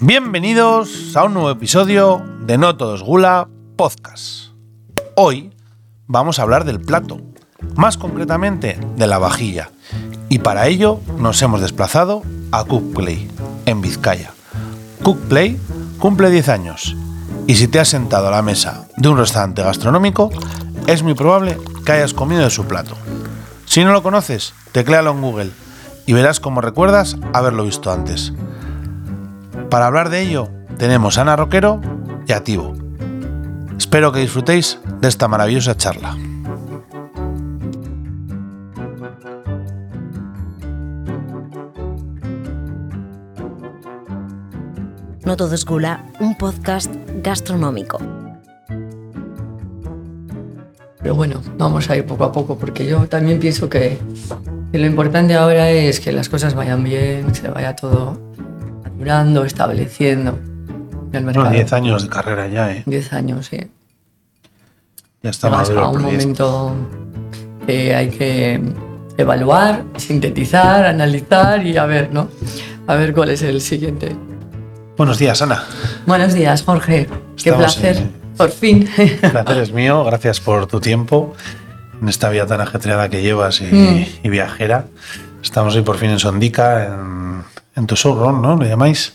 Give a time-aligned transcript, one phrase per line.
[0.00, 4.52] Bienvenidos a un nuevo episodio de No Todos Gula Podcast.
[5.16, 5.52] Hoy
[6.06, 7.20] vamos a hablar del plato,
[7.74, 9.72] más concretamente de la vajilla,
[10.28, 12.22] y para ello nos hemos desplazado
[12.52, 13.28] a Cookplay,
[13.66, 14.30] en Vizcaya.
[15.02, 15.58] Cookplay
[15.98, 16.96] cumple 10 años,
[17.48, 20.30] y si te has sentado a la mesa de un restaurante gastronómico,
[20.86, 22.96] es muy probable que hayas comido de su plato.
[23.66, 25.50] Si no lo conoces, tecléalo en Google
[26.06, 28.32] y verás cómo recuerdas haberlo visto antes.
[29.70, 31.82] Para hablar de ello, tenemos a Ana Roquero
[32.26, 32.74] y a Tibo.
[33.76, 36.16] Espero que disfrutéis de esta maravillosa charla.
[45.26, 46.90] No todo es gula, un podcast
[47.22, 47.98] gastronómico.
[51.02, 53.98] Pero bueno, vamos a ir poco a poco porque yo también pienso que,
[54.72, 58.27] que lo importante ahora es que las cosas vayan bien, se vaya todo
[58.98, 61.46] madurando, estableciendo en el mercado.
[61.46, 62.82] Bueno, 10 años de carrera ya, ¿eh?
[62.86, 63.58] 10 años, sí.
[65.22, 66.74] Ya está maduro a un momento
[67.66, 68.60] que hay que
[69.16, 72.28] evaluar, sintetizar, analizar y a ver, ¿no?
[72.86, 74.14] A ver cuál es el siguiente.
[74.96, 75.64] Buenos días, Ana.
[76.06, 77.08] Buenos días, Jorge.
[77.42, 78.88] Qué placer, en- por fin.
[78.96, 80.04] El placer es mío.
[80.04, 81.34] Gracias por tu tiempo
[82.00, 84.06] en esta vida tan ajetreada que llevas y, Mm.
[84.24, 84.86] y viajera.
[85.42, 87.42] Estamos hoy por fin en Sondica, en,
[87.78, 88.56] en tu showroom, ¿no?
[88.56, 89.14] ¿Le llamáis?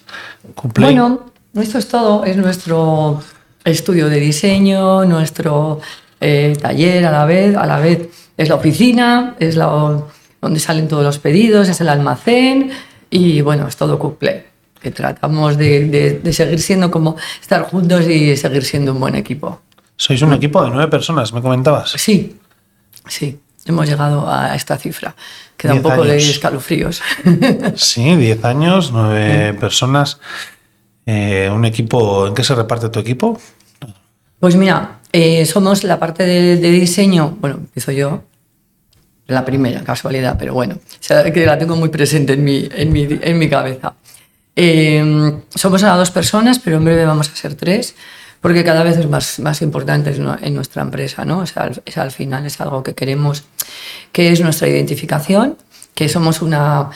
[0.55, 0.93] Cookplay.
[0.95, 1.21] Bueno,
[1.55, 2.23] esto es todo.
[2.25, 3.21] Es nuestro
[3.63, 5.79] estudio de diseño, nuestro
[6.19, 7.55] eh, taller a la vez.
[7.55, 10.01] A la vez es la oficina, es la,
[10.41, 12.71] donde salen todos los pedidos, es el almacén
[13.09, 14.45] y bueno, es todo Cookplay.
[14.81, 19.15] Que tratamos de, de- de seguir siendo como estar juntos y seguir siendo un buen
[19.15, 19.61] equipo.
[19.95, 21.91] Sois un equipo de nueve personas, me comentabas.
[21.91, 22.35] Sí,
[23.07, 25.15] sí, hemos llegado a esta cifra.
[25.63, 26.27] Que da un Diez poco de años.
[26.29, 27.01] escalofríos.
[27.77, 30.19] Sí, 10 años, nueve personas.
[31.05, 33.39] Eh, un equipo, ¿en qué se reparte tu equipo?
[34.41, 38.23] Pues mira, eh, somos la parte de, de diseño, bueno, empiezo yo,
[39.27, 42.91] la primera, casualidad, pero bueno, o sea, que la tengo muy presente en mi, en
[42.91, 43.93] mi, en mi cabeza.
[44.57, 47.95] Eh, somos ahora dos personas, pero en breve vamos a ser tres,
[48.43, 51.39] porque cada vez es más, más importante en nu- en nuestra empresa, ¿no?
[51.39, 53.43] O sea, es, al final es algo que queremos,
[54.11, 55.57] que es nuestra identificación,
[55.95, 56.89] que somos una,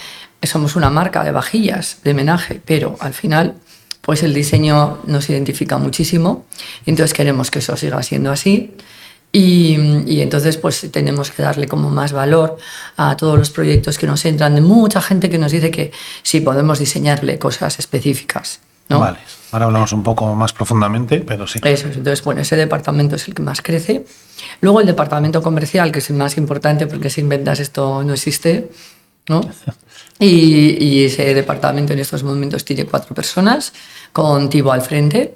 [0.44, 3.56] somos una marca de vajillas, de menaje, pero al final
[4.02, 6.46] pues el diseño nos identifica muchísimo
[6.85, 8.74] entonces queremos que eso siga siendo así
[9.34, 9.75] y,
[10.08, 12.58] y entonces pues tenemos que darle como más valor
[12.96, 15.91] a todos los proyectos que nos entran de mucha gente que nos dice que
[16.24, 18.59] sí podemos diseñarle cosas específicas.
[18.89, 18.99] ¿No?
[18.99, 19.19] Vale,
[19.51, 21.59] ahora hablamos un poco más profundamente, pero sí.
[21.63, 21.97] Eso es.
[21.97, 24.05] Entonces, bueno, ese departamento es el que más crece.
[24.61, 28.69] Luego el departamento comercial, que es el más importante porque sin ventas esto no existe,
[29.27, 29.41] ¿no?
[30.19, 33.71] Y, y ese departamento en estos momentos tiene cuatro personas,
[34.11, 35.35] con Tibo al frente,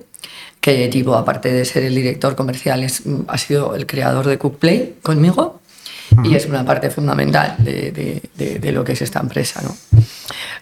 [0.59, 4.95] que Tibo, aparte de ser el director comercial, es, ha sido el creador de Cookplay
[5.03, 5.60] conmigo
[6.23, 9.75] y es una parte fundamental de, de- de- de lo que es esta empresa, ¿no?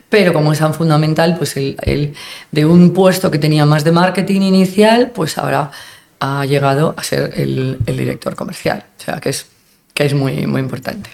[0.10, 2.14] Pero como es tan fundamental, pues él, él,
[2.52, 5.72] de un puesto que tenía más de marketing inicial, pues ahora
[6.20, 8.86] ha llegado a ser el, el director comercial.
[9.00, 9.46] O sea, que es,
[9.94, 11.10] que es muy, muy importante.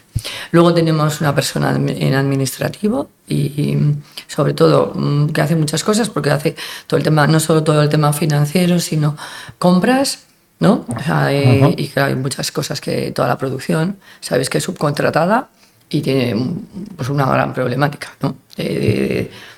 [0.52, 3.96] Luego tenemos una persona en administrativo y, y,
[4.28, 6.56] sobre todo mm, que hace muchas cosas porque hace
[6.88, 9.17] todo el tema, no solo todo el tema financiero, sino
[9.59, 10.19] compras,
[10.59, 10.85] ¿no?
[10.88, 11.73] O sea, eh, Ujú.
[11.77, 15.49] Y claro, hay muchas cosas que toda la producción, sabes que es subcontratada
[15.89, 18.35] y tiene mm, pues, una gran problemática, ¿no?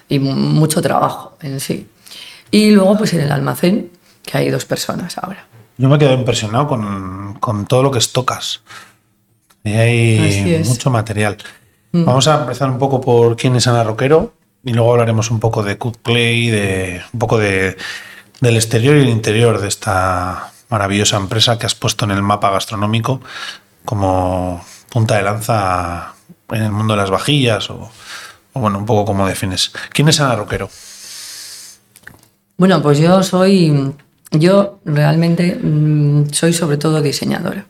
[0.10, 1.88] Y mucho trabajo en sí.
[2.50, 3.92] Y luego, pues en el almacén,
[4.24, 5.46] que hay dos personas ahora.
[5.78, 8.62] Yo me quedo impresionado con, con todo lo que estocas.
[9.64, 10.62] Y hay.
[10.64, 10.68] Mm.
[10.68, 11.38] mucho material.
[11.92, 14.34] Vamos a empezar un poco por quién es Ana Roquero
[14.64, 17.76] y luego hablaremos un poco de Cookplay, de un poco de,
[18.40, 22.52] del exterior y el interior de esta maravillosa empresa que has puesto en el mapa
[22.52, 23.22] gastronómico
[23.86, 26.14] como punta de lanza
[26.50, 27.90] en el mundo de las vajillas o,
[28.54, 29.72] bueno, un poco como defines.
[29.94, 30.70] ¿Quién es Ana Roquero?
[32.58, 33.94] Bueno, pues yo soy,
[34.32, 37.66] yo realmente mm, soy sobre todo diseñadora.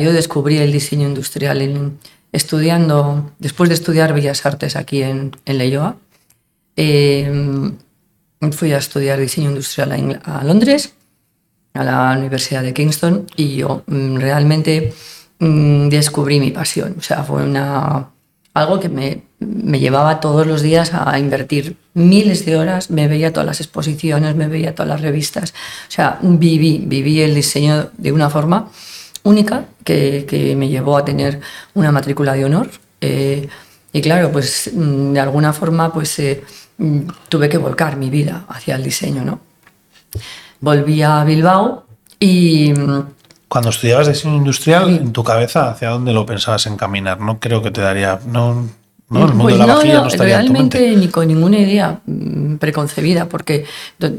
[0.00, 1.96] Yo descubrí el diseño industrial
[2.32, 5.96] estudiando, después de estudiar Bellas Artes aquí en, en Leioa,
[6.76, 7.70] eh,
[8.52, 10.94] fui a estudiar diseño industrial a Londres,
[11.76, 14.94] a la Universidad de Kingston, y yo mm, realmente
[15.38, 16.96] mm, descubrí mi pasión.
[16.98, 18.10] O sea, fue una,
[18.54, 23.32] algo que me, me llevaba todos los días a invertir miles de horas, me veía
[23.32, 25.54] todas las exposiciones, me veía todas las revistas.
[25.88, 28.70] O sea, viví, viví el diseño de una forma
[29.22, 31.40] única que, que me llevó a tener
[31.74, 32.70] una matrícula de honor.
[33.00, 33.48] eh,
[33.96, 36.44] y claro, pues mm, de alguna forma, pues eh,
[37.30, 39.40] tuve que volcar mi vida hacia el diseño, ¿no?
[40.60, 41.84] Volví a Bilbao
[42.18, 43.02] y mm,
[43.48, 47.20] Cuando estudiabas diseño industrial, en tu cabeza, ¿hacia dónde lo pensabas encaminar?
[47.20, 48.18] No creo que te daría.
[48.26, 48.68] No,
[49.08, 50.96] no el mundo Pues de la no, vajilla no, no, estaría en tu realmente mente.
[51.00, 53.64] ni con ninguna idea mm, preconcebida, porque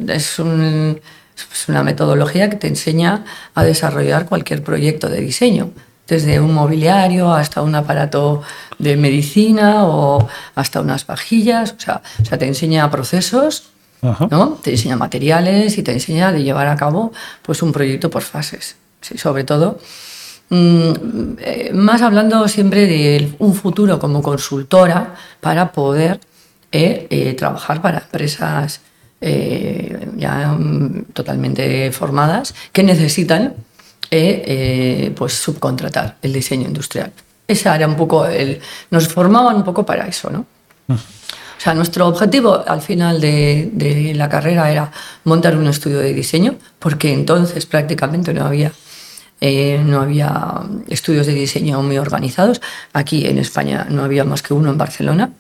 [0.08, 1.00] es, un-
[1.36, 5.72] es una metodología que te enseña a desarrollar cualquier proyecto de diseño,
[6.08, 8.42] desde un mobiliario hasta un aparato
[8.80, 10.26] de medicina o
[10.56, 13.64] hasta unas vajillas, o sea, o sea te enseña procesos,
[14.02, 14.28] Ajá.
[14.30, 14.60] ¿no?
[14.62, 17.12] te enseña materiales y te enseña de llevar a cabo
[17.42, 19.80] pues, un proyecto por fases, sí, sobre todo.
[20.50, 20.92] Mm,
[21.40, 26.20] eh, más hablando siempre de un futuro como consultora para poder
[26.72, 28.82] eh, eh, trabajar para empresas
[29.22, 33.56] eh, ya mm, totalmente formadas que necesitan
[35.16, 37.12] pues subcontratar el diseño industrial.
[37.48, 38.60] Esa era un poco el,
[38.90, 40.46] nos formaban un poco para eso, ¿no?
[41.58, 44.92] O sea, nuestro objetivo al final de, de la carrera era
[45.24, 48.72] montar un estudio de diseño, porque entonces prácticamente no había,
[49.42, 52.62] eh, no había estudios de diseño muy organizados.
[52.94, 55.32] Aquí en España no había más que uno en Barcelona.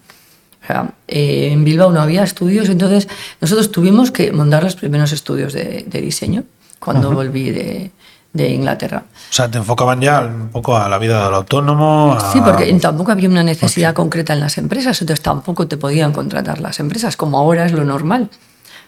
[0.63, 3.07] O sea, eh, en Bilbao no había estudios, entonces
[3.39, 6.43] nosotros tuvimos que montar los primeros estudios de, de diseño
[6.79, 7.91] cuando volví de,
[8.33, 9.03] de Inglaterra.
[9.29, 12.13] O sea, te enfocaban ya un poco a la vida del autónomo.
[12.19, 16.11] a- Sí, porque tampoco había una necesidad concreta en las empresas, entonces tampoco te podían
[16.13, 18.29] contratar las empresas, como ahora es lo normal.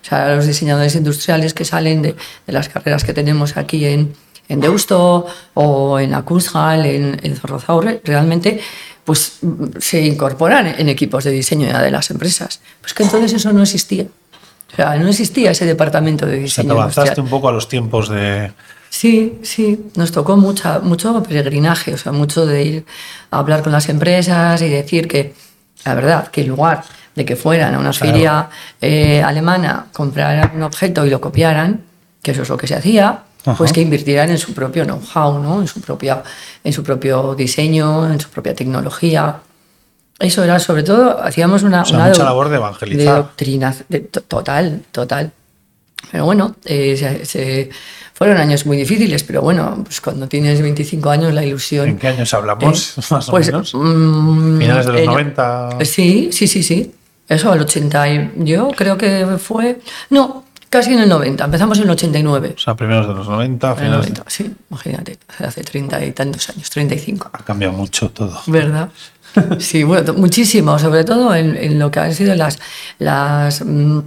[0.02, 2.16] O sea, los diseñadores industriales que salen de,
[2.48, 4.14] de las carreras que tenemos aquí en,
[4.48, 5.26] en Deusto
[5.56, 8.62] o en Acushal, en, en Zorrozaurre, realmente
[9.04, 9.40] pues,
[9.80, 12.62] se incorporan en equipos de diseño ya de las empresas.
[12.82, 14.06] Pues que entonces eso no existía.
[14.72, 17.24] O sea, no existía ese departamento de O sea, diseño te avanzaste industrial.
[17.26, 18.52] un poco a los tiempos de.
[18.90, 22.86] Sí, sí, nos tocó mucha, mucho peregrinaje, o sea, mucho de ir
[23.32, 25.34] a hablar con las empresas y decir que,
[25.86, 26.84] la verdad, que en lugar
[27.16, 28.12] de que fueran a una Claro.
[28.14, 28.50] feria
[28.82, 31.84] eh, alemana, compraran un objeto y lo copiaran,
[32.24, 33.20] que eso es lo que se hacía,
[33.58, 35.62] pues que invirtieran en su propio know-how, ¿no?
[35.62, 36.22] en, su propia,
[36.64, 39.38] en su propio diseño, en su propia tecnología.
[40.20, 43.16] Eso era, sobre todo, hacíamos una, O sea, una mucha labor de evangelizar.
[43.18, 45.32] doctrina, de- to- total, total.
[46.12, 47.70] Pero bueno, eh, se- se-
[48.14, 51.88] fueron años muy difíciles, pero bueno, pues cuando tienes 25 años la ilusión...
[51.88, 52.98] ¿En qué años hablamos?
[52.98, 53.74] Eh, más o pues, menos.
[53.74, 55.70] mm, Finales de los en- 90.
[55.86, 56.92] Sí, sí, sí, sí.
[57.30, 58.10] Eso, al 80.
[58.10, 59.80] y- Yo creo que fue...
[60.10, 61.46] No, casi en el 90.
[61.46, 62.54] Empezamos en el 89.
[62.56, 64.10] O sea, primeros de los 90, En el finales.
[64.10, 67.30] 90, sí, imagínate, hace 30 y tantos años, 35.
[67.34, 68.42] Ha cambiado mucho todo.
[68.48, 68.90] ¿Verdad?
[69.60, 72.58] Sí, bueno, muchísimo, sobre todo en, en lo que han sido las,
[72.98, 74.00] las, mm,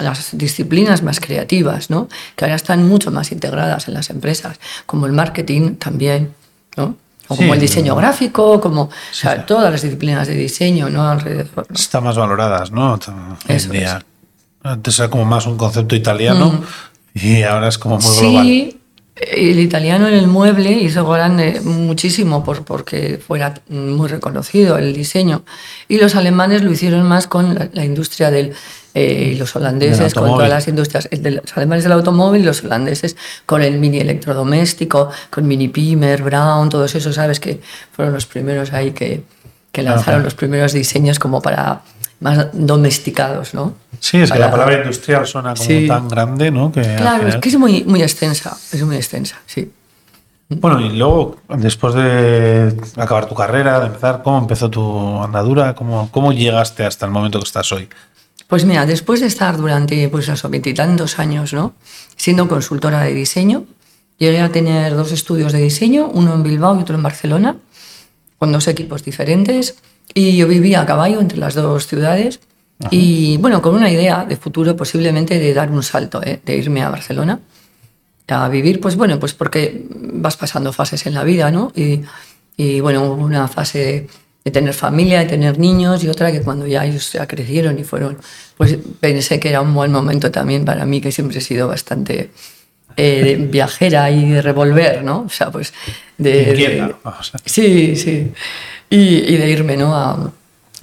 [0.00, 2.08] las disciplinas más creativas, ¿no?
[2.36, 6.34] Que ahora están mucho más integradas en las empresas, como el marketing también,
[6.76, 6.96] ¿no?
[7.28, 11.08] O Sí, como el diseño gráfico, como o sea, todas las disciplinas de diseño, ¿no?
[11.08, 11.66] Alrededor.
[11.68, 11.74] ¿no?
[11.74, 12.92] Están más valoradas, ¿no?
[12.92, 13.00] Hoy
[13.48, 14.04] en Eso día.
[14.68, 16.62] Antes era como más un concepto italiano
[17.14, 18.44] y ahora es como muy global.
[18.44, 18.78] Sí,
[19.16, 25.42] el italiano en el mueble hizo grande muchísimo por, porque fuera muy reconocido el diseño.
[25.88, 28.52] Y los alemanes lo hicieron más con la, la industria del.
[28.92, 31.08] eh, y los holandeses con todas las industrias.
[31.10, 33.16] de los alemanes del automóvil los holandeses
[33.46, 37.40] con el mini electrodoméstico, con mini Pimer, Brown, todos esos, ¿sabes?
[37.40, 37.60] Que
[37.92, 39.22] fueron los primeros ahí que,
[39.72, 40.24] que lanzaron Ajá.
[40.24, 41.80] los primeros diseños como para
[42.20, 43.74] más domesticados, ¿no?
[44.00, 45.86] Sí, es que la palabra industrial suena como Sí.
[45.86, 46.72] tan grande, ¿no?
[46.72, 49.70] Que Claro, es que es muy, muy extensa, es muy extensa, sí.
[50.48, 55.74] Bueno, y luego, después de acabar tu carrera, de empezar, ¿cómo empezó tu andadura?
[55.74, 57.88] ¿Cómo, cómo llegaste hasta el momento que estás hoy?
[58.46, 61.74] Pues mira, después de estar durante pues esos veintitantos años, ¿no?
[62.14, 63.64] Siendo consultora de diseño,
[64.18, 67.56] llegué a tener dos estudios de diseño, uno en Bilbao y otro en Barcelona,
[68.38, 69.74] con dos equipos diferentes.
[70.16, 72.40] Y yo vivía a caballo entre las dos ciudades.
[72.90, 76.40] Y bueno, con una idea de futuro posiblemente de dar un salto, ¿eh?
[76.44, 77.38] de irme a Barcelona
[78.28, 81.70] a vivir, pues bueno, pues porque vas pasando fases en la vida, ¿no?
[81.76, 82.00] Y,
[82.56, 84.08] y bueno, una fase
[84.44, 87.84] de tener familia, de tener niños y otra que cuando ya ellos ya crecieron y
[87.84, 88.18] fueron,
[88.56, 92.30] pues pensé que era un buen momento también para mí, que siempre he sido bastante
[92.96, 95.22] eh, viajera y de revolver, ¿no?
[95.26, 95.72] O sea, pues
[96.18, 96.32] de...
[96.78, 96.94] de-
[97.44, 98.32] Sí, sí.
[98.90, 99.94] Y, y de irme, ¿no?
[99.96, 100.32] A,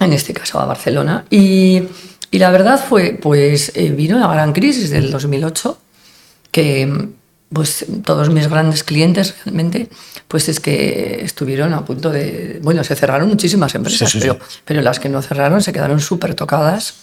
[0.00, 1.24] en este caso a Barcelona.
[1.30, 1.82] Y,
[2.30, 5.78] y la verdad fue, pues eh, vino la gran crisis del 2008,
[6.50, 7.08] que
[7.52, 9.88] pues todos mis grandes clientes realmente,
[10.26, 12.58] pues es que estuvieron a punto de...
[12.62, 14.58] Bueno, se cerraron muchísimas empresas, Sí, sí, pero, sí.
[14.64, 16.94] pero las que no cerraron se quedaron súper tocadas.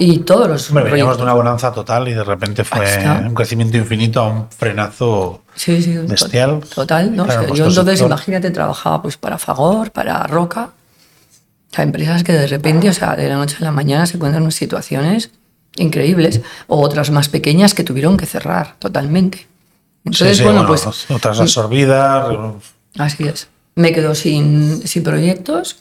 [0.00, 0.68] Y todos los...
[0.70, 3.24] Hombre, veníamos de una bonanza total y de repente fue está.
[3.26, 5.42] un crecimiento infinito a un frenazo.
[5.56, 6.60] Sí, sí, Bestial.
[6.72, 7.24] Total, ¿no?
[7.24, 8.06] Claro, O sea, vuestro yo entonces, sector.
[8.16, 10.70] imagínate, trabajaba pues para Fagor, para Roca,
[11.74, 14.44] Hay empresas que de repente, o sea, de la noche a la mañana se encuentran
[14.44, 15.30] en situaciones
[15.76, 19.46] increíbles, o otras más pequeñas que tuvieron que cerrar totalmente.
[20.04, 20.86] Entonces, sí, sí, bueno, pues.
[21.10, 22.26] Otras absorbidas.
[22.96, 23.48] Así es.
[23.74, 25.76] Me quedo sin, sin proyectos,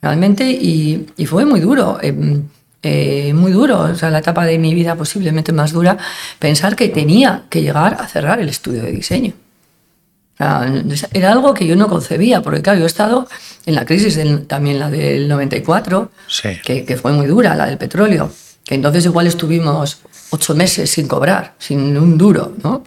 [0.00, 1.98] realmente, y, y fue muy duro.
[2.02, 2.40] Eh,
[2.82, 5.96] eh, muy duro, o sea, la etapa de mi vida posiblemente más dura,
[6.38, 9.34] pensar que tenía que llegar a cerrar el estudio de diseño.
[11.12, 13.28] era algo que yo no concebía, porque claro, yo he estado
[13.66, 16.10] en la crisis también la del 94,
[16.64, 18.32] que, que, fue muy dura, la del petróleo,
[18.64, 22.82] que entonces igual estuvimos ocho meses sin cobrar, sin un duro, ¿no?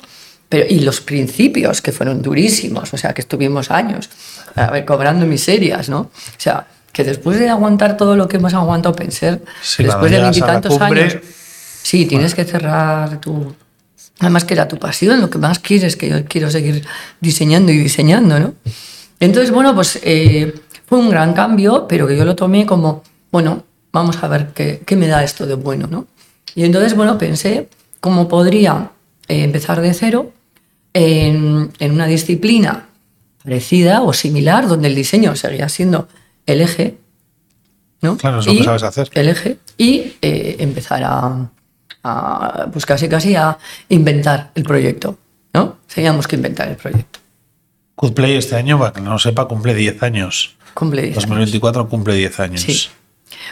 [0.49, 4.09] Pero, y los principios, que fueron durísimos, o sea, que estuvimos años
[4.55, 5.99] a ver, cobrando miserias, ¿no?
[5.99, 9.41] O sea, que después de aguantar todo lo que hemos aguantado pensar,
[9.77, 11.17] después de veintitantos años,
[11.83, 13.53] sí, tienes que cerrar tu...
[14.19, 16.85] Además que era tu pasión, lo que más quieres, que yo quiero seguir
[17.19, 18.53] diseñando y diseñando, ¿no?
[19.19, 20.55] Entonces, bueno, pues eh,
[20.87, 24.81] fue un gran cambio, pero que yo lo tomé como, bueno, vamos a ver qué,
[24.85, 26.07] qué me da esto de bueno, ¿no?
[26.55, 27.67] Y entonces, bueno, pensé
[27.99, 28.91] cómo podría
[29.27, 30.31] eh, empezar de cero
[30.93, 32.87] en, en una disciplina
[33.43, 36.07] parecida o similar, donde el diseño seguía siendo
[36.45, 36.97] el eje,
[38.01, 38.17] ¿no?
[38.17, 39.09] Claro, es lo que sabes hacer.
[39.13, 41.49] El eje y eh, empezar a,
[42.71, 43.57] pues casi casi a
[43.89, 45.17] inventar el proyecto,
[45.53, 45.77] ¿no?
[45.93, 47.19] Teníamos que inventar el proyecto.
[47.95, 50.55] Coodplay este año, para que no lo sepa, cumple 10 años.
[50.73, 52.61] Cumple 10 2024 cumple 10 años.
[52.61, 52.89] Sí.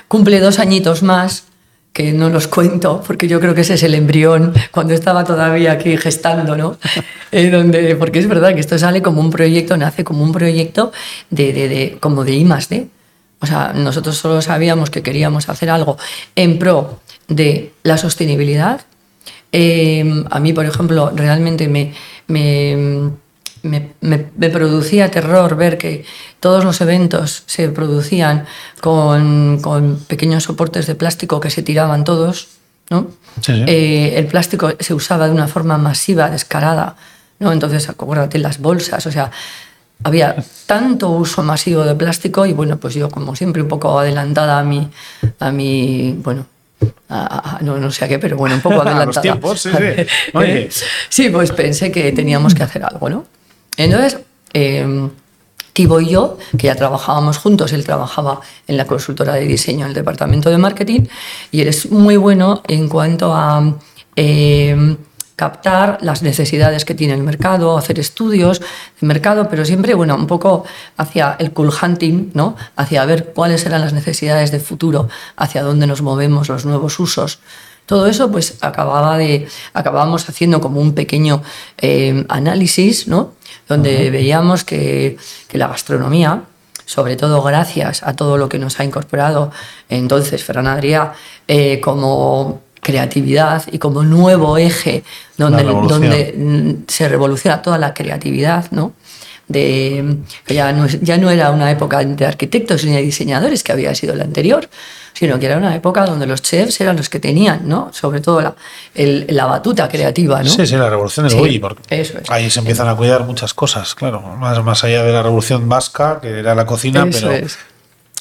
[0.07, 1.45] Cumple dos añitos más,
[1.93, 5.71] que no los cuento, porque yo creo que ese es el embrión, cuando estaba todavía
[5.73, 6.77] aquí gestando, ¿no?
[7.35, 10.91] Eh, donde, porque es verdad que esto sale como un proyecto, nace como un proyecto
[11.31, 12.87] de, de, de como de I D.
[13.39, 15.97] O sea, nosotros solo sabíamos que queríamos hacer algo
[16.35, 18.81] en pro de la sostenibilidad.
[19.51, 21.95] Eh, a mí, por ejemplo, realmente me,
[22.27, 23.09] me
[23.63, 26.05] me, producía terror ver que
[26.39, 28.45] todos los eventos se producían
[28.81, 32.49] con, con pequeños soportes de plástico que se tiraban todos.
[32.89, 33.07] ¿no?
[33.47, 36.95] Eh, el plástico se usaba de una forma masiva, descarada.
[37.39, 37.51] ¿no?
[37.51, 39.31] Entonces, acuérdate, las bolsas, o sea,
[40.03, 44.59] había tanto uso masivo de plástico y bueno, pues yo como siempre un poco adelantada
[44.59, 44.89] a mi,
[45.39, 46.45] a mi bueno,
[47.61, 49.03] no, no, sé a qué, pero bueno, un poco adelantada.
[49.03, 50.83] a los tiempos, sí, sí.
[51.09, 53.25] sí, pues pensé que teníamos que hacer algo, ¿no?
[53.77, 54.19] Entonces,
[54.53, 55.09] eh,
[55.73, 59.89] Tibo y yo, que ya trabajábamos juntos, él trabajaba en la consultora de diseño en
[59.89, 61.01] el departamento de marketing
[61.51, 63.75] y él es muy bueno en cuanto a
[64.15, 64.97] em,
[65.35, 68.61] captar las necesidades que tiene el mercado, hacer estudios
[69.01, 70.63] de mercado, pero siempre, bueno, un poco
[70.95, 72.55] hacia el cool hunting, ¿no?
[72.75, 77.39] Hacia ver cuáles eran las necesidades de futuro, hacia dónde nos movemos, los nuevos usos.
[77.87, 81.41] Todo eso, pues acababa de, acabábamos haciendo como un pequeño
[81.77, 83.33] em, análisis, ¿no?
[83.67, 85.17] Donde veíamos que,
[85.51, 86.43] la gastronomía,
[86.85, 89.51] sobre todo gracias a todo lo que nos ha incorporado
[89.87, 91.13] entonces Ferran Adrià
[91.47, 95.03] eh, como creatividad y como nuevo eje
[95.37, 98.93] donde, donde se revoluciona toda la creatividad, ¿no?
[99.47, 100.17] De,
[100.47, 104.15] ya, no, ya no era una época de arquitectos ni de diseñadores que había sido
[104.15, 104.69] la anterior,
[105.13, 107.91] sino que era una época donde los chefs eran los que tenían, ¿no?
[107.93, 108.55] Sobre todo la,
[108.95, 110.49] la batuta creativa, ¿no?
[110.49, 112.29] Sí, sí, la revolución del sí, Eso es.
[112.29, 114.21] Ahí se empiezan a cuidar muchas cosas, claro.
[114.21, 117.47] Más, más allá de la revolución vasca, que era la cocina, pero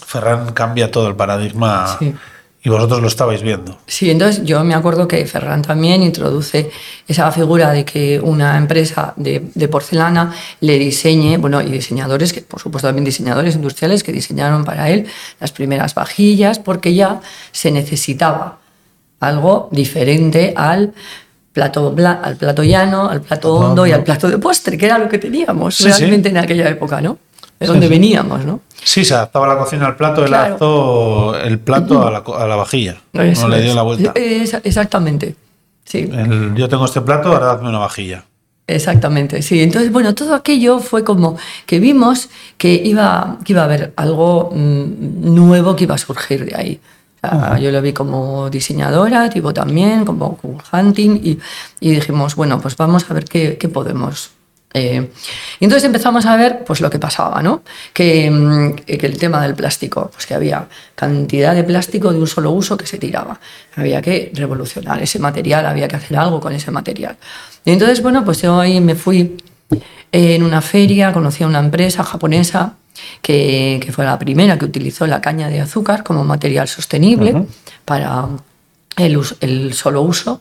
[0.07, 1.97] Ferran cambia todo el paradigma.
[1.99, 2.15] Sí
[2.65, 3.77] y vosotros lo estabais viendo.
[3.87, 6.71] Sí, entonces yo me acuerdo que Ferran también introduce
[7.09, 12.61] esa figura de que una empresa de, porcelana le diseñe, bueno, y diseñadores, que por
[12.61, 15.07] supuesto también diseñadores industriales que diseñaron para él
[15.41, 18.59] las primeras vajillas, porque ya se necesitaba
[19.19, 20.93] algo diferente al
[21.53, 25.09] plato, al plato llano, al plato hondo y al plato de postre, que era lo
[25.09, 27.19] que teníamos realmente en aquella época, ¿no?
[27.63, 28.61] De donde veníamos, ¿no?
[28.85, 32.57] Sí, se adaptaba la cocina al plato, él adaptó el plato a la, a la
[32.57, 32.97] vajilla.
[33.13, 34.13] no le dio la vuelta.
[34.15, 35.37] exactamente.
[35.85, 36.09] Sí.
[36.55, 38.25] yo tengo este plato, ahora hazme una vajilla.
[38.67, 39.61] Exactamente, sí.
[39.61, 44.51] Entonces, bueno, todo aquello fue como que vimos que iba, que iba a haber algo
[44.55, 46.81] mm, nuevo que iba a surgir de ahí.
[47.61, 50.39] Yo lo vi como diseñadora, tipo también, como
[50.73, 51.39] hunting, y,
[51.79, 54.31] y dijimos, bueno, pues vamos a ver qué, qué podemos
[54.75, 55.11] eh,
[55.61, 57.63] y entonces empezamos a ver pues, lo que pasaba, ¿no?
[57.93, 62.27] Que, mm, que, el tema del plástico, pues que había cantidad de plástico de un
[62.27, 63.39] solo uso que se tiraba.
[63.77, 67.17] Había que revolucionar ese material, había que hacer algo con ese material.
[67.65, 69.37] Y entonces, bueno, pues yo ahí me fui
[70.11, 72.75] en una feria, conocí a una empresa japonesa
[73.21, 77.47] que, que fue la primera que utilizó la caña de azúcar como material sostenible
[77.85, 78.29] para
[78.97, 80.41] el, solo uso.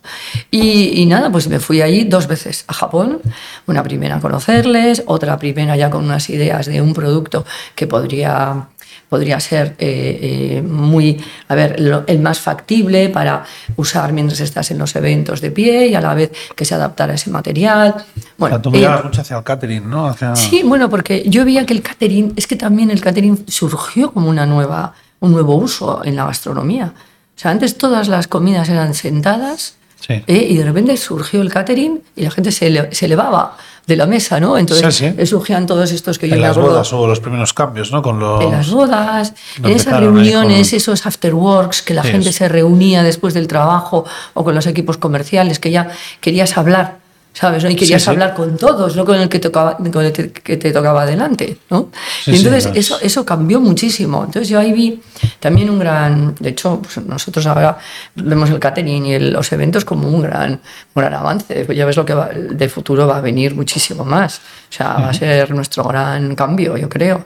[0.50, 3.20] Y, nada, pues me fui allí dos veces a Japón,
[3.68, 8.68] una primera a conocerles, otra primera ya con unas ideas de un producto que podría
[9.08, 13.44] podría ser eh, eh, muy, a ver, lo- el más factible para
[13.76, 17.16] usar mientras estás en los eventos de pie y a la vez que se adaptara
[17.16, 17.94] ese material.
[17.98, 18.04] O
[18.38, 20.08] Bueno, sea, tú eh, mucho hacia el catering, ¿no?
[20.08, 20.34] Hacia...
[20.38, 24.30] Sí, bueno, porque yo veía que el catering, es que también el catering surgió como
[24.30, 26.94] una nueva, un nuevo uso en la gastronomía.
[27.42, 30.14] O sea, antes todas las comidas eran sentadas Sí.
[30.28, 30.48] ¿eh?
[30.50, 33.58] y de repente surgió el catering y la gente se, ele- se elevaba
[33.88, 34.58] de la mesa, ¿no?
[34.60, 35.16] Entonces Sí, sí.
[35.18, 36.70] eh, surgían todos estos que yo En las acuerdo.
[36.72, 38.02] bodas hubo los primeros cambios, ¿no?
[38.04, 38.44] Con los...
[38.44, 43.02] En las bodas, en esas reuniones, con- esos afterworks, que la Sí, gente se reunía
[43.04, 44.06] después del trabajo
[44.36, 46.98] o con los equipos comerciales, que ya querías hablar,
[47.34, 47.64] ¿sabes?
[47.64, 47.70] ¿no?
[47.70, 48.10] Y querías sí.
[48.10, 51.90] hablar con todos, no con el que, tocaba, con el que te tocaba delante, ¿no?
[52.24, 54.24] Sí, y sí, entonces eso, eso cambió muchísimo.
[54.26, 55.02] Entonces yo ahí vi
[55.40, 57.78] también un gran, de hecho, pues nosotros ahora
[58.16, 60.60] vemos el catering y el- los eventos como un gran, un
[61.02, 61.64] gran avance.
[61.66, 64.40] Pues ya ves lo que va, de futuro va a venir muchísimo más.
[64.70, 67.26] O sea, va a ser nuestro gran cambio, yo creo.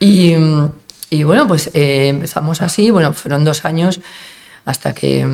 [0.00, 0.34] Y,
[1.10, 4.00] y bueno, pues eh, empezamos así, bueno, fueron dos años
[4.64, 5.26] hasta que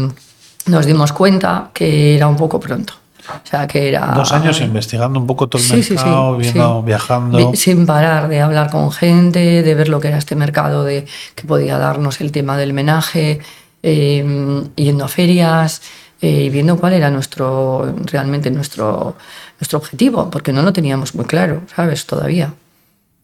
[0.67, 2.95] nos dimos cuenta que era un poco pronto.
[3.29, 4.13] O sea, que era...
[4.15, 6.87] Dos años investigando un poco todo el Sí, mercado, sí, viendo, sí.
[6.87, 7.51] viajando.
[7.51, 11.07] Vi- Sin parar de hablar con gente, de ver lo que era este mercado, de
[11.35, 13.41] que podía darnos el tema del menaje,
[13.83, 15.83] eh, yendo a ferias
[16.21, 19.17] eh, y viendo cuál era nuestro realmente nuestro,
[19.61, 22.07] nuestro objetivo, porque no lo teníamos muy claro, ¿sabes?
[22.07, 22.53] Todavía.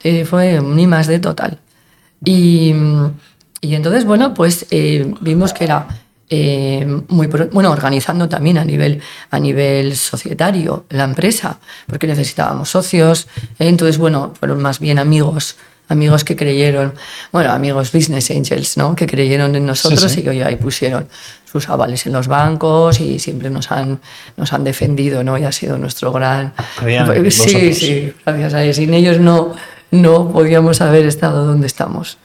[0.03, 1.59] Eh, fue un I más de total.
[2.25, 2.75] Y,
[3.61, 5.87] y entonces, bueno, pues eh, vimos que era
[6.31, 9.01] eh, muy bueno, organizando también a nivel,
[9.31, 13.29] a nivel societario la empresa, porque necesitábamos socios.
[13.59, 15.57] eh, entonces, bueno, fueron más bien amigos,
[15.89, 16.95] amigos que creyeron,
[17.31, 18.95] bueno, amigos business angels, ¿no?
[18.95, 20.21] Que creyeron en nosotros sí.
[20.21, 21.09] y que ahí pusieron
[21.51, 24.01] sus avales en los bancos y siempre nos han,
[24.37, 25.39] nos han defendido, ¿no?
[25.39, 26.53] Y ha sido nuestro gran...
[26.83, 27.79] En sí, vosotros.
[27.79, 28.77] sí, gracias a ellos.
[28.77, 29.55] Sin ellos no,
[29.91, 32.19] no podíamos haber estado donde estamos.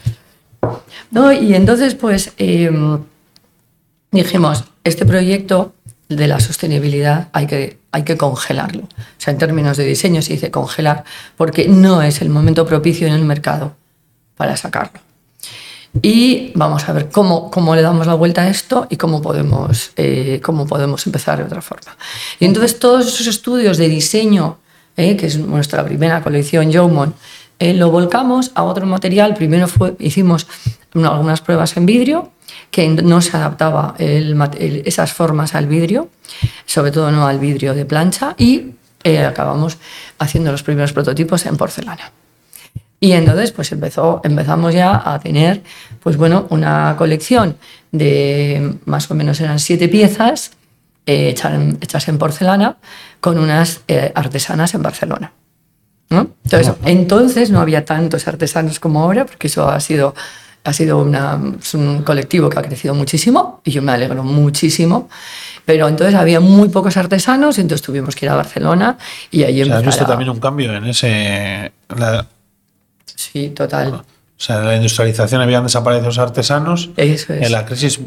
[1.12, 1.31] ¿No?
[1.31, 2.71] Y entonces, pues, eh,
[4.12, 5.74] dijimos, este proyecto
[6.10, 8.84] de la sostenibilidad hay que, hay que congelarlo.
[8.84, 11.04] O sea, en términos de diseño se dice congelar
[11.38, 13.76] porque no es el momento propicio en el mercado
[14.36, 15.00] para sacarlo.
[16.02, 19.91] Y vamos a ver cómo, cómo le damos la vuelta a esto y cómo podemos,
[19.98, 21.95] eh, cómo podemos empezar de otra forma.
[22.39, 24.60] Y entonces todos esos estudios de diseño,
[24.98, 27.15] eh, que es nuestra primera colección Jomon,
[27.60, 29.36] eh, lo volcamos a otro material.
[29.36, 29.67] Primero
[30.00, 30.48] hicimos
[30.93, 32.32] una- algunas pruebas en vidrio,
[32.72, 36.10] que no se adaptaba esas formas al vidrio,
[36.65, 38.72] sobre todo no al vidrio de plancha, y
[39.04, 39.78] eh, acabamos
[40.17, 42.12] haciendo los primeros prototipos en porcelana.
[43.00, 45.63] Y entonces pues empezamos ya a tener
[46.04, 47.56] pues bueno, una colección
[47.93, 50.52] de más o menos eran siete piezas
[51.06, 52.76] eh, hechas, en, porcelana
[53.22, 53.82] con unas
[54.15, 55.32] artesanas en Barcelona.
[56.10, 56.28] ¿No?
[56.43, 60.15] Entonces, entonces no había tantos artesanos como ahora, porque eso ha sido,
[60.63, 65.10] ha sido una- es un colectivo que ha crecido muchísimo y yo me alegro muchísimo.
[65.65, 68.98] Pero entonces había muy pocos artesanos y entonces tuvimos que ir a Barcelona
[69.30, 71.72] y allí O sea, has visto a- también un cambio en ese.
[71.95, 72.26] la-
[73.15, 73.93] Sí, total.
[73.93, 74.04] o
[74.38, 76.89] sea, en la industrialización habían desaparecido los artesanos.
[76.98, 77.45] Eso es.
[77.45, 78.00] En la crisis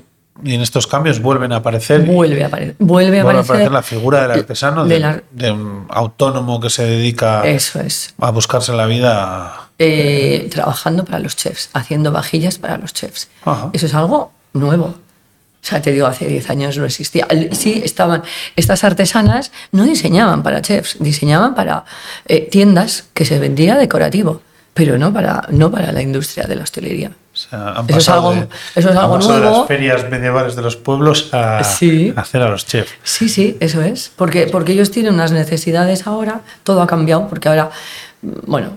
[0.45, 2.01] y en estos cambios vuelven a aparecer.
[2.03, 2.77] Vuelve a aparecer.
[2.79, 5.87] Vuelve a vuelve a aparecer, aparecer la figura del artesano, de, de la- de un
[5.91, 8.15] autónomo que se dedica Eso es.
[8.19, 9.69] a buscarse la vida.
[9.79, 13.29] Eh, trabajando para los chefs, haciendo vajillas para los chefs.
[13.45, 13.71] Ajá.
[13.73, 14.85] Eso es algo nuevo.
[14.87, 17.27] O sea, te digo, hace 10 años no existía.
[17.53, 18.23] Sí, estaban.
[18.57, 21.85] Estas artesanas no diseñaban para chefs, diseñaban para
[22.27, 24.43] eh, tiendas que se vendía decorativo,
[24.75, 27.13] pero no para, no para la industria de la hostelería.
[27.47, 28.41] O sea, han Eso es algo- de-
[28.75, 29.59] eso es han algo de nuevo.
[29.59, 32.13] las ferias medievales de los pueblos a, Sí.
[32.17, 32.93] a hacer a los chefs.
[33.03, 34.11] Sí, sí, eso es.
[34.17, 37.71] Porque, porque ellos tienen unas necesidades ahora, todo ha cambiado, porque ahora,
[38.47, 38.71] bueno,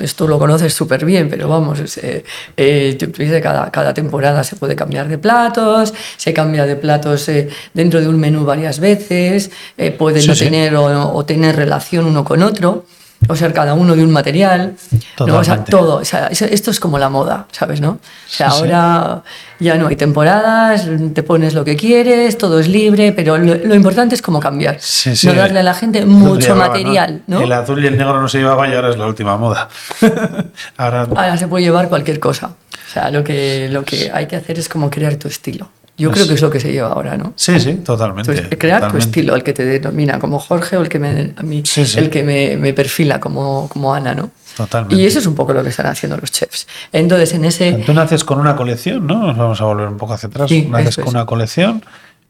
[0.00, 2.24] esto lo conoces súper bien, pero vamos, es, eh,
[2.56, 2.98] eh,
[3.42, 8.08] cada, cada temporada se puede cambiar de platos, se cambia de platos eh, dentro de
[8.08, 10.44] un menú varias veces, eh, puede Sí, no sí.
[10.44, 12.84] tener o, o tener relación uno con otro.
[13.30, 14.74] O ser cada uno de un material,
[15.18, 15.24] ¿no?
[15.38, 15.70] O sea, Totalmente.
[15.70, 15.96] todo.
[15.98, 17.80] O sea, esto es como la moda, ¿sabes?
[17.80, 17.90] ¿no?
[17.90, 18.62] O sea, Sí, sí.
[18.64, 19.22] ahora
[19.60, 23.74] ya no hay temporadas, te pones lo que quieres, todo es libre, pero lo, lo
[23.74, 24.76] importante es cómo cambiar.
[24.80, 25.26] Sí, sí.
[25.28, 27.40] No darle a la gente mucho material, ¿no?
[27.40, 29.68] El azul y el negro no se llevaba y ahora es la última moda.
[30.76, 32.48] ahora, Ahora se puede llevar cualquier cosa.
[32.48, 35.68] O sea, lo que, lo que hay que hacer es como crear tu estilo.
[36.00, 37.32] Yo creo que es lo que se lleva ahora, ¿no?
[37.36, 38.30] sí, sí, totalmente.
[38.32, 41.42] Entonces, crear tu estilo, el que te denomina como Jorge o el que me, a
[41.42, 41.98] mí, Sí, sí.
[41.98, 44.30] el que me, me perfila como, como Ana, ¿no?
[44.56, 45.00] Totalmente.
[45.00, 46.66] Y eso es un poco lo que están haciendo los chefs.
[46.92, 47.72] Entonces, en ese...
[47.86, 49.26] Tú naces con una colección, ¿no?
[49.26, 50.48] Nos vamos a volver un poco hacia atrás.
[50.48, 51.10] Sí, naces con es.
[51.14, 51.84] una colección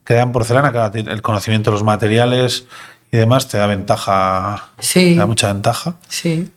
[0.07, 2.65] en porcelana, el conocimiento de los materiales
[3.13, 5.13] y demás te da ventaja, Sí.
[5.13, 5.95] te da mucha ventaja.
[6.09, 6.51] Sí.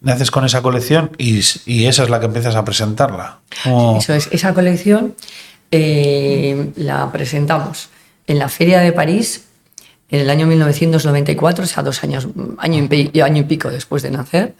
[0.00, 3.38] naces con esa colección y, y esa es la que empiezas a presentarla.
[3.64, 5.14] ¿Cómo- Eso es, esa colección
[5.70, 7.88] eh, la presentamos
[8.26, 9.44] en la Feria de París
[10.10, 12.28] en el año 1994, o sea, dos años,
[12.58, 14.54] año y, año y pico después de nacer,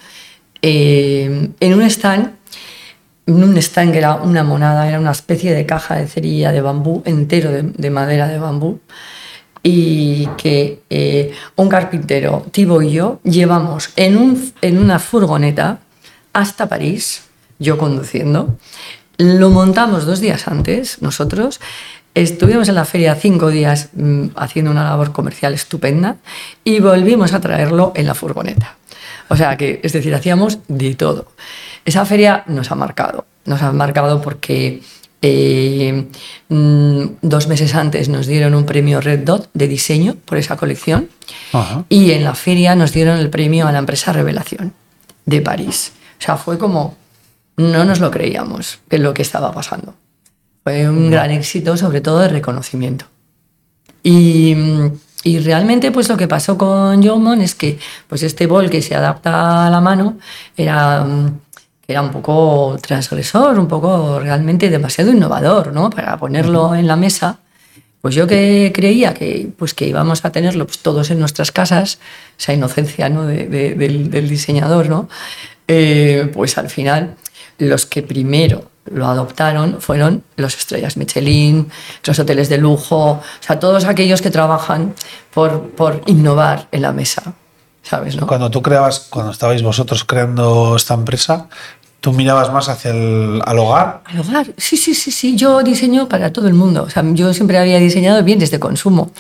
[0.61, 2.33] eh, en un stand,
[3.27, 6.61] en un stand que era una monada, era una especie de caja de cerilla de
[6.61, 8.81] bambú, entero de, de madera de bambú,
[9.63, 15.81] y que eh, un carpintero, Tibo y yo, llevamos en, un, en una furgoneta
[16.33, 17.25] hasta París,
[17.59, 18.57] yo conduciendo.
[19.19, 21.61] Lo montamos dos días antes, nosotros.
[22.15, 26.17] Estuvimos en la feria cinco días mm, haciendo una labor comercial estupenda
[26.65, 28.77] y volvimos a traerlo en la furgoneta.
[29.29, 31.33] O sea que, es decir, hacíamos de todo.
[31.85, 33.27] Esa feria nos ha marcado.
[33.45, 34.83] Nos ha marcado porque
[35.21, 36.07] eh,
[36.49, 41.09] mm, dos meses antes nos dieron un premio Red Dot de diseño por esa colección
[41.53, 41.85] Ajá.
[41.89, 44.73] y en la feria nos dieron el premio a la empresa Revelación
[45.27, 45.93] de París.
[46.21, 46.97] O sea, fue como,
[47.59, 49.95] no nos lo creíamos en lo que estaba pasando.
[50.65, 53.05] Fue un gran éxito, sobre todo de reconocimiento.
[54.03, 54.55] Y,
[55.25, 58.95] y realmente pues lo que pasó con Jomon es que pues este bol que se
[58.95, 60.19] adapta a la mano
[60.57, 61.39] era, mm,
[61.87, 65.91] era un poco transgresor, un poco realmente demasiado innovador, ¿no?
[65.91, 67.39] Para ponerlo en la mesa.
[68.01, 71.99] Pues yo que creía que, pues que íbamos a tenerlo pues, todos en nuestras casas,
[72.39, 73.27] esa inocencia ¿no?
[73.27, 75.09] de- de- del, del diseñador, ¿no?
[75.67, 77.17] Eh, pues al final
[77.59, 81.71] los que primero lo adoptaron fueron los estrellas Michelin,
[82.05, 84.95] los hoteles de lujo, o sea, todos aquellos que trabajan
[85.35, 87.35] por, por innovar en la mesa,
[87.83, 88.17] ¿sabes?
[88.17, 88.27] No?
[88.27, 91.49] Cuando tú creabas, cuando estabais vosotros creando esta empresa,
[92.01, 94.03] tú mirabas más hacia el al hogar.
[94.07, 95.37] Al hogar, sí, sí, sí, sí.
[95.37, 96.85] Yo diseño para todo el mundo.
[96.85, 99.11] O sea, yo siempre había diseñado bienes de consumo.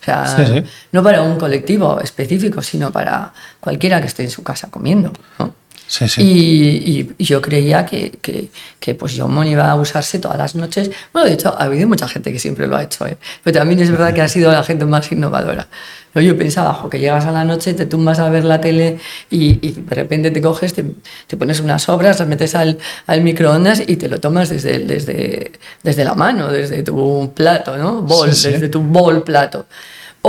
[0.00, 0.62] O sea, Sí, sí.
[0.92, 5.12] no para un colectivo específico, sino para cualquiera que esté en su casa comiendo.
[5.38, 5.52] ¿no?
[5.90, 6.20] Sí, sí.
[6.22, 10.90] Y, y- yo creía que, que, que pues Yomon iba a usarse todas las noches.
[11.14, 13.16] Bueno, de hecho, ha habido mucha gente que siempre lo ha hecho, ¿eh?
[13.42, 15.66] pero también es verdad que ha sido la gente más innovadora.
[16.14, 16.20] ¿no?
[16.20, 18.98] Yo pensaba, jo, que llegas a la noche, te tumbas a ver la tele
[19.30, 20.84] y, y de repente te coges, te,
[21.26, 25.52] te pones unas obras, las metes al, al microondas y te lo tomas desde, desde,
[25.82, 28.02] desde la mano, desde tu plato, ¿no?
[28.02, 28.50] Bol, sí.
[28.50, 29.64] desde tu bol plato.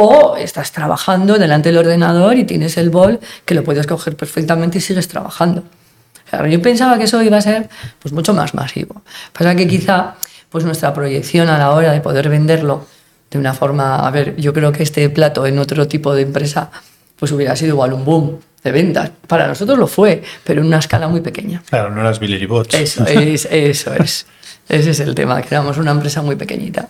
[0.01, 4.77] O estás trabajando delante del ordenador y tienes el bol que lo puedes coger perfectamente
[4.77, 5.62] y sigues trabajando.
[5.62, 9.01] O sea, yo pensaba que eso iba a ser pues, mucho más masivo.
[9.33, 10.15] Pasa que quizá
[10.49, 12.88] pues, nuestra proyección a la hora de poder venderlo
[13.29, 16.71] de una forma, a ver, yo creo que este plato en otro tipo de empresa
[17.17, 19.12] pues hubiera sido igual un boom de ventas.
[19.27, 21.62] Para nosotros lo fue, pero en una escala muy pequeña.
[21.69, 22.73] Claro, no eras Billy Bots.
[22.73, 24.25] Eso es, eso es.
[24.67, 26.88] Ese es el tema, que éramos una empresa muy pequeñita.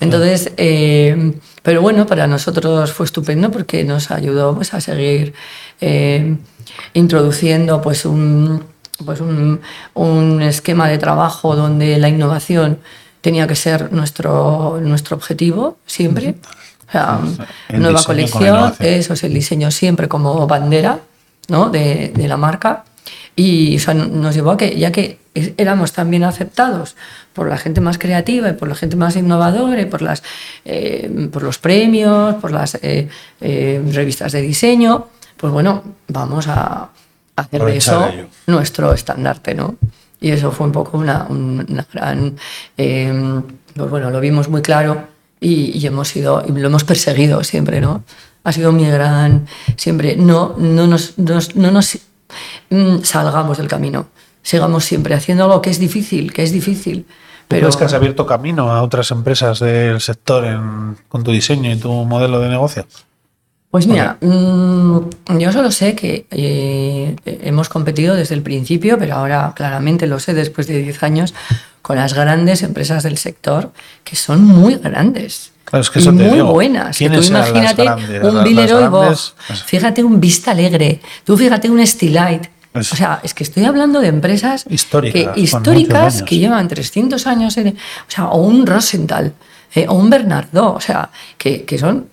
[0.00, 1.32] Entonces, eh,
[1.62, 5.34] pero bueno, para nosotros fue estupendo porque nos ayudó pues, a seguir
[5.80, 6.36] eh,
[6.94, 8.64] introduciendo pues, un,
[9.04, 9.60] pues un,
[9.94, 12.78] un esquema de trabajo donde la innovación
[13.20, 16.36] tenía que ser nuestro, nuestro objetivo siempre.
[16.88, 17.20] O sea,
[17.70, 21.00] nueva con colección, eso es el diseño siempre como bandera
[21.48, 21.68] ¿no?
[21.70, 22.84] de, de la marca.
[23.38, 25.20] Y eso nos llevó a que, ya que
[25.56, 26.96] éramos tan bien aceptados
[27.32, 30.24] por la gente más creativa y por la gente más innovadora y por, las,
[30.64, 33.08] eh, por los premios, por las eh,
[33.40, 36.88] eh, revistas de diseño, pues bueno, vamos a
[37.36, 38.26] hacer de eso ello.
[38.48, 39.76] nuestro estandarte, ¿no?
[40.20, 42.34] Y eso fue un poco una, una gran...
[42.76, 45.06] pues bueno, lo vimos muy claro
[45.38, 48.02] y, y hemos sido, y lo hemos perseguido siempre, ¿no?
[48.42, 49.46] Ha sido mi gran...
[49.76, 51.98] Siempre, no, no nos, nos- no nos
[53.02, 54.06] salgamos del camino,
[54.42, 57.06] sigamos siempre haciendo algo que es difícil, que es difícil.
[57.48, 61.70] Pero es que has abierto camino a otras empresas del sector en- con tu diseño
[61.72, 62.86] y tu modelo de negocio.
[63.70, 64.98] Pues mira, mm,
[65.38, 70.32] yo solo sé que eh, hemos competido desde el principio, pero ahora claramente lo sé
[70.34, 71.34] después de 10 años,
[71.82, 73.72] con las grandes empresas del sector,
[74.04, 75.52] que son muy grandes.
[75.68, 76.52] Claro, es que y eso te muy digo.
[76.52, 76.96] buenas.
[76.96, 78.22] Que tú ¿Quiénes eran las imagínate grandes?
[78.24, 79.34] un Villeroy pues
[79.66, 82.44] fíjate un Vista Alegre, tú fíjate un Stilight.
[82.74, 86.38] Es- O sea, es que estoy hablando de empresas Históricas, que, con muchos históricas que
[86.38, 89.32] llevan 300 años, en- o sea, o un Rosenthal,
[89.74, 92.08] eh, o un Bernardo, o sea, que, que son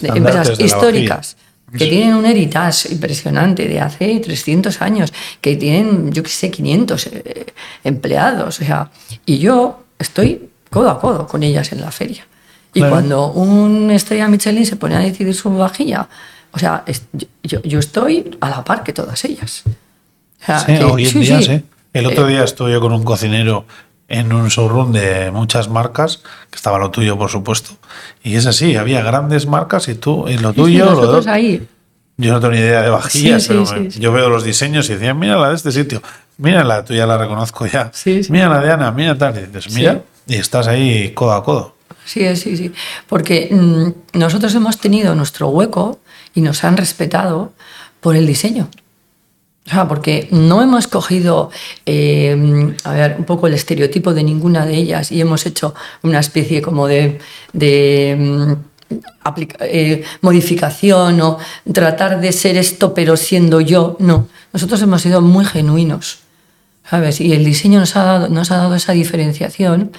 [0.00, 1.36] empresas históricas
[1.76, 7.06] que tienen un heritage impresionante de hace 300 años, que tienen, yo qué sé, 500
[7.08, 7.46] eh,
[7.82, 8.90] empleados, o sea,
[9.26, 12.26] y yo estoy codo a codo con ellas en la feria.
[12.74, 12.90] Y Claro.
[12.92, 16.08] cuando un estrella Michelin se pone a decidir su vajilla,
[16.52, 17.02] o sea, es-
[17.42, 19.62] yo, yo estoy a la par que todas ellas.
[19.66, 21.44] O sea, Sí, que- hoy en sí, día sí.
[21.44, 21.62] sí.
[21.92, 23.64] El otro Eh, día estuve yo con un cocinero
[24.08, 26.18] en un showroom de muchas marcas,
[26.50, 27.70] que estaba lo tuyo, por supuesto.
[28.22, 31.26] Y es así, había grandes marcas y tú, y lo sí, tuyo, lo de nosotros
[31.28, 31.66] ahí.
[32.16, 34.00] Yo no tengo ni idea de vajillas, Sí, sí, pero sí, me- sí.
[34.00, 36.02] yo veo los diseños y decía, mira la de este sitio,
[36.38, 38.30] mira la, tú ya la reconozco ya, Sí, sí.
[38.32, 41.74] mira la de Ana, mira tal, y dices, mira, y estás ahí codo a codo.
[42.04, 42.72] Sí, sí, sí.
[43.08, 46.00] Porque mm, nosotros hemos tenido nuestro hueco
[46.34, 47.52] y nos han respetado
[48.00, 48.68] por el diseño.
[49.66, 51.50] O sea, porque no hemos cogido,
[51.86, 56.20] eh, a ver, un poco el estereotipo de ninguna de ellas y hemos hecho una
[56.20, 57.18] especie como de,
[57.54, 58.52] de, mm,
[59.60, 61.38] eh, modificación o
[61.72, 63.96] tratar de ser esto pero siendo yo.
[64.00, 66.18] No, nosotros hemos sido muy genuinos.
[66.88, 67.20] ¿sabes?
[67.20, 69.92] Y el diseño nos ha dado, nos ha dado esa diferenciación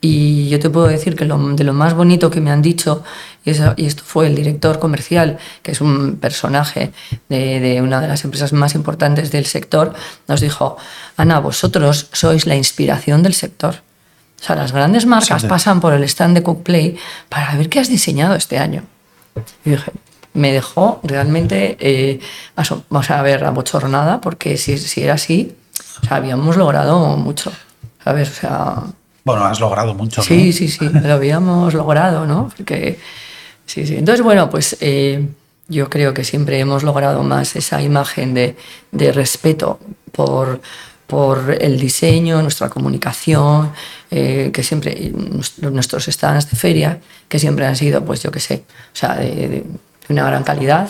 [0.00, 3.02] y yo te puedo decir que lo, de lo más bonito que me han dicho,
[3.44, 6.92] y, eso- y esto fue el director comercial, que es un personaje
[7.28, 9.94] de, de una de las empresas más importantes del sector,
[10.28, 10.76] nos dijo,
[11.16, 13.76] Ana, vosotros sois la inspiración del sector.
[14.40, 15.48] O sea, las grandes marcas Sí.
[15.48, 16.96] pasan por el stand de Cookplay
[17.28, 18.84] para ver qué has diseñado este año.
[19.64, 19.90] Y dije,
[20.34, 22.20] me dejó realmente, eh,
[22.54, 25.56] aso- o sea, a ver, abochornada, porque si, si era así,
[26.02, 27.50] o sea, habíamos logrado mucho,
[28.04, 28.30] ¿sabes?
[28.30, 28.74] O sea,
[29.28, 30.26] Bueno, has logrado mucho, ¿no?
[30.26, 32.50] sí, sí, sí, lo habíamos logrado, ¿no?
[32.56, 32.98] Porque,
[33.66, 33.96] sí, sí.
[33.96, 35.28] Entonces, bueno, pues eh,
[35.68, 38.56] yo creo que siempre hemos logrado más esa imagen de,
[38.90, 39.80] de respeto
[40.12, 40.62] por,
[41.06, 43.70] por el diseño, nuestra comunicación,
[44.10, 45.12] eh, que siempre,
[45.60, 48.64] nuestros stands de feria, que siempre han sido, pues yo qué sé,
[48.94, 49.62] o sea, de
[50.08, 50.88] una gran calidad.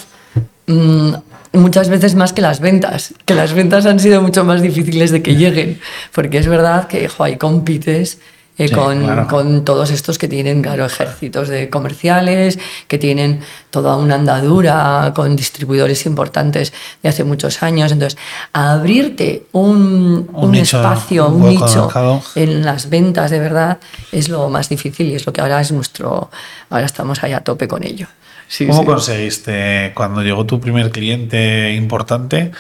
[0.68, 1.14] Mm,
[1.54, 5.22] muchas veces más que las ventas, que las ventas han sido mucho más difíciles de
[5.22, 5.80] que lleguen,
[6.12, 8.18] porque es verdad que jo, ahí compites
[8.58, 9.28] eh, Sí, con, claro.
[9.28, 15.36] con todos estos que tienen, claro, ejércitos de comerciales, que tienen toda una andadura con
[15.36, 17.92] distribuidores importantes de hace muchos años.
[17.92, 18.18] Entonces,
[18.52, 21.88] abrirte un, Un un nicho, espacio, un nicho
[22.34, 23.78] en las ventas de verdad
[24.10, 26.28] es lo más difícil y es lo que ahora es nuestro,
[26.68, 28.08] ahora estamos ahí a tope con ello.
[28.48, 28.86] Sí, ¿Cómo sí.
[28.86, 32.50] conseguiste, cuando llegó tu primer cliente importante,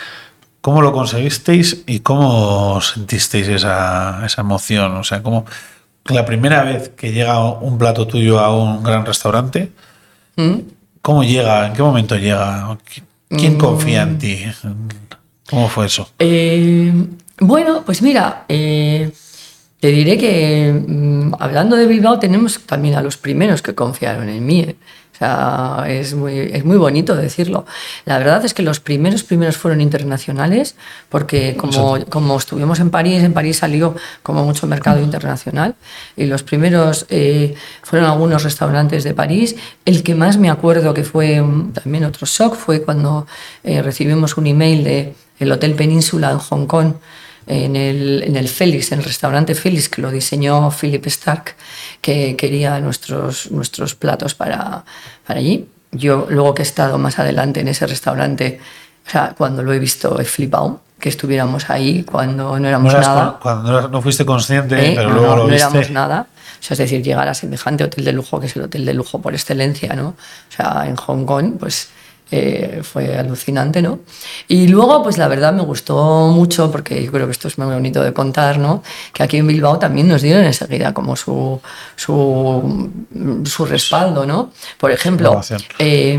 [0.60, 4.96] cómo lo conseguisteis y cómo sentisteis esa, esa emoción?
[4.96, 5.46] O sea, cómo
[6.06, 9.72] la primera vez que llega un plato tuyo a un gran restaurante,
[10.36, 10.54] ¿Mm?
[11.02, 11.66] ¿cómo llega?
[11.66, 12.76] ¿En qué momento llega?
[13.28, 13.58] ¿Quién Mm.
[13.58, 14.44] confía en ti?
[15.50, 16.08] ¿Cómo fue eso?
[16.18, 16.92] Eh,
[17.40, 19.10] bueno, pues mira, eh,
[19.80, 24.44] te diré que mm, hablando de Bilbao tenemos también a los primeros que confiaron en
[24.44, 24.74] mí.
[25.18, 27.66] O sea, es muy, es muy bonito decirlo.
[28.04, 30.76] La verdad es que los primeros primeros fueron internacionales,
[31.08, 35.74] porque como, como estuvimos en París, en París salió como mucho mercado internacional,
[36.16, 39.56] y los primeros eh, fueron algunos restaurantes de París.
[39.84, 43.26] El que más me acuerdo que fue mm, también otro shock fue cuando
[43.64, 46.92] eh, recibimos un email de el Hotel Península en Hong Kong,
[47.48, 51.54] en el, en el Félix, en el restaurante Félix, que lo diseñó Philip Stark,
[52.00, 54.84] que quería nuestros, nuestros platos para,
[55.26, 55.66] para allí.
[55.90, 58.60] Yo, luego que he estado más adelante en ese restaurante,
[59.06, 63.00] o sea, cuando lo he visto, he flipado que estuviéramos ahí cuando no éramos No,
[63.00, 63.38] nada.
[63.40, 64.92] cuando no, fuiste consciente, ¿eh?
[64.96, 65.66] pero luego no, lo no viste.
[65.68, 66.26] éramos nada.
[66.60, 68.92] O sea, es decir, llegar a semejante hotel de lujo, que es el hotel de
[68.94, 70.08] lujo por excelencia, ¿no?
[70.08, 70.16] O
[70.54, 71.88] sea, en Hong Kong, pues
[72.30, 74.00] eh, fue alucinante, ¿no?
[74.48, 77.66] Y luego, pues la verdad me gustó mucho, porque yo creo que esto es muy
[77.72, 78.82] bonito de contar, ¿no?
[79.12, 81.60] Que aquí en Bilbao también nos dieron enseguida como su,
[81.96, 82.90] su,
[83.44, 84.50] su respaldo, ¿no?
[84.78, 85.40] Por ejemplo,
[85.78, 86.18] eh,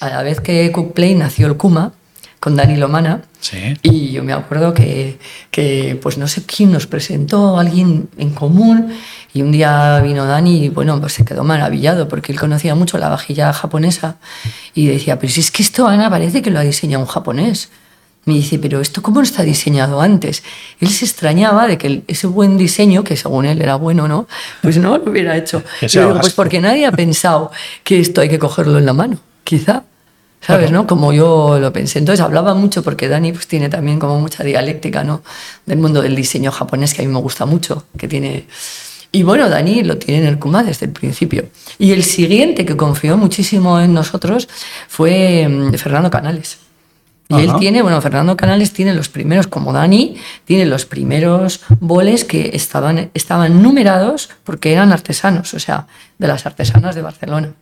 [0.00, 1.92] a la vez que Cookplay nació el Kuma,
[2.40, 3.74] con Dani Lomana, Sí.
[3.82, 5.18] y yo me acuerdo que,
[5.50, 8.92] que, pues no sé quién nos presentó, alguien en común,
[9.34, 12.98] y un día vino Dani y bueno, pues se quedó maravillado porque él conocía mucho
[12.98, 14.16] la vajilla japonesa
[14.74, 17.70] y decía, pero si es que esto, Ana, parece que lo ha diseñado un japonés.
[18.24, 20.44] Me dice, pero esto cómo está diseñado antes.
[20.80, 24.28] Él se extrañaba de que ese buen diseño, que según él era bueno, ¿no?
[24.60, 25.62] Pues no lo hubiera hecho.
[25.80, 27.50] Y yo digo, pues porque nadie ha pensado
[27.82, 29.82] que esto hay que cogerlo en la mano, quizá.
[30.40, 30.88] ¿Sabes, no?
[30.88, 32.00] Como yo lo pensé.
[32.00, 35.22] Entonces hablaba mucho porque Dani pues, tiene también como mucha dialéctica, ¿no?
[35.66, 38.46] Del mundo del diseño japonés que a mí me gusta mucho, que tiene...
[39.14, 41.44] Y bueno, Dani lo tiene en el Kuma desde el principio.
[41.78, 44.48] Y el siguiente que confió muchísimo en nosotros
[44.88, 46.58] fue mm, Fernando Canales.
[47.28, 52.24] Y él tiene, bueno, Fernando Canales tiene los primeros, como Dani, tiene los primeros boles
[52.24, 55.86] que estaban, estaban numerados porque eran artesanos, o sea,
[56.18, 57.52] de las artesanas de Barcelona.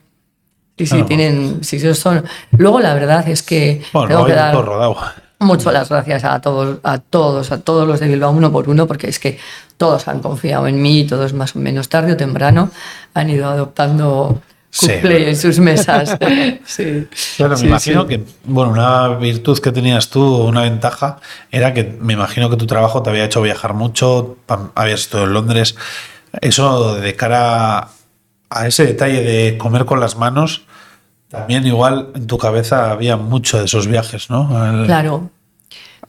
[0.76, 1.06] Sí, sí, Ajá.
[1.06, 2.24] tienen, sí, son.
[2.52, 4.96] Luego la verdad es que Bueno, tengo que dar todo rodado.
[5.40, 8.86] Mucho las gracias a todos, a todos, a todos los de Bilbao uno por uno,
[8.86, 9.38] porque es que
[9.76, 12.70] todos han confiado en mí, todos más o menos tarde o temprano
[13.14, 14.40] han ido adoptando
[14.72, 14.86] Sí.
[14.86, 16.16] Cookplay en sus mesas.
[16.64, 17.08] sí.
[17.36, 18.08] Claro, me Sí, imagino sí.
[18.08, 21.16] que, bueno, una virtud que tenías tú, una ventaja,
[21.50, 24.36] era que me imagino que tu trabajo te había hecho viajar mucho,
[24.76, 25.74] habías estado en Londres.
[26.40, 27.88] Eso de cara
[28.48, 30.62] a ese detalle de comer con las manos,
[31.30, 34.80] También igual en tu cabeza había mucho de esos viajes, ¿no?
[34.80, 35.30] El- Claro.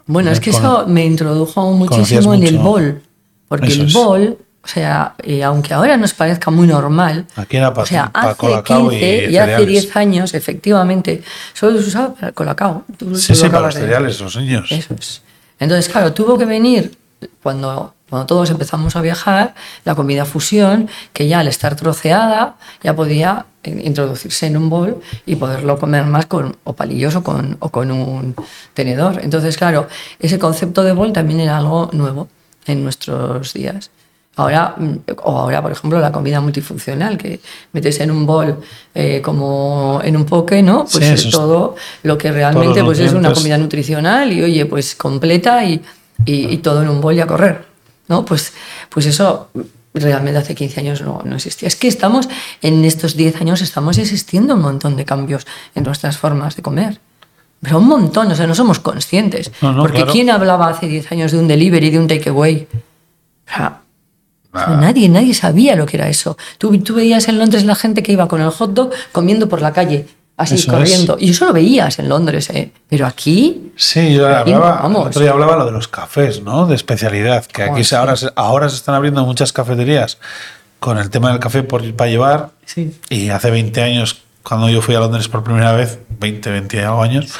[0.07, 3.01] Bueno, es que Con- eso me introdujo muchísimo en el bol.
[3.47, 3.93] Porque el es.
[3.93, 8.09] bol, o sea, eh, aunque ahora nos parezca muy normal, Aquí era para, o sea,
[8.11, 9.67] para hace Colacao y 15 y, hace cereales.
[9.67, 11.21] 10 años, efectivamente,
[11.53, 12.83] solo se usaba para colacao.
[12.97, 14.71] Tú- Sí, tú sí, para los cereales, los niños.
[14.71, 15.21] Eso es.
[15.59, 16.97] Entonces, claro, tuvo que venir
[17.43, 19.53] cuando, cuando todos empezamos a viajar,
[19.85, 25.35] la comida fusión, que ya al estar troceada ya podía introducirse en un bol y
[25.35, 28.35] poderlo comer más con o palillos o con, o con un
[28.73, 29.19] tenedor.
[29.23, 29.87] Entonces, claro,
[30.19, 32.27] ese concepto de bol también era algo nuevo
[32.65, 33.91] en nuestros días.
[34.37, 37.41] Ahora, mm, o ahora, por ejemplo, la comida multifuncional, que
[37.73, 38.59] metes en un bol
[38.95, 40.85] eh, como en un poke, ¿no?
[40.91, 44.95] Pues Sí, es- todo lo que realmente pues, es una comida nutricional y, oye, pues
[44.95, 45.81] completa y,
[46.25, 47.65] y- y todo en un bol y a correr,
[48.07, 48.25] ¿no?
[48.25, 48.53] Pues,
[48.89, 49.49] pues eso
[49.93, 51.67] realmente hace 15 años no, no existía.
[51.67, 52.29] Es que estamos,
[52.61, 56.99] en estos 10 años estamos existiendo un montón de cambios en nuestras formas de comer.
[57.61, 59.51] Pero un montón, o sea, no somos conscientes.
[59.61, 60.11] No, no, Porque claro.
[60.13, 62.67] ¿quién hablaba hace 10 años de un delivery, de un takeaway?
[62.73, 63.77] O sea,
[64.53, 64.75] Nada.
[64.81, 66.37] Nadie, nadie sabía lo que era eso.
[66.57, 69.61] Tú, tú veías en Londres la gente que iba con el hot dog comiendo por
[69.61, 70.07] la calle,
[70.41, 71.17] así Eso corriendo.
[71.19, 72.71] Y eso lo veías en Londres, ¿eh?
[72.89, 75.07] Pero aquí, Sí, yo Aquí, hablaba, vamos.
[75.07, 76.65] otro día hablaba lo de los cafés, ¿no?
[76.67, 80.17] De especialidad, que aquí se, ahora, se- ahora se están abriendo muchas cafeterías
[80.79, 82.49] con el tema del café por, para llevar.
[82.65, 82.95] Sí.
[83.09, 86.79] Y hace 20 años, cuando yo fui a Londres por primera vez, 20, 20 y
[86.79, 87.31] algo años,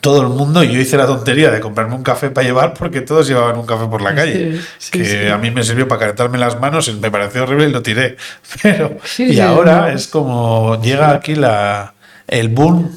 [0.00, 3.00] todo el mundo, y yo hice la tontería de comprarme un café para llevar porque
[3.00, 4.60] todos llevaban un café por la calle.
[4.78, 7.72] Sí, que a mí me sirvió para calentarme las manos y me pareció horrible y
[7.72, 8.16] lo tiré.
[8.62, 9.86] Pero, y ahora no.
[9.88, 11.91] es como llega aquí la,
[12.26, 12.90] el boom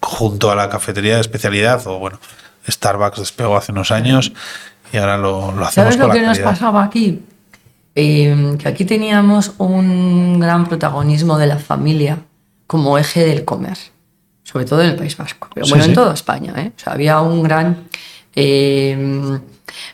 [0.00, 2.18] junto a la cafetería de especialidad, o bueno,
[2.68, 4.32] Starbucks despegó hace unos años
[4.92, 7.22] y ahora lo, lo hacemos ¿sabes con lo la que nos pasaba aquí?
[7.94, 12.18] Eh, que aquí teníamos un gran protagonismo de la familia
[12.66, 13.78] como eje del comer,
[14.44, 15.90] sobre todo en el País Vasco, pero Sí, bueno, sí.
[15.90, 16.52] en toda España.
[16.56, 16.72] ¿eh?
[16.76, 17.84] O sea, había un gran...
[18.34, 19.38] eh,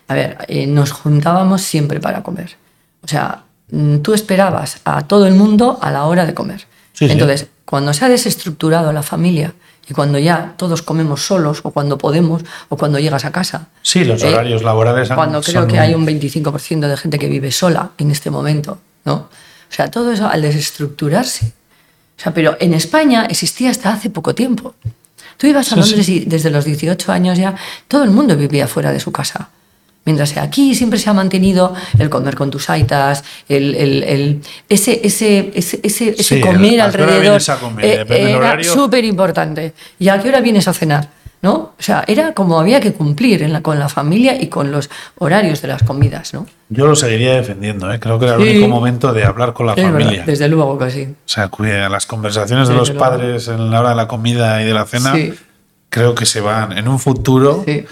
[0.09, 2.57] a ver, eh, nos juntábamos siempre para comer.
[3.03, 6.67] O sea, mm, tú esperabas a todo el mundo a la hora de comer.
[7.07, 7.13] Sí, sí.
[7.13, 9.55] Entonces, cuando se ha desestructurado la familia
[9.89, 14.05] y cuando ya todos comemos solos o cuando podemos o cuando llegas a casa, Sí,
[14.05, 17.29] los eh, horarios laborales han- cuando creo son que hay un 25% de gente que
[17.29, 19.15] vive sola en este momento, ¿no?
[19.15, 21.47] O sea, todo eso al desestructurarse.
[22.19, 24.75] O sea, pero en España existía hasta hace poco tiempo.
[25.39, 26.17] Tú ibas a Sí, Londres sí.
[26.19, 27.55] y desde los 18 años ya
[27.89, 29.49] todo el mundo vivía fuera de su casa.
[30.05, 34.41] Mientras que aquí siempre se ha mantenido el comer con tus aitas, el, el- el-
[34.69, 37.85] ese, ese, ese, ese, Sí, comer el- ¿a qué hora alrededor comer?
[37.85, 39.73] eh, era súper importante.
[39.99, 41.09] ¿Y a qué hora vienes a cenar?
[41.41, 41.55] ¿No?
[41.55, 44.89] O sea, era como había que cumplir en la- con la familia y con los
[45.19, 46.47] horarios de las comidas, ¿no?
[46.69, 47.99] Yo lo seguiría defendiendo, ¿eh?
[47.99, 48.49] creo que era el Sí.
[48.59, 50.23] único momento de hablar con la Es verdad, familia.
[50.25, 51.03] desde luego que sí.
[51.11, 51.51] O sea,
[51.89, 53.05] las conversaciones de los luego.
[53.05, 55.35] padres en la hora de la comida y de la cena, Sí.
[55.89, 57.65] creo que se van en un futuro.
[57.67, 57.85] Sí.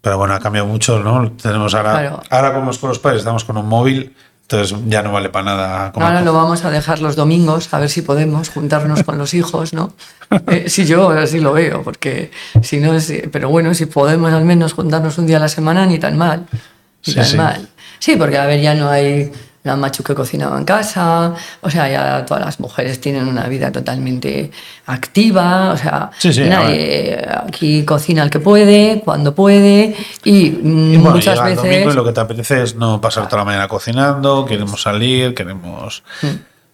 [0.00, 1.30] Pero bueno, ha cambiado mucho, ¿no?
[1.32, 2.22] Tenemos ahora, Claro.
[2.30, 5.44] ahora como es con los padres, estamos con un móvil, entonces ya no vale para
[5.44, 5.92] nada.
[5.94, 9.72] Ahora lo vamos a dejar los domingos, a ver si podemos juntarnos con los hijos,
[9.72, 9.92] ¿no?
[10.46, 12.30] Eh, si yo así lo veo, porque
[12.62, 13.12] si no es.
[13.32, 16.46] Pero bueno, si podemos al menos juntarnos un día a la semana, ni tan mal.
[17.04, 17.36] Ni Sí, tan sí.
[17.36, 17.68] mal.
[17.98, 19.32] Sí, porque a ver, ya no hay
[19.62, 23.70] la machu que cocinaba en casa, o sea, ya todas las mujeres tienen una vida
[23.70, 24.50] totalmente
[24.86, 29.94] activa, o sea, Sí, sí, nadie aquí cocina el que puede, cuando puede,
[30.24, 31.70] y, mm, Y bueno, muchas llega el veces.
[31.70, 35.34] domingo y lo que te apetece es no pasar toda la mañana cocinando, queremos salir,
[35.34, 36.02] queremos...
[36.22, 36.26] Mm.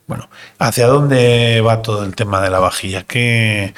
[0.07, 0.29] Bueno,
[0.61, 3.03] ¿hacia dónde va todo el tema de la vajilla?
[3.03, 3.75] ¿Qué,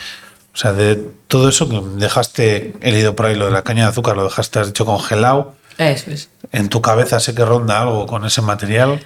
[0.52, 3.84] o sea, de todo eso que dejaste, he leído por ahí lo de la caña
[3.84, 6.28] de azúcar, lo dejaste, has dicho, congelado, Eso es.
[6.52, 9.00] en tu cabeza sé que ronda algo con ese material.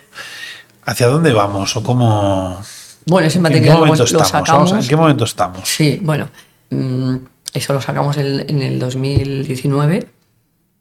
[0.85, 2.61] ¿Hacia dónde vamos o cómo...
[3.07, 4.73] Bueno, ese ¿En qué material lo, sacamos.
[4.73, 5.69] ¿En qué momento estamos?
[5.69, 6.29] Sí, bueno,
[6.71, 7.17] mm,
[7.55, 10.09] eso lo sacamos el- en el 2019.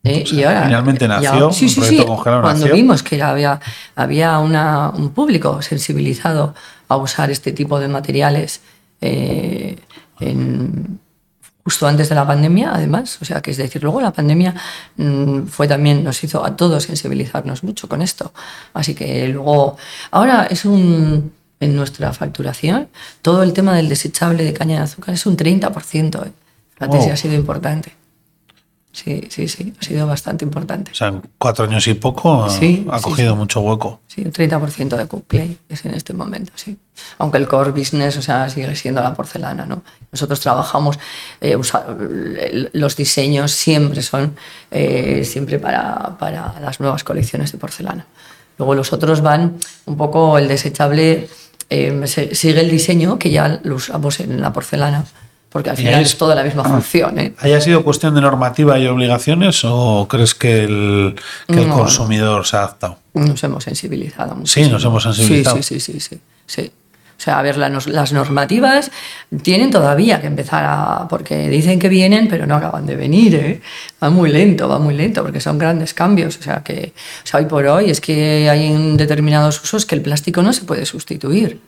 [0.04, 0.24] ¿eh?
[0.32, 2.04] y ahora, finalmente y nació, ahora- sí, sí, sí.
[2.04, 2.74] Cuando nació.
[2.74, 3.60] vimos que había,
[3.96, 6.56] había una- un público sensibilizado
[6.88, 8.62] a usar este tipo de materiales
[9.02, 9.78] eh,
[10.20, 11.00] en-
[11.72, 14.54] justo antes de la pandemia, además, o sea, que es decir, luego la pandemia
[14.98, 18.34] mm, fue también, nos hizo a todos sensibilizarnos mucho con esto.
[18.74, 19.78] Así que luego,
[20.12, 22.90] ahora es un, en nuestra facturación,
[23.22, 26.28] todo el tema del desechable de caña de azúcar es un 30%.
[26.28, 26.32] ¿eh?
[26.86, 27.02] Wow.
[27.02, 27.94] si ha sido importante.
[28.94, 30.92] Sí, sí, sí, ha sido bastante importante.
[30.92, 33.38] O sea, en cuatro años y poco Sí, ha cogido sí.
[33.38, 34.02] mucho hueco.
[34.08, 36.78] Sí, un 30% de Cookplay es en este momento, sí.
[37.18, 39.82] Aunque el core business, o sea, sigue siendo la porcelana, ¿no?
[40.12, 41.00] Nosotros trabajamos,
[41.40, 41.86] eh, usa-
[42.74, 44.36] los diseños siempre son
[44.70, 48.06] eh, siempre para, para las nuevas colecciones de porcelana.
[48.58, 51.30] Luego los otros van un poco el desechable
[51.70, 55.06] eh, sigue el diseño que ya lo usamos en la porcelana,
[55.52, 57.20] porque al final es toda la misma función.
[57.20, 57.34] ¿eh?
[57.40, 62.46] ¿Haya sido cuestión de normativa y obligaciones o crees que el, que el No, consumidor
[62.48, 63.00] se ha adaptado?
[63.14, 64.52] Nos hemos sensibilizado mucho.
[64.52, 65.58] Sí, nos hemos sensibilizado.
[65.58, 66.72] Sí, sí, sí, sí, sí, sí.
[67.22, 68.90] O sea, a ver, la las normativas
[69.44, 71.08] tienen todavía que empezar a...
[71.08, 73.62] porque dicen que vienen, pero no acaban de venir, ¿eh?
[74.02, 76.38] Va muy lento, va muy lento, porque son grandes cambios.
[76.38, 79.96] O sea, que o sea, hoy por hoy es que hay en determinados usos que
[79.96, 81.60] el plástico no se puede sustituir.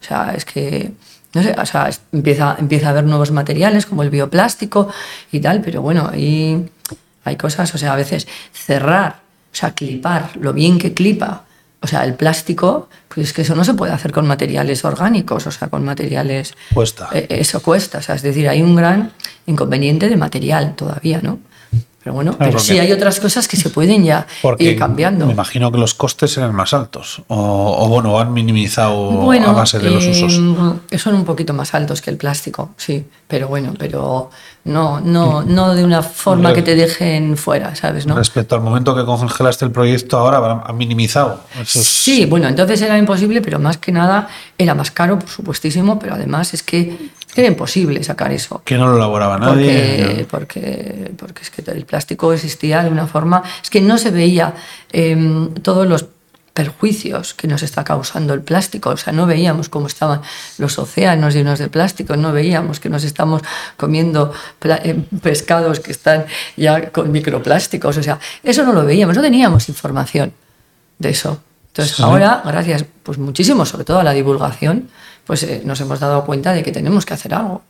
[0.00, 0.92] O sea, es que...
[1.36, 4.88] No sé, o sea, empieza, empieza a haber nuevos materiales como el bioplástico
[5.30, 6.66] y tal, pero bueno, ahí
[7.24, 9.16] hay cosas, o sea, a veces cerrar,
[9.52, 11.44] o sea, clipar, lo bien que clipa,
[11.82, 15.46] o sea, el plástico, pues es que eso no se puede hacer con materiales orgánicos,
[15.46, 16.54] o sea, con materiales...
[16.72, 17.10] Cuesta.
[17.12, 19.12] Eh, eso cuesta, o sea, es decir, hay un gran
[19.44, 21.38] inconveniente de material todavía, ¿no?
[22.06, 24.28] Pero bueno, Claro, pero porque- sí hay otras cosas que se pueden ya
[24.60, 25.26] ir cambiando.
[25.26, 27.20] me imagino que los costes serán más altos.
[27.26, 30.34] O, o, bueno, han minimizado Bueno, a base de los eh, usos.
[31.02, 34.30] son un poquito más altos que el plástico, sí, pero bueno, pero
[34.66, 38.06] no, no, no de una forma que te dejen fuera, ¿sabes?
[38.06, 38.14] ¿no?
[38.14, 41.40] Respecto al momento que congelaste el proyecto, ahora han minimizado.
[41.64, 46.14] Sí, bueno, entonces era imposible, pero más que nada era más caro, por supuestísimo, pero
[46.14, 47.10] además es que
[47.42, 48.62] era imposible sacar eso.
[48.64, 50.26] Que no lo elaboraba nadie.
[50.30, 54.54] porque, porque es que el plástico existía de una forma, es que no se veía
[54.92, 56.06] em, todos los
[56.54, 60.22] perjuicios que nos está causando el plástico, o sea, no veíamos cómo estaban
[60.56, 63.42] los océanos llenos de plástico, no veíamos que nos estamos
[63.76, 64.32] comiendo
[64.62, 66.24] em, pescados que están
[66.56, 70.32] ya con microplásticos, o sea, eso no lo veíamos, no teníamos información
[70.98, 71.42] de eso.
[71.68, 72.02] Entonces, Sí.
[72.02, 74.88] ahora, gracias pues muchísimo, sobre todo a la divulgación,
[75.26, 77.62] pues eh, nos hemos dado cuenta de que tenemos que hacer algo.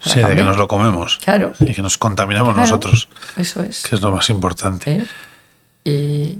[0.00, 1.18] Sí, de que nos lo comemos.
[1.22, 1.52] Claro.
[1.60, 3.82] Y que nos contaminamos Claro, nosotros, Eso es.
[3.82, 4.92] que es lo más importante.
[4.92, 5.06] ¿eh?
[5.84, 6.38] Y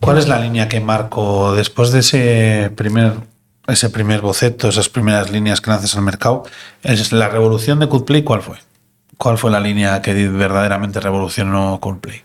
[0.00, 3.12] ¿Cuál es la línea que marco después de ese primer,
[3.68, 6.42] ese primer boceto, esas primeras líneas que lanzas al mercado?
[6.82, 8.56] Es la revolución de Coldplay, ¿cuál fue?
[9.18, 12.22] ¿Cuál fue la línea que verdaderamente revolucionó Coldplay?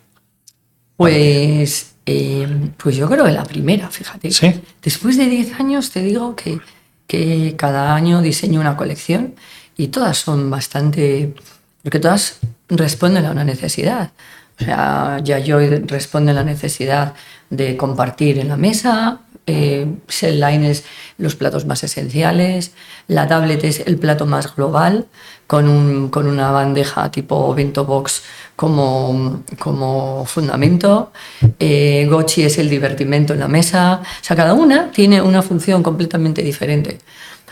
[0.97, 4.31] pues, eh, pues yo creo que la primera, fíjate.
[4.31, 4.61] Sí.
[4.81, 6.59] Después de 10 años te digo que,
[7.07, 9.35] que cada año diseño una colección
[9.77, 11.33] y todas son bastante...
[11.83, 12.39] porque todas
[12.69, 14.11] responden a una necesidad.
[14.59, 17.13] O sea, Yayoi responde a la necesidad
[17.49, 19.85] de compartir en la mesa, eh,
[20.21, 20.83] Line es
[21.19, 22.71] los platos más esenciales,
[23.07, 25.05] la tablet es el plato más global,
[25.45, 28.23] con, un- con una bandeja tipo bento box
[28.55, 31.11] como, como fundamento,
[31.59, 35.83] eh, Gochi es el divertimento en la mesa, o sea, cada una tiene una función
[35.83, 36.97] completamente diferente.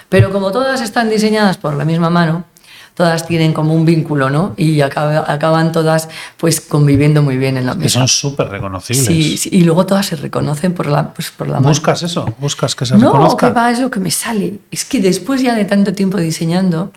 [0.10, 2.46] Pero como todas están diseñadas por la misma mano,
[2.94, 4.54] todas tienen como un vínculo, ¿no?
[4.58, 8.00] Y acaba- acaban todas pues conviviendo muy bien en la Que mesa.
[8.00, 9.06] son súper reconocibles.
[9.06, 11.70] Sí, sí, y luego todas se reconocen por la, pues, por la mano.
[11.70, 12.32] ¿Buscas eso?
[12.40, 13.48] ¿Buscas que se No, reconozca?
[13.48, 14.60] que va, es lo que me sale.
[14.70, 16.92] Es que después ya de tanto tiempo diseñando,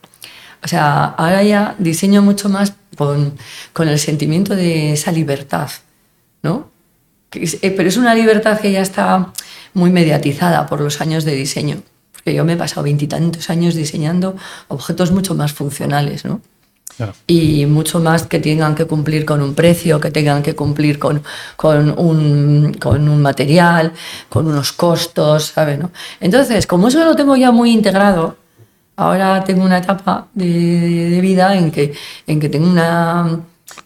[0.62, 3.34] o sea, ahora ya diseño mucho más con,
[3.72, 5.70] con el sentimiento de esa libertad,
[6.42, 6.70] ¿no?
[7.30, 9.32] Que es- eh, pero es una libertad que ya está
[9.74, 11.78] muy mediatizada por los años de diseño.
[12.26, 14.34] Porque yo me he pasado veintitantos años diseñando
[14.66, 16.40] objetos mucho más funcionales, ¿no?
[16.96, 17.12] Claro.
[17.28, 21.22] y mucho más que tengan que cumplir con un precio, que tengan que cumplir con,
[21.54, 23.92] con, un, con un material,
[24.28, 25.78] con unos costos, ¿sabes?
[25.78, 25.92] No?
[26.18, 28.36] Entonces, como eso lo tengo ya muy integrado,
[28.96, 31.94] ahora tengo una etapa de, de vida en que,
[32.26, 33.40] en que tengo una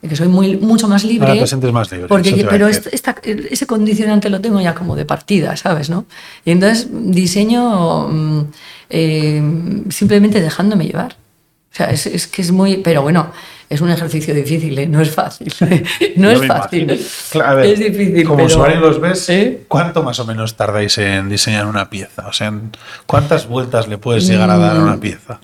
[0.06, 1.28] que soy muy, mucho más libre.
[1.28, 4.96] Ahora te sientes más libre, Porque, pero este- esta- ese condicionante lo tengo ya como
[4.96, 5.90] de partida, ¿sabes?
[5.90, 6.06] ¿no?
[6.44, 8.44] Y entonces diseño mm,
[8.90, 9.42] eh,
[9.90, 11.16] simplemente dejándome llevar.
[11.72, 12.78] O sea, es, es que es muy.
[12.78, 13.30] Pero bueno,
[13.68, 14.86] es un ejercicio difícil, ¿eh?
[14.88, 15.52] no es fácil.
[16.16, 17.00] no es fácil.
[17.30, 18.24] Claro, a ver, es difícil.
[18.24, 19.64] Como pero- usuario los ves, ¿Eh?
[19.68, 22.26] ¿cuánto más o menos tardáis en diseñar una pieza?
[22.26, 22.72] O sea, ¿en
[23.06, 25.00] ¿cuántas vueltas le puedes llegar a dar a una Mm.
[25.00, 25.40] pieza?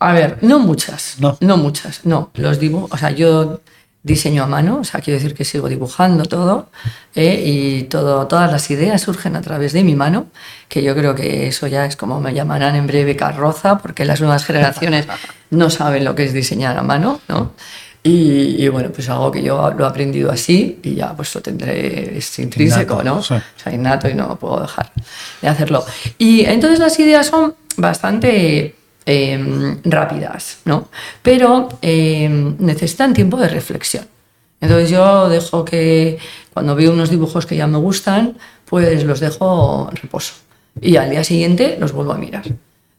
[0.00, 1.16] A ver, no muchas.
[1.18, 1.36] No.
[1.58, 2.06] muchas.
[2.06, 2.88] No, los dibujo.
[2.90, 3.60] O sea, yo
[4.02, 6.70] diseño a mano, o sea, quiero decir que sigo dibujando todo
[7.14, 7.42] ¿eh?
[7.44, 10.26] y todo, todas las ideas surgen a través de mi mano,
[10.68, 14.20] que yo creo que eso ya es como me llamarán en breve carroza, porque las
[14.20, 15.06] nuevas generaciones
[15.50, 17.52] no saben lo que es diseñar a mano, ¿no?
[18.02, 21.42] Y, y bueno, pues algo que yo lo he aprendido así y ya pues lo
[21.42, 23.22] tendré, es intrínseco, Innato, ¿no?
[23.22, 23.34] sí.
[23.34, 24.92] O sea, innato y no puedo dejar
[25.42, 25.84] de hacerlo.
[26.16, 28.77] Y entonces las ideas son bastante
[29.10, 30.88] eh, rápidas, ¿no?
[31.22, 32.28] Pero eh,
[32.58, 34.04] necesitan tiempo de reflexión.
[34.60, 36.18] Entonces yo dejo que
[36.52, 38.36] cuando veo unos dibujos que ya me gustan,
[38.66, 40.34] pues los dejo en reposo.
[40.82, 42.44] Y al día siguiente los vuelvo a mirar.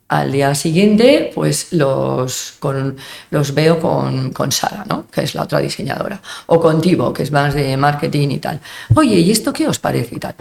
[0.08, 2.58] Al día siguiente, pues los,
[3.30, 5.06] los veo con, con Sara, ¿no?
[5.12, 8.60] que es la otra diseñadora, o con Tibo, que es más de marketing y tal.
[8.96, 10.34] Oye, ¿y esto qué os parece y tal?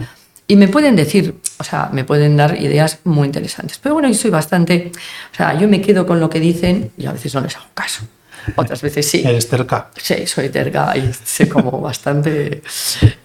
[0.49, 3.77] Y me pueden decir, o sea, me pueden dar ideas muy interesantes.
[3.77, 4.91] Pero bueno, yo soy bastante,
[5.31, 7.67] o sea, yo me quedo con lo que dicen y a veces no les hago
[7.73, 8.01] caso.
[8.55, 9.21] Otras veces sí.
[9.23, 9.91] Eres terca.
[9.95, 12.63] Sí, soy terca y sé como bastante,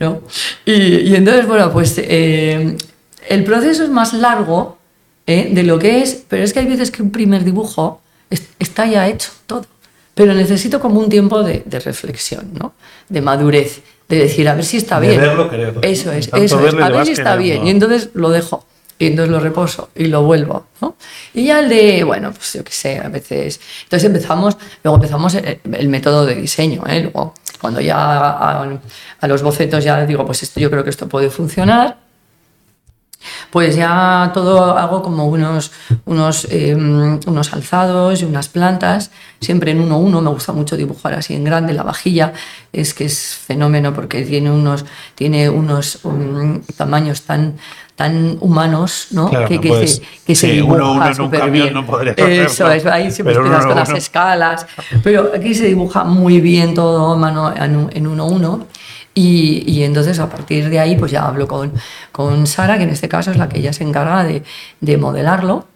[0.00, 0.20] ¿no?
[0.66, 0.72] Y,
[1.10, 2.76] y entonces, bueno, pues eh,
[3.28, 4.76] el proceso es más largo
[5.26, 5.48] ¿eh?
[5.52, 8.84] de lo que es, pero es que hay veces que un primer dibujo es- está
[8.86, 9.66] ya hecho todo.
[10.14, 12.74] Pero necesito como un tiempo de, de reflexión, ¿no?
[13.08, 15.20] De madurez, de decir, a ver si está De bien.
[15.20, 15.50] verlo.
[15.82, 16.74] Eso es, eso es.
[16.74, 17.66] A ver si está bien.
[17.66, 18.64] Y entonces lo dejo.
[18.96, 20.94] Y entonces lo reposo y lo vuelvo, ¿no?
[21.34, 23.60] Y ya el de, bueno, pues yo qué sé, a veces...
[23.82, 27.00] Entonces empezamos, luego empezamos el, el método de diseño, ¿eh?
[27.02, 28.78] Luego, cuando ya a,
[29.20, 31.96] a los bocetos ya digo, pues esto, yo creo que esto puede funcionar,
[33.50, 35.72] pues ya todo hago como unos,
[36.04, 39.10] unos, eh, unos alzados y unas plantas,
[39.40, 40.20] siempre en 1-1.
[40.22, 41.72] Me gusta mucho dibujar así en grande.
[41.72, 42.32] La vajilla
[42.72, 47.56] es que es fenómeno porque tiene unos, tiene unos um, tamaños tan,
[47.96, 49.28] tan humanos ¿no?
[49.30, 51.40] Claro, que, no que puedes- se, que se sí, uno uno dibuja en un súper
[51.40, 51.74] camión bien.
[51.74, 53.98] no Eso es, ahí siempre uno con las uno.
[53.98, 54.66] escalas.
[55.02, 58.64] Pero aquí se dibuja muy bien todo mano en 1-1.
[59.14, 61.72] Y, y entonces a partir de ahí pues ya hablo con,
[62.10, 64.42] con Sara, que en este caso es la que ella se encarga de,
[64.80, 65.66] de modelarlo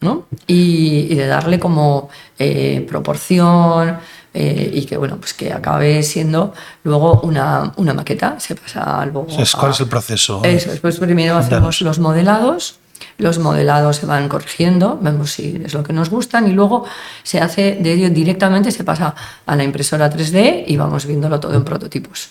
[0.00, 0.24] ¿no?
[0.46, 2.08] y, y de darle como
[2.38, 3.98] eh, proporción
[4.32, 8.40] eh, y que bueno pues que acabe siendo luego una, una maqueta.
[8.40, 10.40] Se pasa luego Entonces, ¿Cuál a- es el proceso?
[10.44, 12.76] eso, después primero hacemos los modelados,
[13.18, 16.84] los modelados se van corrigiendo, vemos si es lo que nos gustan y luego
[17.22, 19.14] se hace de ello directamente, se pasa
[19.44, 22.30] a la impresora 3D y vamos viéndolo todo en prototipos.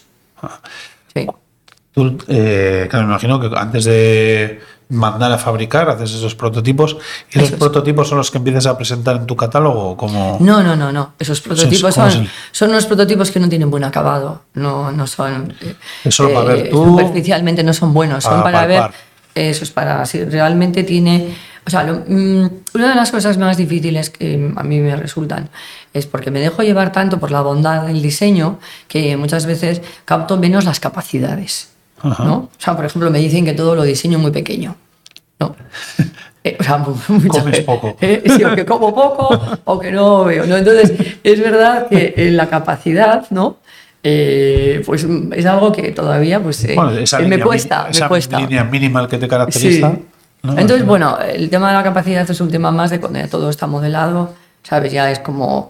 [1.13, 1.27] Sí.
[1.91, 4.59] Tú, eh, claro, me imagino que antes de
[4.89, 6.95] mandar a fabricar, haces esos prototipos.
[7.31, 7.59] ¿Y esos Eso es.
[7.59, 9.97] prototipos son los que empiezas a presentar en tu catálogo?
[9.97, 10.37] Como...
[10.39, 11.13] No, no, no, no.
[11.19, 14.43] Esos prototipos ¿cómo son, son unos prototipos que no tienen buen acabado.
[14.53, 15.53] No, no son.
[15.61, 15.75] eh,
[16.05, 18.23] Es solo para ver tú, Superficialmente no son buenos.
[18.23, 18.91] Son para para ver.
[19.33, 20.05] Eso es para.
[20.05, 21.35] Si realmente tiene.
[21.67, 25.49] O sea, lo- mm, una de las cosas más difíciles que a mí me resultan
[25.93, 28.57] es porque me dejo llevar tanto por la bondad del diseño
[28.87, 31.69] que muchas veces capto menos las capacidades.
[31.99, 32.23] Ajá.
[32.23, 32.35] ¿no?
[32.35, 34.75] O sea, por ejemplo, me dicen que todo lo diseño muy pequeño.
[35.39, 35.55] ¿no?
[36.43, 36.77] Eh, o sea,
[37.09, 37.97] mucha Comes poco.
[37.99, 40.45] eh, sí, o que como poco o que no veo.
[40.45, 40.55] ¿no?
[40.55, 43.57] Entonces, es verdad que en la capacidad, ¿no?
[44.01, 47.79] Eh, pues mm, es algo que todavía pues, eh, Bueno, esa eh, me línea cuesta,
[47.79, 48.39] mi- me esa cuesta.
[48.39, 49.83] línea mínima que te Sí.
[50.43, 53.49] Entonces, bueno, el tema de la capacidad es un tema más de cuando ya todo
[53.49, 54.33] está modelado,
[54.63, 54.91] ¿sabes?
[54.91, 55.69] Ya es como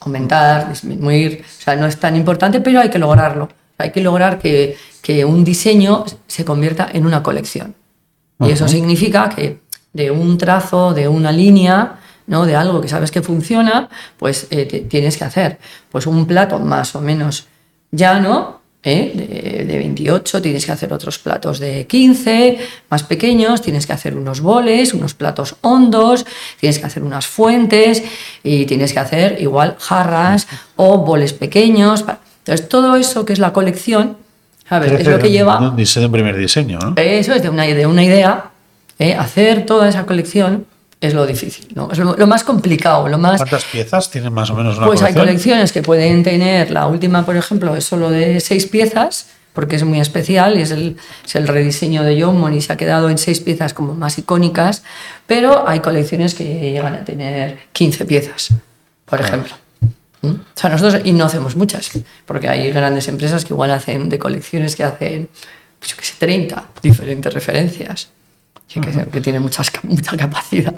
[0.00, 3.48] aumentar, disminuir, o sea, no es tan importante, pero hay que lograrlo.
[3.78, 7.74] Hay que lograr que, que un diseño se convierta en una colección.
[8.40, 9.60] Y eso significa que
[9.92, 12.46] de un trazo, de una línea, ¿no?
[12.46, 15.58] de algo que sabes que funciona, pues eh, tienes que hacer
[15.90, 17.48] pues un plato más o menos
[17.90, 19.12] llano, ¿eh?
[19.14, 22.58] de, de 28, tienes que hacer otros platos de 15,
[22.90, 26.26] más pequeños, tienes que hacer unos boles, unos platos hondos,
[26.60, 28.02] tienes que hacer unas fuentes
[28.42, 32.04] y tienes que hacer igual jarras o boles pequeños.
[32.38, 34.16] Entonces, todo eso que es la colección,
[34.68, 34.92] ¿sabes?
[34.92, 35.58] Es lo que lleva...
[35.58, 36.94] un un primer diseño, ¿no?
[36.96, 38.50] Eso es de una, de una idea.
[38.98, 39.14] ¿eh?
[39.14, 40.66] Hacer toda esa colección
[41.00, 41.90] es lo difícil, ¿no?
[41.92, 43.38] Es lo, lo más complicado, lo más...
[43.38, 47.24] ¿Cuántas piezas tienen más o menos una Pues hay colecciones que pueden tener, la última,
[47.24, 51.34] por ejemplo, es solo de seis piezas, porque es muy especial y es el, es
[51.34, 54.82] el rediseño de John y se ha quedado en seis piezas como más icónicas,
[55.26, 58.50] pero hay colecciones que llegan a tener 15 piezas,
[59.04, 59.54] por ejemplo.
[60.22, 60.28] ¿Mm?
[60.28, 61.90] O sea, nosotros, y no hacemos muchas,
[62.26, 65.28] porque hay grandes empresas que igual hacen de colecciones que hacen,
[65.78, 68.10] pues yo qué sé, 30 diferentes referencias,
[68.68, 70.74] que, que, que tienen muchas, mucha capacidad.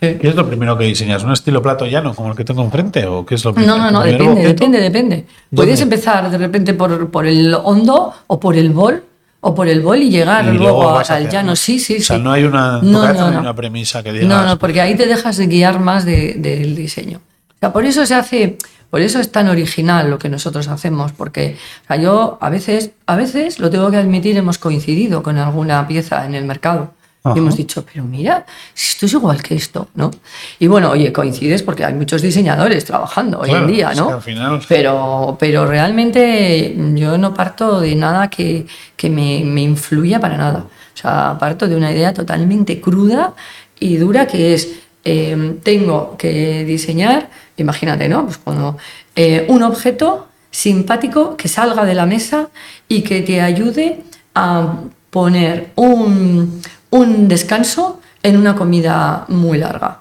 [0.00, 1.22] ¿Qué es lo primero que diseñas?
[1.24, 3.04] ¿Un estilo plato llano como el que tengo enfrente?
[3.06, 3.78] ¿O qué es lo No, primero?
[3.78, 5.26] no, no, ¿Tu primer depende, depende, depende.
[5.54, 9.04] Puedes empezar de repente por, por el hondo o por el bol
[9.42, 11.54] o por el bol y llegar Y luego, al llano.
[11.56, 12.22] Sí, sí, O sea, sí.
[12.22, 13.40] no hay una, No, no, no hay no.
[13.40, 14.26] una premisa que digas.
[14.28, 17.18] No, no, porque ahí te dejas de guiar más de- del diseño.
[17.18, 18.56] O sea, por eso se hace,
[18.88, 22.92] por eso es tan original lo que nosotros hacemos, porque o sea, yo a veces,
[23.06, 26.94] a veces, lo tengo que admitir, hemos coincidido con alguna pieza en el mercado.
[27.22, 27.36] Ajá.
[27.36, 30.10] Y hemos dicho, pero mira, si esto es igual que esto, ¿no?
[30.58, 34.06] Y bueno, oye, coincides porque hay muchos diseñadores trabajando hoy en día, es ¿no?
[34.08, 38.66] que al final- Pero, pero realmente yo no parto de nada que,
[38.96, 40.60] que me, me influya para nada.
[40.60, 43.34] O sea, parto de una idea totalmente cruda
[43.78, 44.68] y dura que es,
[45.04, 48.24] eh, tengo que diseñar, imagínate, ¿no?
[48.24, 48.78] Pues cuando
[49.14, 52.48] eh, un objeto simpático que salga de la mesa
[52.88, 54.02] y que te ayude
[54.34, 54.74] a
[55.10, 56.60] poner un,
[56.90, 60.00] un descanso en una comida muy larga.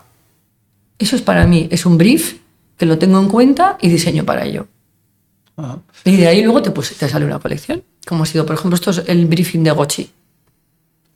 [0.98, 2.36] Eso es para mí, es un brief
[2.78, 4.68] que lo tengo en cuenta y diseño para ello.
[5.58, 5.78] Ah.
[6.06, 8.76] Y de ahí luego te, pues, te sale una colección, como ha sido, por ejemplo,
[8.76, 10.12] esto es el briefing de Gochi.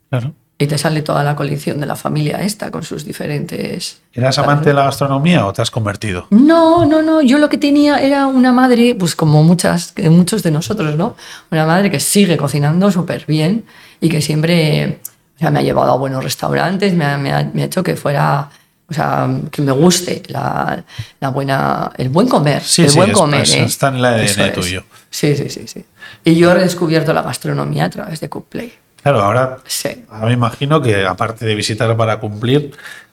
[0.09, 0.33] Claro.
[0.57, 4.01] Y te sale toda la colección de la familia esta con sus diferentes...
[4.13, 6.27] ¿Eras amante de la gastronomía o te has convertido?
[6.29, 7.21] No, no, no.
[7.21, 11.15] Yo lo que tenía era una madre, pues como muchas, muchos de nosotros, ¿no?
[11.51, 13.65] Una madre que sigue cocinando súper bien
[13.99, 14.99] y que siempre
[15.43, 17.95] sea, me ha llevado a buenos restaurantes, me ha, me ha- me ha hecho que
[17.95, 18.49] fuera,
[18.89, 20.83] o sea, que me guste la,
[21.19, 22.61] la buena, el buen comer.
[22.63, 23.41] Sí, el sí, buen es- comer.
[23.41, 23.63] es- ¿eh?
[23.63, 24.83] está en el ADN Eso tuyo.
[25.09, 25.85] Sí, sí, sí, sí.
[26.23, 28.73] Y yo he redescubierto la gastronomía a través de Cookplay.
[29.01, 30.05] Claro, ahora, Sí.
[30.09, 32.71] ahora me imagino que aparte de visitar para cumplir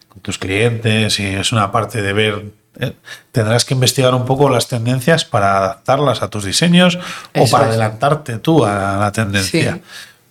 [0.09, 2.45] con tus clientes y es una parte de ver,
[2.79, 2.93] eh,
[3.33, 6.97] tendrás que investigar un poco las tendencias para adaptarlas a tus diseños
[7.35, 7.71] o Eso para es.
[7.71, 9.75] adelantarte tú a la tendencia.
[9.75, 9.83] Sí.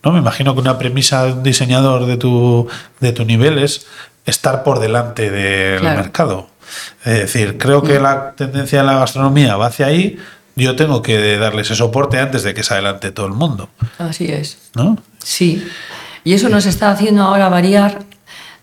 [0.03, 2.67] No, me imagino que una premisa de un diseñador de tu,
[2.99, 3.85] de tu nivel es
[4.25, 5.95] estar por delante del Claro.
[5.97, 6.01] Mm.
[6.01, 6.49] mercado.
[7.03, 10.17] Es decir, creo que la tendencia de la gastronomía va hacia ahí.
[10.55, 13.69] Yo tengo que darle ese soporte antes de que se adelante todo el mundo.
[13.97, 14.57] Así es.
[14.75, 14.97] ¿no?
[15.17, 15.65] Sí,
[16.23, 18.03] y eso nos está haciendo ahora variar,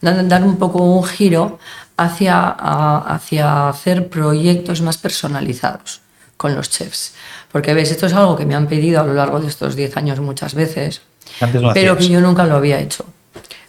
[0.00, 1.58] dar, un poco un giro
[1.96, 6.00] hacia, hacia hacer proyectos más personalizados
[6.36, 7.14] con los chefs.
[7.50, 9.96] Porque ves, esto es algo que me han pedido a lo largo de estos 10
[9.96, 11.00] años muchas veces,
[11.40, 12.06] Antes no pero hacías.
[12.08, 13.04] que yo nunca lo había hecho.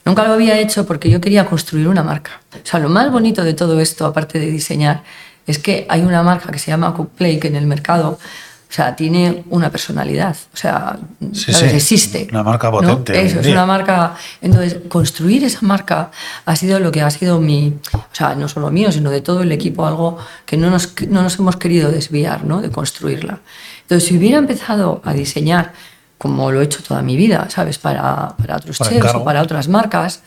[0.05, 2.39] Nunca lo había hecho porque yo quería construir una marca.
[2.53, 5.03] O sea, lo más bonito de todo esto, aparte de diseñar,
[5.45, 8.95] es que hay una marca que se llama Cookplay que en el mercado, o sea,
[8.95, 10.35] tiene una personalidad.
[10.53, 10.97] O sea,
[11.33, 11.65] Sí, sí.
[11.65, 12.27] existe.
[12.31, 12.77] Una marca ¿no?
[12.79, 14.15] potente en Eso, es una marca.
[14.41, 16.11] Entonces, construir esa marca
[16.45, 17.75] ha sido lo que ha sido mi.
[17.93, 21.21] O sea, no solo mío, sino de todo el equipo, algo que no nos, no
[21.21, 22.61] nos hemos querido desviar, ¿no?
[22.61, 23.39] De construirla.
[23.81, 25.73] Entonces, si hubiera empezado a diseñar,
[26.17, 27.77] como lo he hecho toda mi vida, ¿sabes?
[27.77, 30.21] Para, para otros Por chefs o para otras marcas,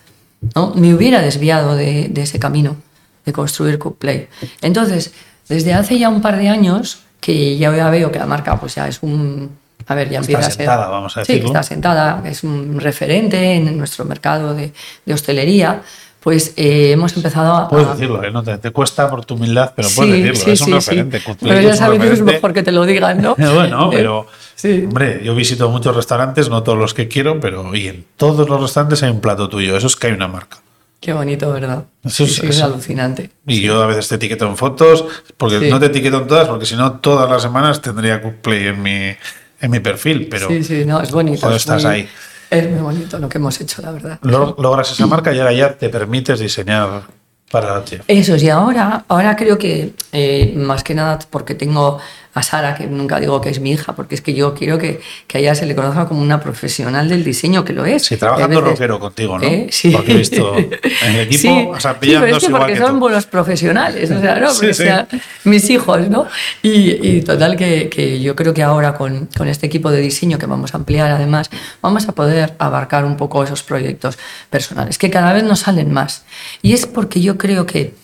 [0.55, 0.73] ¿no?
[0.75, 2.77] Me hubiera desviado de, de ese camino,
[3.25, 4.29] de construir Cookplay.
[4.63, 5.13] Entonces,
[5.49, 8.89] desde hace ya un par de años, que ya veo que la marca pues ya
[8.89, 9.59] es un...
[9.87, 10.53] A ver, ya Está empieza a ser...
[10.59, 11.49] sentada, vamos a Sí, decirlo.
[11.51, 14.73] está sentada, es un referente en nuestro mercado de,
[15.05, 15.83] de hostelería,
[16.21, 17.69] pues eh, hemos empezado a...
[17.69, 18.31] Puedes decirlo, ¿eh?
[18.31, 20.45] no te, te cuesta por tu humildad, pero puedes Sí, decirlo.
[20.45, 21.23] sí, es un sí, referente.
[21.41, 22.33] Pero ya es un sabes que es referente.
[22.35, 23.35] mejor que te lo digan, ¿no?
[23.55, 24.85] bueno, Eh, pero sí.
[24.87, 28.61] hombre, yo visito muchos restaurantes, no todos los que quiero, pero y en todos los
[28.61, 29.77] restaurantes hay un plato tuyo.
[29.77, 30.59] Eso es que hay una marca.
[31.01, 31.85] Qué bonito, ¿verdad?
[32.05, 33.31] Eso Sí, es- sí, es alucinante.
[33.47, 35.07] Y yo a veces te etiqueto en fotos,
[35.39, 38.83] porque no te etiqueto en todas, porque si no, todas las semanas tendría Cookplay en
[38.83, 39.17] mi,
[39.63, 40.29] en mi perfil.
[40.31, 41.49] Pero sí, sí, no, es bonito.
[41.49, 42.09] es estás muy- ahí.
[42.51, 44.19] Es muy bonito lo que hemos hecho, la verdad.
[44.23, 47.03] lo- logras esa marca y ahora ya te permites diseñar
[47.51, 48.03] para la chef.
[48.09, 51.99] Eso, y ahora, ahora creo que eh, más que nada porque tengo
[52.33, 55.01] a Sara, que nunca digo que es mi hija, porque es que yo quiero que,
[55.27, 58.05] que a ella se le conozca como una profesional del diseño, que lo es.
[58.05, 59.45] Sí, trabajando rockero contigo, ¿no?
[59.45, 59.67] ¿Eh?
[59.71, 59.91] Sí.
[59.91, 60.71] Porque he visto en
[61.15, 62.99] el equipo, Sí, o sea, sí, pero es que porque que son tú.
[63.01, 64.51] buenos profesionales, o sea, ¿no?
[64.51, 65.09] Sí, Porque, o sea,
[65.45, 66.27] mis hijos, ¿no?
[66.63, 70.39] Y, y total que, que yo creo que ahora con, con este equipo de diseño
[70.39, 71.51] que vamos a ampliar además,
[71.83, 74.19] vamos a poder abarcar un poco esos proyectos
[74.51, 76.25] personales, que cada vez nos salen más.
[76.63, 77.95] Y es porque yo creo que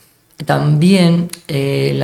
[0.44, 1.98] también eh,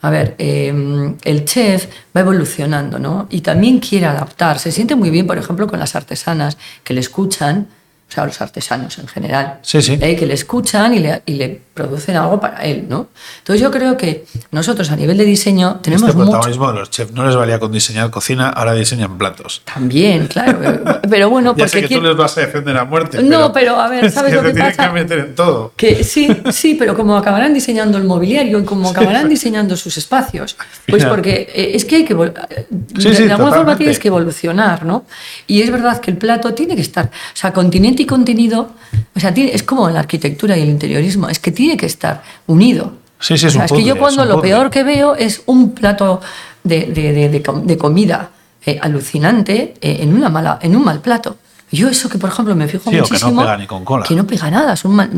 [0.00, 1.86] a ver, eh, el chef
[2.16, 3.26] va evolucionando, ¿no?
[3.30, 4.58] Y también quiere adaptar.
[4.58, 7.68] Se siente muy bien, por ejemplo, con las artesanas que le escuchan,
[8.08, 9.98] o sea, los artesanos en general, Sí, sí.
[10.00, 13.08] eh, que le escuchan y le, y le producen algo para él, ¿no?
[13.40, 16.30] Entonces yo creo que nosotros a nivel de diseño tenemos Este mucho...
[16.32, 19.60] protagonismo de los chefs no les valía con diseñar cocina, ahora diseñan platos.
[19.64, 20.58] También, claro.
[21.10, 21.68] Pero bueno, Ya porque...
[21.68, 23.22] sé que tú quiere- les vas a defender a muerte.
[23.22, 24.86] No, pero a ver, es ¿sabes que lo te que pasa?
[24.88, 25.72] que meter en todo.
[25.76, 30.56] Que sí, sí, pero como acabarán diseñando el mobiliario y como acabarán diseñando sus espacios,
[30.88, 35.04] pues porque eh, es que hay que de, alguna forma tienes que evolucionar, ¿no?
[35.46, 38.70] Y es verdad que el plato tiene que estar, o sea, continente y contenido,
[39.16, 42.22] o sea, tiene- es como la arquitectura y el interiorismo, es que tiene que estar
[42.46, 42.92] unido.
[43.20, 45.14] Sí, sí, es O sea, un es que yo cuando un lo peor que veo
[45.16, 46.20] es un plato
[46.62, 48.30] de, de- de- de com- de comida
[48.66, 51.36] eh, alucinante eh, en, una mala, en un mal plato.
[51.70, 53.40] Yo eso que, por ejemplo, me fijo Sí, o que no muchísimo...
[53.42, 54.04] pega ni con cola.
[54.04, 55.10] que no pega nada, es un mal-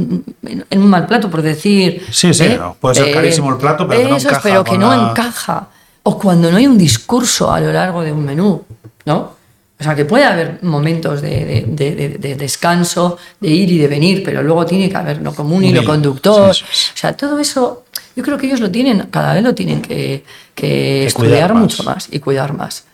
[0.71, 2.05] en un mal plato, por decir...
[2.11, 4.81] Sí, sí, no, puede ser carísimo el plato, pero que no encaja pero que con
[4.81, 5.69] no la- encaja.
[6.03, 8.65] O cuando no hay un discurso a lo largo de un menú,
[9.05, 9.33] ¿no?
[9.81, 13.89] O sea, que puede haber momentos de, de- de- de descanso, de ir y de
[13.89, 16.55] venir, pero luego tiene que haber lo común y lo conductor.
[16.55, 16.91] sí, sí, sí.
[16.95, 20.23] O sea, todo eso, yo creo que ellos lo tienen, cada vez lo tienen que,
[20.55, 21.63] que estudiar más.
[21.63, 22.85] mucho más y cuidar más.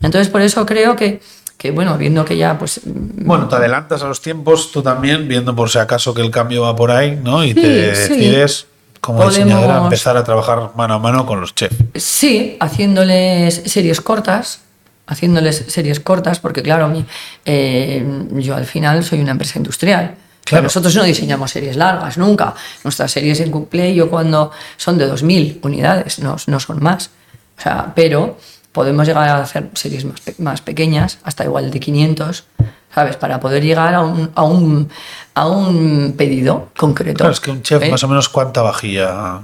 [0.00, 1.20] Entonces, por eso creo que,
[1.58, 5.54] que, bueno, viendo que ya, pues, Bueno, te adelantas a los tiempos tú también, viendo
[5.54, 7.44] por si acaso que el cambio va por ahí, ¿no?
[7.44, 8.14] Y Sí, te sí.
[8.14, 8.66] decides,
[9.02, 11.76] como Podemos- diseñadora, empezar a trabajar mano a mano con los chefs.
[11.96, 14.60] Sí, haciéndoles series cortas,
[15.10, 17.04] haciéndoles series cortas, porque claro, mi-
[17.44, 18.02] eh,
[18.32, 20.14] yo al final soy una empresa industrial.
[20.44, 20.64] Claro.
[20.64, 22.54] Nosotros no diseñamos series largas, nunca.
[22.82, 27.10] Nuestras series en Cookplay, yo cuando son de 2.000 unidades, no, no son más.
[27.58, 28.38] O sea, pero
[28.72, 32.44] podemos llegar a hacer series más, más pequeñas, hasta igual de 500,
[32.94, 33.16] ¿sabes?
[33.16, 34.88] Para poder llegar a un, a un,
[35.34, 37.18] a un pedido concreto.
[37.18, 37.90] Claro, es que un chef ¿eh?
[37.90, 39.42] más o menos cuánta vajilla.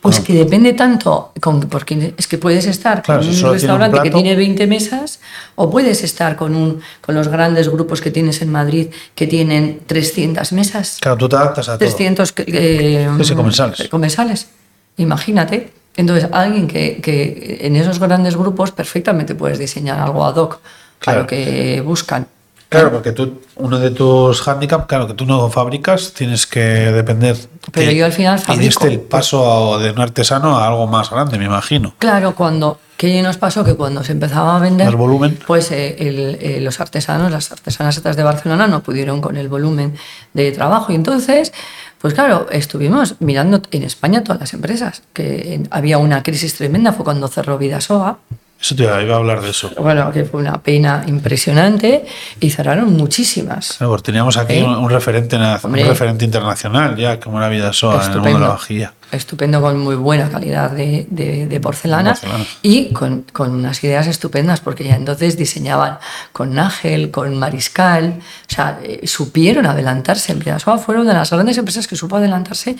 [0.00, 3.58] Pues que depende tanto, con- porque es que puedes estar Claro, con si un solo
[3.58, 5.20] tiene un restaurante que tiene 20 mesas
[5.56, 9.80] o puedes estar con, un, con los grandes grupos que tienes en Madrid que tienen
[9.86, 10.98] 300 mesas.
[11.00, 11.78] Claro, tú te adaptas a todo.
[11.78, 13.88] 300 que- eh, sí, comensales.
[13.88, 14.48] comensales.
[14.96, 15.72] Imagínate.
[15.96, 20.58] Entonces, alguien que, que en esos grandes grupos perfectamente puedes diseñar algo ad hoc
[20.98, 21.20] Claro.
[21.20, 22.26] a lo que buscan.
[22.70, 27.36] Claro, porque tú, uno de tus handicaps, claro, que tú no fabricas, tienes que depender.
[27.72, 28.64] Pero que- yo al final Y fabrico.
[28.64, 31.94] diste el paso de un artesano a algo más grande, me imagino.
[31.98, 33.64] Claro, cuando ¿qué nos pasó?
[33.64, 35.36] Que cuando se empezaba a vender, El volumen.
[35.48, 39.48] pues eh, el- eh, los artesanos, las artesanas estas de Barcelona no pudieron con el
[39.48, 39.96] volumen
[40.32, 40.92] de trabajo.
[40.92, 41.52] Y entonces,
[42.00, 46.92] pues claro, estuvimos mirando en España todas las empresas, que en- había una crisis tremenda,
[46.92, 48.18] fue cuando cerró Vidasoa.
[48.62, 49.70] Eso te iba a hablar de eso.
[49.78, 52.04] Bueno, que fue una pena impresionante
[52.40, 53.76] y cerraron muchísimas.
[53.78, 54.62] Claro, pues teníamos aquí ¿Eh?
[54.64, 58.40] un, un referente, un referente internacional ya, como era Vida Soa en el mundo de
[58.40, 58.92] la vajilla.
[59.12, 62.44] estupendo con muy buena calidad de, de- de porcelana, Porcelana.
[62.60, 65.96] y con, con unas ideas estupendas porque ya entonces diseñaban
[66.32, 70.32] con Nágel, con Mariscal, o sea, eh, supieron adelantarse.
[70.32, 72.76] En Pridasoa fueron de las grandes empresas que supo adelantarse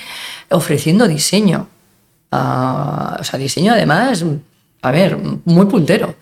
[0.50, 1.68] ofreciendo diseño.
[2.32, 4.24] Ah, o sea, diseño además,
[4.82, 6.14] a ver, muy puntero.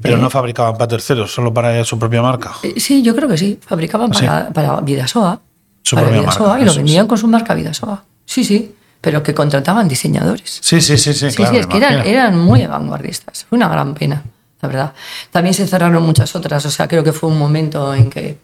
[0.00, 2.52] Pero Eh, no fabricaban para terceros, solo para su propia marca.
[2.62, 3.58] Eh, Sí, yo creo que sí.
[3.64, 4.26] Fabricaban ¿Ah, sí?
[4.26, 5.40] para, para Vidasoa.
[5.82, 6.76] Su para propia Vidasoa, marca, y lo es.
[6.78, 8.02] vendían con su marca Vidasoa.
[8.24, 8.74] Sí, sí.
[9.00, 10.58] Pero que contrataban diseñadores.
[10.62, 11.52] Sí, sí, sí, sí, Sí, claro.
[11.52, 11.76] sí, es que
[12.10, 13.44] eran, muy vanguardistas.
[13.44, 14.22] Fue una gran pena,
[14.62, 14.92] la verdad.
[15.30, 16.64] También se cerraron muchas otras.
[16.64, 18.38] O sea, creo que fue un momento en que,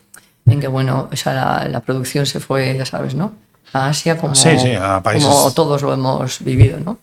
[0.44, 3.32] en que bueno, o sea, la, la producción se fue, ya sabes, ¿no?
[3.72, 6.98] A Asia como, Sí, sí, a países- como todos lo hemos vivido, ¿no?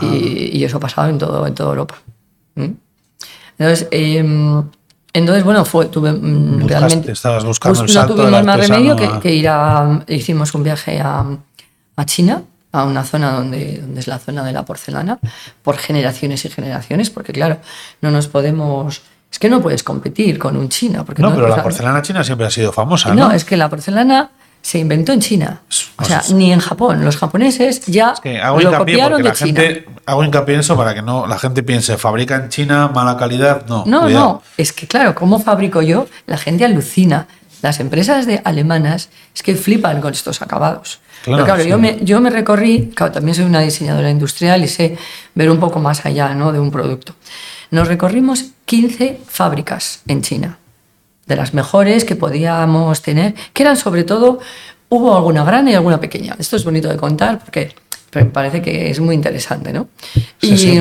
[0.00, 1.96] Y, y eso ha pasado en, todo, en toda Europa.
[2.54, 2.70] ¿Mm?
[3.58, 4.62] Entonces, eh,
[5.12, 7.12] entonces, bueno, fue, tuve mm, Buscaste, realmente...
[7.12, 10.04] estabas buscando Pues el no salto tuvimos del más remedio que, que ir a...
[10.08, 11.24] Hicimos un viaje a,
[11.96, 15.18] a China, a una zona donde, donde es la zona de la porcelana,
[15.62, 17.58] por generaciones y generaciones, porque claro,
[18.00, 19.02] no nos podemos...
[19.30, 21.04] Es que no puedes competir con un chino.
[21.04, 23.32] Porque No, pero o la porcelana china siempre ha sido famosa, no, ¿no?
[23.32, 24.30] es que la porcelana
[24.62, 25.60] se inventó en China.
[25.62, 27.04] O Pues sea, es- ni en Japón.
[27.04, 29.60] Los japoneses ya Que hago lo copiaron de la China.
[29.60, 33.16] gente hago hincapié en eso para que no la gente piense fabrica en China mala
[33.16, 34.24] calidad no No, cuidado.
[34.24, 36.06] no, es que claro, ¿cómo fabrico yo?
[36.26, 37.26] La gente alucina.
[37.60, 40.98] Las empresas de alemanas es que flipan con estos acabados.
[41.22, 41.68] Claro, Pero claro, sí.
[41.68, 44.96] yo, me, yo me recorrí, claro, también soy una diseñadora industrial y sé
[45.36, 46.50] ver un poco más allá ¿no?
[46.50, 47.14] de un producto.
[47.70, 50.58] Nos recorrimos 15 fábricas en China,
[51.32, 54.40] de las mejores que podíamos tener, que eran sobre todo,
[54.88, 56.36] hubo alguna grande y alguna pequeña.
[56.38, 57.74] Esto es bonito de contar porque
[58.14, 59.88] me parece que es muy interesante, ¿no?
[60.12, 60.80] Sí, y, sí,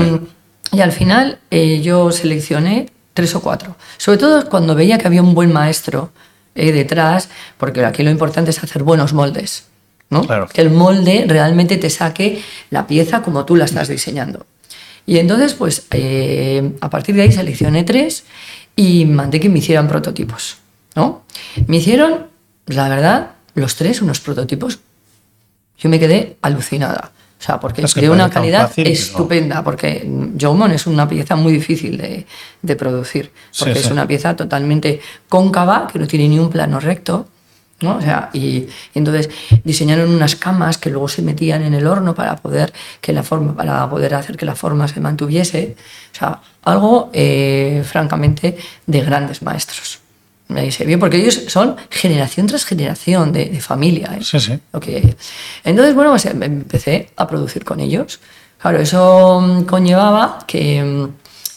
[0.73, 3.75] y al final eh, yo seleccioné tres o cuatro.
[3.97, 6.11] Sobre todo cuando veía que había un buen maestro
[6.55, 9.65] eh, detrás, porque aquí lo importante es hacer buenos moldes.
[10.09, 10.25] ¿no?
[10.25, 10.49] Claro.
[10.51, 14.45] Que el molde realmente te saque la pieza como tú la estás diseñando.
[15.05, 18.25] Y entonces, pues eh, a partir de ahí seleccioné tres
[18.75, 20.57] y mandé que me hicieran prototipos.
[20.95, 21.23] ¿no?
[21.67, 22.27] Me hicieron,
[22.67, 24.79] la verdad, los tres unos prototipos
[25.77, 27.11] yo me quedé alucinada.
[27.39, 28.89] O sea, porque Es de una calidad fácil, ¿no?
[28.91, 30.07] estupenda, porque
[30.39, 32.27] Jomon es una pieza muy difícil de,
[32.61, 33.91] de producir, Sí, porque es sí.
[33.91, 37.27] una pieza totalmente cóncava, que no tiene ni un plano recto,
[37.81, 37.97] ¿no?
[37.97, 39.29] O sea, y, y entonces
[39.63, 43.55] diseñaron unas camas que luego se metían en el horno para poder, que la forma,
[43.55, 45.75] para poder hacer que la forma se mantuviese.
[46.13, 49.99] O sea, algo eh, francamente de grandes maestros.
[50.47, 54.17] Me dice bien, porque ellos son generación tras generación de, de familia.
[54.17, 54.23] ¿eh?
[54.23, 54.59] Sí, sí.
[54.73, 54.87] Ok.
[55.63, 58.19] Entonces, bueno, pues em- empecé a producir con ellos.
[58.61, 61.09] Claro, eso mm, conllevaba que, mm,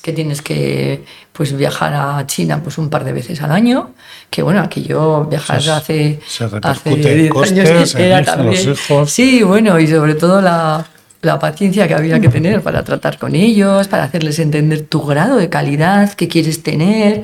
[0.05, 1.03] que tienes que
[1.33, 3.93] pues, viajar a China pues, un par de veces al año.
[4.29, 8.23] Que bueno, aquí yo viajar hace, se hace repercute en 10 costes, años en era
[8.23, 9.11] también- los hijos.
[9.11, 10.85] Sí, bueno, y sobre todo la,
[11.23, 15.39] la paciencia que había que tener para tratar con ellos, para hacerles entender tu grado
[15.39, 17.23] de calidad que quieres tener,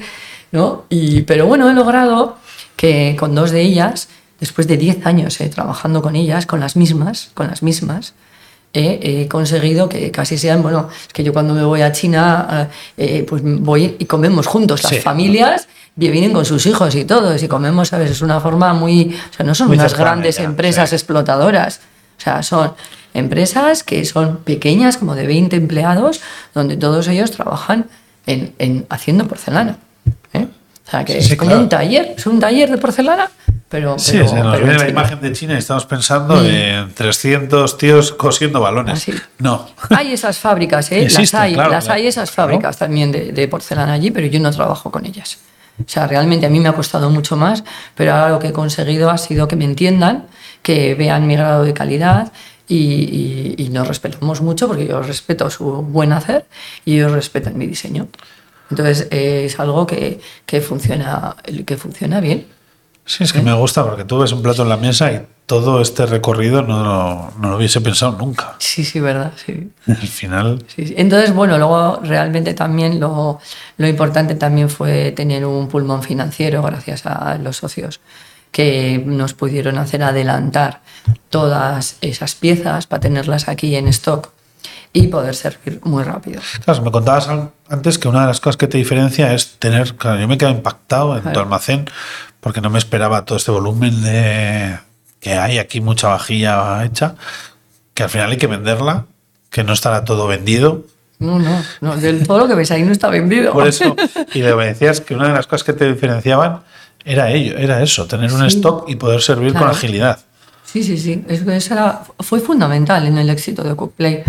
[0.50, 0.84] ¿no?
[0.88, 2.38] Y, pero bueno, he logrado
[2.76, 4.08] que con dos de ellas,
[4.40, 8.14] después de 10 años eh, trabajando con ellas, con las mismas, con las mismas,
[8.72, 12.68] eh, he conseguido que casi sean, bueno, es que yo cuando me voy a China,
[12.96, 15.00] eh, pues voy y comemos juntos, las Sí.
[15.00, 15.66] familias
[15.96, 18.10] vienen con sus hijos y todos, y comemos, ¿sabes?
[18.12, 20.94] Es una forma muy, o sea, no son Muy unas grandes empresas sí.
[20.96, 21.80] explotadoras,
[22.18, 22.72] o sea, son
[23.12, 26.20] empresas que son pequeñas, como de 20 empleados,
[26.54, 27.86] donde todos ellos trabajan
[28.26, 29.78] en, en haciendo porcelana.
[30.32, 30.46] ¿eh?
[30.86, 31.62] O sea, que Sí, es como claro.
[31.64, 33.30] un taller, es un taller de porcelana,
[33.70, 33.98] pero...
[33.98, 36.92] Sí, pero- se nos pero viene en la imagen de China y estamos pensando en
[36.92, 39.06] 300 tíos cosiendo balones.
[39.08, 39.12] Ah.
[39.38, 39.68] No.
[39.96, 41.04] Hay esas fábricas, ¿eh?
[41.04, 42.00] las Existen, hay, claro, las claro.
[42.00, 42.50] hay esas Claro.
[42.50, 45.38] fábricas también de, de porcelana allí, pero yo no trabajo con ellas.
[45.78, 47.64] O sea, realmente a mí me ha costado mucho más,
[47.94, 50.26] pero ahora lo que he conseguido ha sido que me entiendan,
[50.62, 52.32] que vean mi grado de calidad
[52.68, 56.44] y, y- y nos respetamos mucho porque yo respeto su buen hacer
[56.84, 58.08] y ellos respetan mi diseño.
[58.70, 62.46] Entonces eh, es algo que, que, funciona, que funciona bien.
[63.04, 65.80] Sí, es que me gusta porque tú ves un plato en la mesa y todo
[65.80, 68.54] este recorrido no, lo- no lo hubiese pensado nunca.
[68.58, 69.70] Sí, sí, verdad, sí.
[69.88, 70.94] Al final, Sí, sí.
[70.96, 73.40] Entonces, bueno, luego realmente también lo,
[73.78, 78.00] lo importante también fue tener un pulmón financiero gracias a los socios
[78.52, 80.80] que nos pudieron hacer adelantar
[81.30, 84.30] todas esas piezas para tenerlas aquí en stock
[84.92, 86.40] y poder servir muy rápido.
[86.64, 87.28] claro, me contabas
[87.68, 90.50] antes que una de las cosas que te diferencia es tener, claro, yo me quedo
[90.50, 91.86] impactado en tu almacén
[92.40, 94.78] porque no me esperaba todo este volumen de
[95.20, 97.14] que hay aquí mucha vajilla hecha,
[97.94, 99.06] que al final hay que venderla,
[99.50, 100.84] que no estará todo vendido.
[101.18, 103.52] No, no, no del todo lo que ves ahí no está vendido.
[103.52, 103.94] Por eso,
[104.32, 106.60] y me decías que una de las cosas que te diferenciaban
[107.04, 108.56] era ello, era eso, tener un Sí.
[108.56, 109.76] stock y poder servir con Claro.
[109.76, 110.18] agilidad.
[110.64, 111.24] Sí, sí, sí.
[111.28, 114.22] Eso era- fue fundamental en el éxito de Cookplay,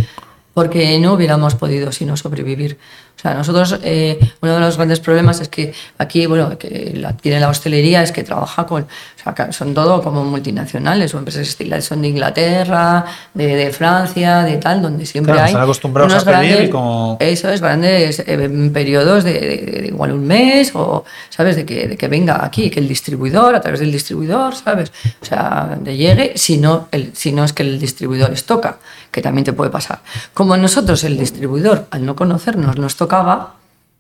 [0.53, 2.78] porque no hubiéramos podido sino sobrevivir.
[3.18, 7.14] O sea, nosotros, eh, uno de los grandes problemas es que aquí, bueno, que la,
[7.16, 8.88] tiene la hostelería es que trabaja con, o
[9.36, 13.05] sea, son todo como multinacionales o empresas estilares, son de Inglaterra,
[13.36, 15.51] de, de Francia, de tal, donde siempre Claro, hay.
[15.51, 19.88] están acostumbrados unos a pedir grandes- como- Eso es, grandes eh, periodos de, de- de
[19.88, 21.55] igual un mes o, ¿sabes?
[21.57, 24.91] De que, de que venga aquí, que el distribuidor, a través del distribuidor, ¿sabes?
[25.22, 28.80] O sea, de llegue, si no, el, si no es que el distribuidor les toca,
[29.12, 29.99] que también te puede pasar.
[30.34, 33.55] Como nosotros, el distribuidor, al no conocernos, nos tocaba,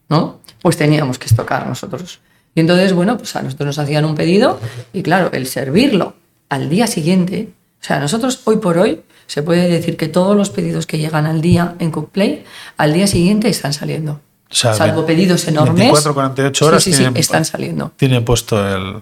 [0.09, 0.39] ¿no?
[0.61, 2.19] Pues teníamos que estocar nosotros.
[2.53, 4.59] Y entonces, bueno, pues a nosotros nos hacían un pedido
[4.93, 6.13] y claro, el servirlo
[6.49, 7.49] al día siguiente,
[7.81, 11.25] o sea, nosotros hoy por hoy se puede decir que todos los pedidos que llegan
[11.25, 12.43] al día en Cookplay,
[12.77, 14.19] al día siguiente están saliendo.
[14.51, 15.75] O sea, Salvo pedidos enormes.
[15.77, 17.91] 24, 48 horas Sí, sí, sí, tienen- están saliendo.
[17.95, 19.01] Tiene puesto el...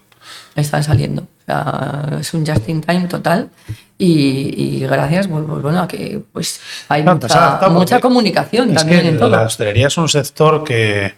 [0.56, 1.28] Están saliendo.
[1.50, 3.50] Sea, es un just in time total.
[3.98, 9.30] Y, y gracias, pues, bueno, a que pues hay mucha, mucha comunicación también en todo.
[9.30, 11.16] la hostelería es un sector que,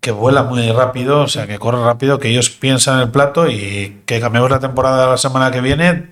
[0.00, 3.48] que vuela muy rápido, o sea, que corre rápido, que ellos piensan en el plato
[3.48, 6.08] y que cambiamos la temporada la semana que viene.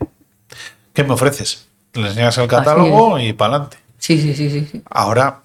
[0.93, 1.68] ¿Qué me ofreces?
[1.95, 3.78] Les enseñas el catálogo y para adelante.
[3.99, 4.68] Sí, sí, sí, sí.
[4.70, 4.82] sí.
[4.90, 5.40] Ahora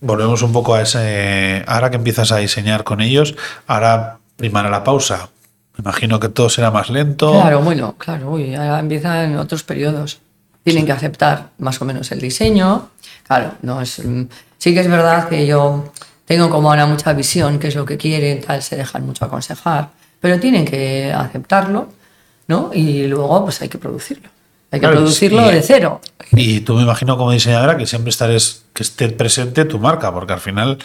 [0.00, 1.64] volvemos un poco a ese.
[1.66, 3.34] Ahora que empiezas a diseñar con ellos,
[3.66, 5.28] ahora primará la pausa.
[5.76, 7.30] Me imagino que todo será más lento.
[7.32, 10.18] Claro, bueno, claro, uy, ahora empiezan otros periodos.
[10.64, 12.90] Tienen que aceptar más o menos el diseño.
[13.26, 14.04] Claro, no es.
[14.04, 14.24] mm,
[14.58, 15.92] Sí que es verdad que yo
[16.24, 19.88] tengo como ahora mucha visión, qué es lo que quieren, tal, se dejan mucho aconsejar,
[20.20, 21.88] pero tienen que aceptarlo,
[22.46, 22.70] ¿no?
[22.72, 24.28] Y luego, pues hay que producirlo.
[24.70, 26.00] Hay que Claro, producirlo y- de cero.
[26.30, 30.32] Y tú me imagino como diseñadora que siempre estarás, que esté presente tu marca, porque
[30.34, 30.78] al final,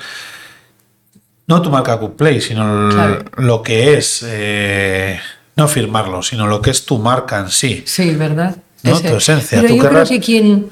[1.47, 3.23] no tu marca Cookplay, sino Claro.
[3.37, 5.19] lo que es, eh,
[5.55, 7.83] no firmarlo, sino lo que es tu marca en sí.
[7.85, 8.55] Sí, ¿verdad?
[8.83, 8.99] ¿No?
[8.99, 10.69] Tu esencia, Pero tú yo querrás- creo que quien,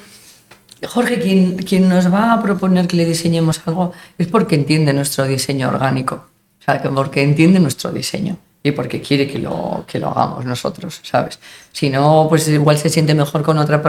[0.88, 5.26] Jorge, quien, quien nos va a proponer que le diseñemos algo es porque entiende nuestro
[5.26, 6.26] diseño orgánico.
[6.60, 10.44] O sea, que porque entiende nuestro diseño y porque quiere que lo, que lo hagamos
[10.46, 11.40] nosotros, ¿sabes?
[11.72, 13.82] Si no, pues igual se siente mejor con otra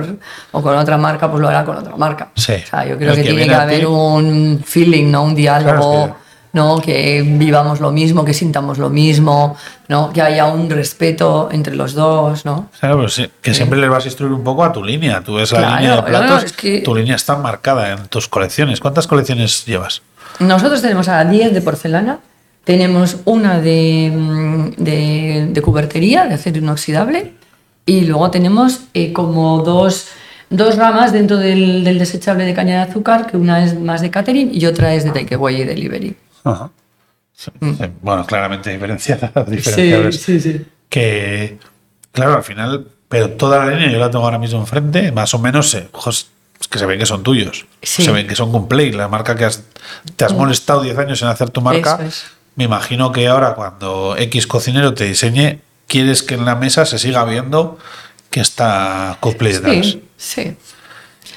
[0.53, 2.31] o con otra marca, pues lo hará con otra marca.
[2.37, 2.53] Sí.
[2.53, 5.25] O sea, yo creo que, que tiene que haber ti- un feeling, ¿no?
[5.25, 5.93] Un diálogo.
[5.93, 6.26] Claro, es que-
[6.57, 6.81] ¿no?
[6.81, 9.57] que vivamos lo mismo, que sintamos lo mismo,
[9.89, 10.11] ¿no?
[10.13, 12.71] que haya un respeto entre los dos, ¿no?
[12.81, 15.21] Claro, pues sí, que siempre les vas a instruir un poco a tu línea.
[15.21, 17.93] Tú ves la Claro, línea de no, no, platos, es que- tu línea está marcada
[17.93, 18.81] en tus colecciones.
[18.81, 20.01] ¿Cuántas colecciones llevas?
[20.41, 22.21] Nosotros tenemos a 10 de porcelana,
[22.65, 27.33] tenemos una de, mm, de, de cubertería, de acero inoxidable,
[27.85, 30.07] y luego tenemos eh, como dos,
[30.49, 34.11] dos ramas dentro del, del desechable de caña de azúcar, que una es más de
[34.11, 36.17] catering y otra es de takeaway y delivery.
[36.51, 36.71] Ajá.
[37.35, 39.31] Sí, sí, Bueno, claramente diferenciada.
[39.47, 40.21] diferenciables.
[40.23, 40.65] sí, sí.
[40.89, 41.59] que,
[42.13, 45.39] claro, al final, pero toda la línea yo la tengo ahora mismo enfrente, más o
[45.39, 46.29] menos, eh, ojos,
[46.61, 48.03] es que se ven que son tuyos, Sí.
[48.03, 48.05] Mm.
[48.07, 49.65] se ven que son Complay, la marca que has,
[50.17, 51.97] te has molestado 10 años en hacer tu marca.
[51.97, 52.25] Eso es.
[52.55, 56.99] Me imagino que ahora cuando X cocinero te diseñe, quieres que en la mesa se
[56.99, 57.79] siga viendo
[58.31, 59.87] que está Complay detrás.
[59.87, 60.57] Sí, sí.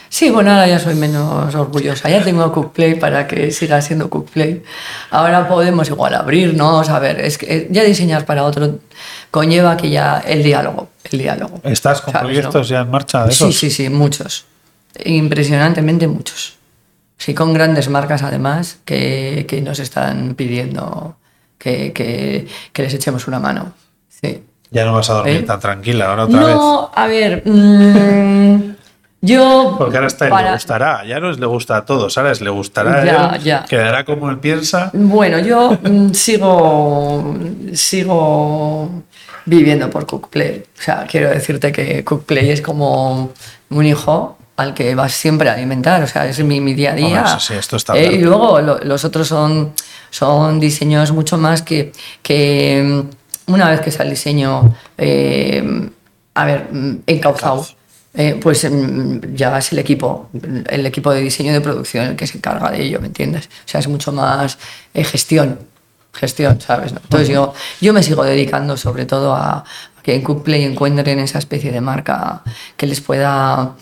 [0.10, 2.10] Sí, bueno, ahora ya soy menos orgullosa.
[2.10, 4.64] Ya tengo Cookplay para que siga siendo Cookplay.
[5.12, 6.90] Ahora podemos igual abrirnos.
[6.90, 8.80] A ver, es que ya diseñar para otro
[9.30, 10.90] conlleva que ya el diálogo.
[11.12, 11.62] El diálogo.
[11.64, 12.76] ¿Estás con ¿Sabes, proyectos no?
[12.76, 13.58] ya en marcha de Sí, esos?
[13.58, 14.46] sí, sí, muchos.
[15.06, 16.56] Impresionantemente muchos.
[17.18, 21.18] Sí, con grandes marcas además que, que nos están pidiendo
[21.58, 23.74] que, que- que les echemos una mano.
[24.10, 24.44] Sí.
[24.72, 25.42] Ya no vas a dormir ¿Eh?
[25.44, 26.56] tan tranquila ahora otra vez.
[26.56, 28.76] No, a ver, mm,
[29.22, 29.76] Yo.
[29.78, 32.40] Porque ahora está para- le gustará, ya no es le gusta a todos, ahora es
[32.40, 33.66] le gustará a Ya, él, ya.
[33.66, 34.92] quedará como él piensa.
[34.94, 37.36] Bueno, yo mm, sigo,
[37.74, 38.90] sigo
[39.46, 40.64] viviendo por Cookplay.
[40.78, 43.32] O sea, quiero decirte que Cookplay es como
[43.70, 46.02] un hijo al que vas siempre a alimentar.
[46.04, 47.40] O sea, es mi, mi día a día.
[47.40, 49.74] Sí, esto está Eh, y luego lo- los otros son,
[50.10, 51.92] son diseños mucho más que,
[52.22, 53.04] que
[53.48, 55.90] mm, una vez que está el diseño, eh,
[56.36, 57.66] a ver, mm, encauzado.
[58.14, 60.30] Eh, pues mm, ya es el equipo,
[60.68, 63.46] el equipo de diseño y de producción el que se encarga de ello, ¿me entiendes?
[63.48, 64.58] O sea, es mucho más
[64.94, 65.60] eh, gestión,
[66.14, 66.92] gestión, ¿sabes?
[66.92, 67.00] no?
[67.04, 69.64] Entonces yo, yo me sigo dedicando sobre todo a, a
[70.02, 72.42] que en Cookplay encuentren esa especie de marca
[72.76, 73.76] que les pueda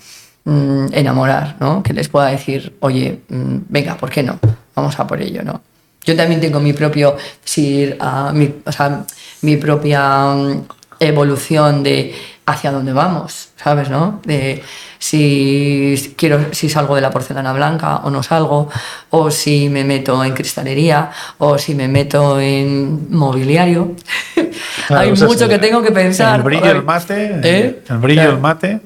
[0.44, 1.82] mm, enamorar, ¿no?
[1.82, 4.40] Que les pueda decir, oye, mm, venga, ¿por qué no?
[4.76, 5.62] Vamos a por ello, ¿no?
[6.04, 9.06] Yo también tengo mi propio, si, ah, mi, o sea,
[9.42, 10.66] mi propia mm,
[11.00, 13.90] evolución de hacia dónde vamos, ¿sabes?
[13.90, 14.22] ¿no?
[14.24, 14.64] De
[15.00, 18.70] si quiero, si salgo de la porcelana blanca o no salgo,
[19.10, 23.96] o si me meto en cristalería, o si me meto en mobiliario.
[24.88, 26.38] Claro, Hay sea, mucho que tengo que pensar.
[26.38, 27.84] El brillo del mate, ¿eh?
[27.90, 28.40] el brillo Claro.
[28.40, 28.80] mate.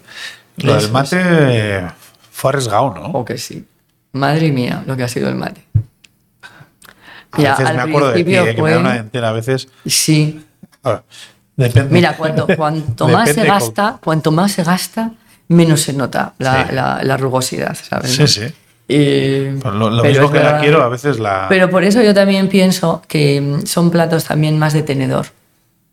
[0.57, 1.88] Lo del mate eh,
[2.32, 3.01] fue arriesgado, ¿no?
[3.12, 3.64] O que sí.
[4.14, 5.62] Madre mía, lo que ha sido el mate.
[7.34, 9.68] A veces me acuerdo de ti, principio eh, que me da una dentera a veces.
[9.86, 10.43] Sí.
[10.84, 11.03] Ah,
[11.62, 11.93] depende.
[11.93, 15.12] Mira, cuanto, cuanto más se con- gasta, cuanto más se gasta,
[15.47, 16.76] menos se nota la, Sí.
[16.76, 18.12] la- la rugosidad, ¿sabes?
[18.16, 18.41] Sí, sí.
[19.64, 21.45] Lo lo mismo que la quiero, a veces la.
[21.49, 25.28] Pero por eso yo también pienso que son platos también más de tenedor.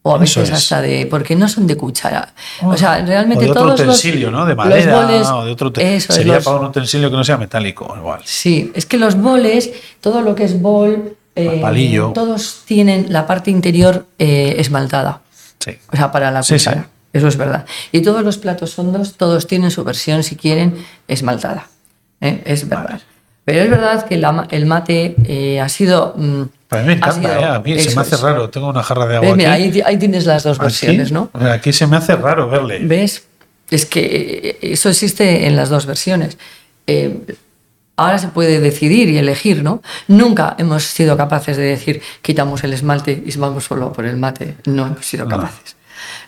[0.03, 0.55] O a veces es.
[0.55, 1.07] hasta de.
[1.07, 2.33] Porque no son de cuchara.
[2.63, 4.47] O sea, realmente o de otro todos los- utensilio, ¿no?
[4.47, 5.97] De madera boles- o de otro utensilio.
[5.97, 8.21] eso es, Sería los- para un utensilio que no sea metálico, igual.
[8.25, 12.13] Sí, es que los boles, todo lo que es bol, eh, palillo.
[12.15, 15.21] todos tienen la parte interior eh, esmaltada.
[15.61, 15.73] Sí.
[15.93, 16.83] O sea, para la cuchara.
[16.83, 16.89] sí.
[17.13, 17.65] Eso es verdad.
[17.91, 21.69] Y todos los platos hondos, todos tienen su versión, si quieren, esmaltada.
[22.21, 22.43] ¿eh?
[22.45, 23.01] Es verdad.
[23.47, 26.13] Pero es verdad que la el mate eh, ha sido.
[26.17, 27.45] mm, A mí me encanta, sido- ¿eh?
[27.47, 28.21] A mí se me hace es.
[28.21, 28.51] raro.
[28.51, 31.31] Tengo una jarra de agua ahí, ti- ahí tienes las dos Aquí, versiones, ¿no?
[31.51, 32.81] aquí se me hace raro verle.
[32.83, 33.25] ¿Ves?
[33.71, 36.37] Es que eso existe en las dos versiones.
[36.87, 37.21] Eh,
[37.99, 39.83] ahora se puede decidir y elegir, ¿no?
[40.07, 44.57] Nunca hemos sido capaces de decir quitamos el esmalte y vamos solo por el mate.
[44.65, 45.37] No hemos sido No.
[45.37, 45.77] capaces.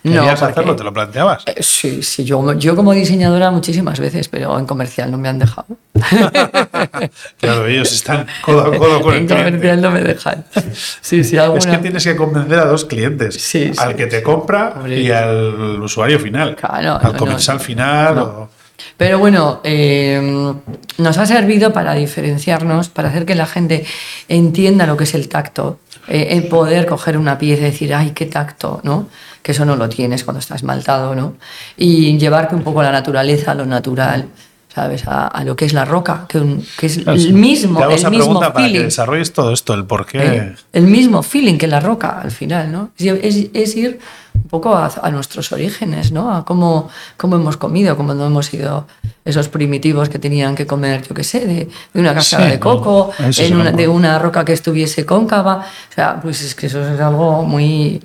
[0.02, 0.76] ¿Querías porque- hacerlo?
[0.76, 1.42] ¿Te lo planteabas?
[1.46, 5.38] Eh, Sí, sí, yo, yo como diseñadora muchísimas veces, pero en comercial no me han
[5.38, 5.66] dejado.
[7.38, 9.44] Claro, ellos están codo a codo con el en cliente.
[9.50, 10.44] comercial no me dejan.
[11.00, 11.70] Sí, sí, Es alguna...
[11.72, 13.34] que tienes que convencer a dos clientes.
[13.40, 15.00] Sí, al sí, que te compra Hombre.
[15.00, 16.56] y al usuario final.
[16.56, 17.62] Claro, al no, comensal no.
[17.62, 18.14] final.
[18.16, 18.22] No.
[18.22, 18.50] o-
[18.96, 20.52] Pero bueno, eh,
[20.98, 23.84] nos ha servido para diferenciarnos, para hacer que la gente
[24.28, 25.78] entienda lo que es el tacto,
[26.08, 29.08] eh, el poder coger una pieza y decir, ay, qué tacto, ¿no?
[29.42, 31.34] Que eso no lo tienes cuando estás maltado, ¿no?
[31.76, 34.26] Y llevarte un poco a la naturaleza, a lo natural,
[34.74, 35.06] ¿sabes?
[35.06, 37.26] A, a lo que es la roca, que, un- que es Claro, sí.
[37.28, 38.84] el mismo, el esa mismo pregunta para que feeling.
[38.86, 40.18] desarrolles todo esto, el por qué.
[40.24, 40.54] ¿eh?
[40.72, 42.90] El mismo feeling que la roca al final, ¿no?
[42.98, 43.98] Es, es- ir
[44.32, 46.32] un poco a, a nuestros orígenes, ¿no?
[46.34, 48.86] A cómo, cómo hemos comido, cómo no hemos sido
[49.24, 52.58] esos primitivos que tenían que comer, yo qué sé, de, de una cáscara Sí, de
[52.60, 55.66] coco, no, en una- de una roca que estuviese cóncava.
[55.90, 58.00] O sea, pues es que eso es algo muy,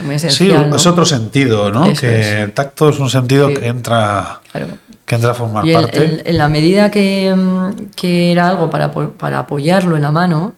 [0.00, 0.68] muy Sí, esencial.
[0.70, 0.76] ¿no?
[0.76, 1.86] es otro sentido, ¿no?
[1.86, 2.26] Eso que es.
[2.26, 3.54] el tacto es un sentido Sí.
[3.54, 4.66] que entra, Claro.
[5.10, 6.04] Que entra a formar Y parte.
[6.04, 10.54] en- en la medida que, mm, que era algo para, para apoyarlo en la mano,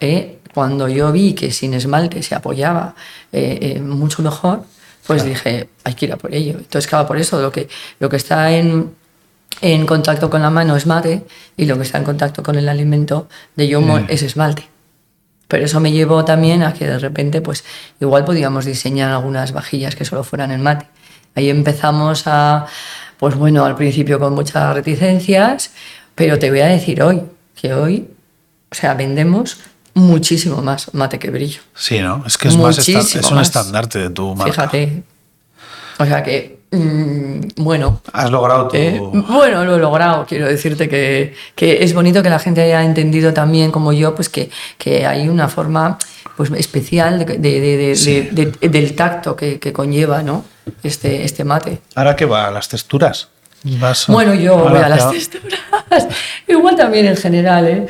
[0.00, 2.96] eh, cuando yo vi que sin esmalte se apoyaba
[3.32, 4.64] eh, eh, mucho mejor,
[5.06, 6.54] pues dije, hay que ir a por ello.
[6.58, 7.68] Entonces, claro, por eso lo que,
[8.00, 8.90] lo que está en,
[9.60, 11.22] en contacto con la mano es mate
[11.56, 14.06] y lo que está en contacto con el alimento de yomo Mm.
[14.08, 14.68] es esmalte.
[15.46, 17.62] Pero eso me llevó también a que de repente, pues
[18.00, 20.86] igual podíamos diseñar algunas vajillas que solo fueran en mate.
[21.36, 22.66] Ahí empezamos a,
[23.24, 25.70] pues bueno, al principio con muchas reticencias,
[26.14, 27.22] pero te voy a decir hoy,
[27.58, 28.06] que hoy,
[28.70, 29.60] o sea, vendemos
[29.94, 31.62] muchísimo más mate que brillo.
[31.74, 32.22] Sí, ¿no?
[32.26, 33.46] Es que es, más Muchísimo es un más.
[33.46, 34.52] estandarte de tu marca.
[34.52, 35.02] Fíjate.
[36.00, 38.76] O sea que, mm, bueno, Has logrado tu.
[38.76, 40.26] eh, bueno, lo he logrado.
[40.26, 44.28] Quiero decirte que, que es bonito que la gente haya entendido también, como yo, pues
[44.28, 45.96] que, que hay una forma
[46.36, 48.28] pues, especial de, Sí.
[48.60, 50.44] del tacto que, que conlleva ¿no?
[50.82, 51.80] Este, este mate.
[51.94, 52.46] ¿Ahora qué va?
[52.46, 53.28] ¿A las texturas?
[53.64, 55.60] Vas a- Bueno, yo voy a las te- texturas.
[56.48, 57.86] Igual también en general, ¿eh?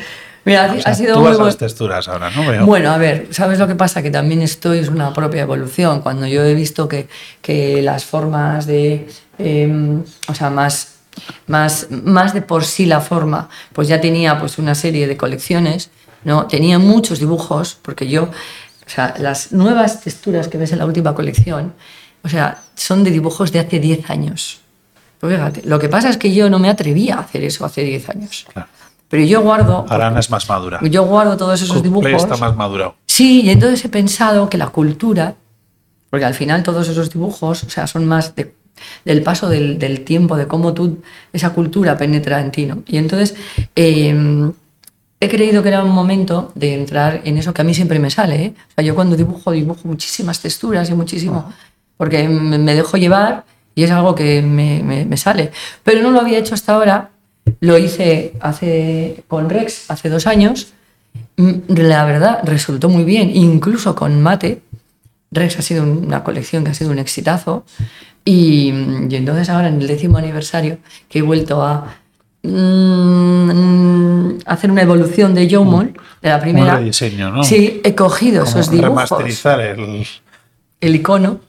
[0.46, 2.46] Mira, o sea, ha sido tú muy vas a las texturas ahora, ¿no?
[2.46, 2.66] Veo.
[2.66, 4.02] Bueno, a ver, ¿sabes lo que pasa?
[4.02, 6.02] Que también esto es una propia evolución.
[6.02, 7.08] Cuando yo he visto que,
[7.40, 9.08] que las formas de.
[9.38, 10.96] eh, o sea, más,
[11.46, 15.88] más, más de por sí la forma, pues ya tenía pues una serie de colecciones,
[16.24, 16.46] ¿no?
[16.46, 18.24] Tenía muchos dibujos, porque yo.
[18.24, 21.72] O sea, las nuevas texturas que ves en la última colección,
[22.24, 24.60] o sea, son de dibujos de hace 10 años.
[25.20, 28.08] Fíjate, lo que pasa es que yo no me atrevía a hacer eso hace 10
[28.10, 28.46] años.
[28.52, 28.68] Claro.
[29.08, 30.80] Pero yo guardo, Ahora es más madura.
[30.82, 32.22] yo guardo todos esos Coldplay dibujos.
[32.30, 32.96] está más madurado.
[33.06, 35.34] Sí, y entonces he pensado que la cultura,
[36.10, 38.54] porque al final todos esos dibujos, o sea, son más de-
[39.04, 40.98] del paso del, del tiempo, de cómo tú,
[41.32, 42.82] esa cultura penetra en ti, ¿no?
[42.86, 43.34] Y entonces
[43.76, 44.50] eh,
[45.20, 48.10] he creído que era un momento de entrar en eso que a mí siempre me
[48.10, 48.54] sale, ¿eh?
[48.70, 51.52] O sea, yo cuando dibujo, dibujo muchísimas texturas y muchísimo,
[51.96, 55.50] porque me dejo llevar y es algo que me, me- me sale.
[55.82, 57.10] Pero no lo había hecho hasta ahora,
[57.60, 60.72] lo hice hace, con Rex hace dos años,
[61.36, 64.60] Mm, la verdad resultó muy bien, incluso con mate.
[65.32, 67.64] Rex ha sido una colección que ha sido un exitazo.
[68.24, 68.72] Y,
[69.10, 70.78] y entonces ahora en el décimo aniversario
[71.08, 71.96] que he vuelto a
[72.42, 76.76] mm, hacer una evolución de Jomon, de la primera.
[76.78, 77.44] rediseño, ¿no?
[77.44, 80.06] Sí, he cogido Como esos dibujos remasterizar el.
[80.80, 81.40] el icono.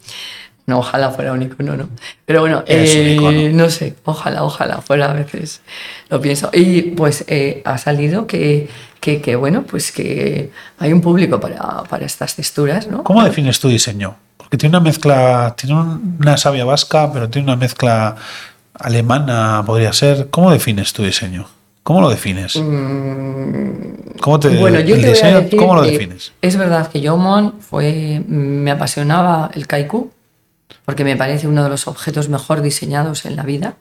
[0.68, 1.90] No, ojalá fuera un icono, no.
[2.26, 5.62] Pero bueno, eh, no sé, ojalá, ojalá fuera a veces.
[6.10, 6.50] Lo pienso.
[6.54, 8.68] Y pues eh, ha salido que,
[9.00, 10.50] que, que, bueno, pues que
[10.80, 13.04] hay un público para, para estas texturas, ¿no?
[13.04, 14.16] ¿Cómo defines tu diseño?
[14.38, 18.16] Porque tiene una mezcla, tiene un- una savia vasca, pero tiene una mezcla
[18.74, 20.30] alemana, podría ser.
[20.32, 21.48] ¿Cómo defines tu diseño?
[21.84, 22.54] ¿Cómo lo defines?
[24.20, 26.32] ¿Cómo te, Mm, Bueno, yo el te voy diseño, a decir ¿Cómo lo defines?
[26.42, 30.12] Es verdad que Jomon fue, me apasionaba el kaiku,
[30.86, 33.76] porque me parece uno de los objetos mejor diseñados en la vida.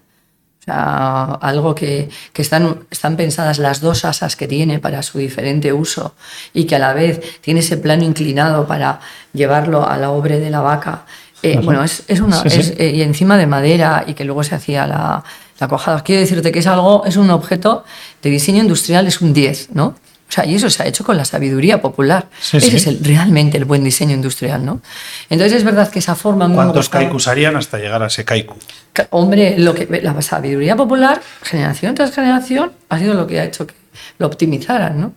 [0.61, 5.18] O sea, algo que, que están, están pensadas las dos asas que tiene para su
[5.18, 6.14] diferente uso
[6.55, 9.01] y que a la vez tiene ese plano inclinado para
[9.35, 11.05] llevarlo a la obra de la vaca.
[11.43, 12.61] Eh, bueno, es, es una, Sí, sí.
[12.61, 15.22] es, eh, y encima de madera y que luego se hacía la,
[15.61, 16.03] la cuajada.
[16.03, 17.85] Quiero decirte que es algo, es un objeto
[18.22, 19.95] de diseño industrial, es un 10, ¿no?
[20.35, 22.26] O sea, y eso se ha hecho con la sabiduría popular.
[22.41, 22.76] Sí, Ese sí.
[22.76, 24.80] es el- realmente el buen diseño industrial, ¿no?
[25.30, 26.53] Entonces es verdad que esa forma...
[26.53, 28.55] ¿Cuántos kaikus harían hasta llegar a ese kaiku?
[29.11, 33.64] Hombre, lo que, la sabiduría popular, generación tras generación, ha sido lo que ha hecho
[33.64, 33.74] que
[34.18, 35.12] lo optimizaran, ¿no?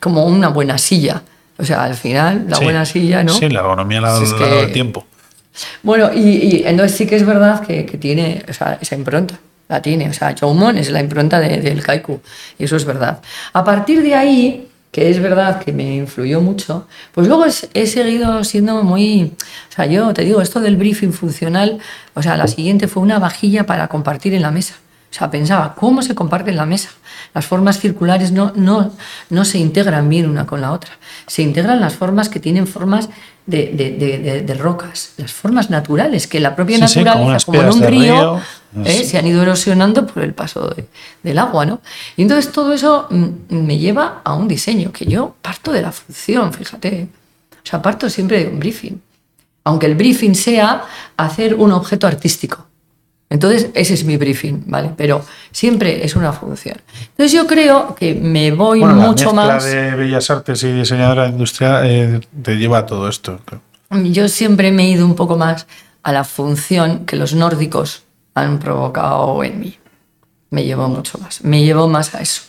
[0.00, 1.22] Como una buena silla.
[1.58, 2.62] O sea, al final, la Sí.
[2.64, 3.32] buena silla, ¿no?
[3.34, 5.04] Sí, la ergonomía la, ha dado el tiempo.
[5.82, 9.40] Bueno, y, y entonces sí que es verdad que, que tiene o sea, esa impronta.
[9.72, 10.08] La tiene.
[10.10, 12.20] O sea, Jomon es la impronta de- del kaiku.
[12.58, 13.20] Y eso es verdad.
[13.54, 17.86] A partir de ahí, que es verdad que me influyó mucho, pues luego es- he
[17.86, 19.32] seguido siendo muy.
[19.70, 21.78] O sea, yo te digo, esto del briefing funcional,
[22.12, 24.74] o sea, la siguiente fue una vajilla para compartir en la mesa.
[25.10, 26.90] O sea, pensaba, ¿cómo se comparte en la mesa?
[27.34, 28.92] Las formas circulares no, no,
[29.30, 30.90] no se integran bien una con la otra.
[31.26, 33.08] Se integran las formas que tienen formas
[33.46, 37.68] de, de- de- de- rocas, las formas naturales, que la propia Sí, sí, como naturaleza,
[37.68, 38.40] en un río.
[38.84, 39.04] ¿Eh?
[39.04, 40.86] Se han ido erosionando por el paso de-
[41.22, 41.66] del agua.
[41.66, 41.80] ¿no?
[42.16, 45.92] Y entonces todo eso mm, me lleva a un diseño, que yo parto de la
[45.92, 47.08] función, fíjate.
[47.64, 49.00] O sea, parto siempre de un briefing.
[49.64, 50.82] Aunque el briefing sea
[51.16, 52.66] hacer un objeto artístico.
[53.30, 54.90] Entonces, ese es mi briefing, ¿vale?
[54.94, 56.76] Pero siempre es una función.
[57.10, 59.64] Entonces, yo creo que me voy Bueno, la mucho más.
[59.64, 63.40] de bellas artes y diseñadora industrial eh, te lleva a todo esto.
[63.90, 65.66] Yo siempre me he ido un poco más
[66.02, 68.02] a la función que los nórdicos
[68.34, 69.78] han provocado en mí.
[70.50, 71.42] Me llevó mucho más.
[71.44, 72.42] Me llevó más a eso,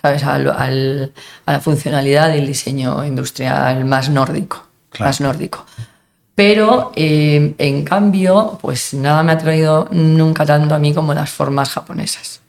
[0.00, 0.22] ¿sabes?
[0.24, 1.12] Al- al-
[1.46, 4.64] a la funcionalidad del diseño industrial más nórdico.
[4.90, 5.08] Claro.
[5.08, 5.64] Más nórdico.
[6.34, 11.30] Pero, eh, en cambio, pues nada me ha traído nunca tanto a mí como las
[11.30, 12.40] formas japonesas.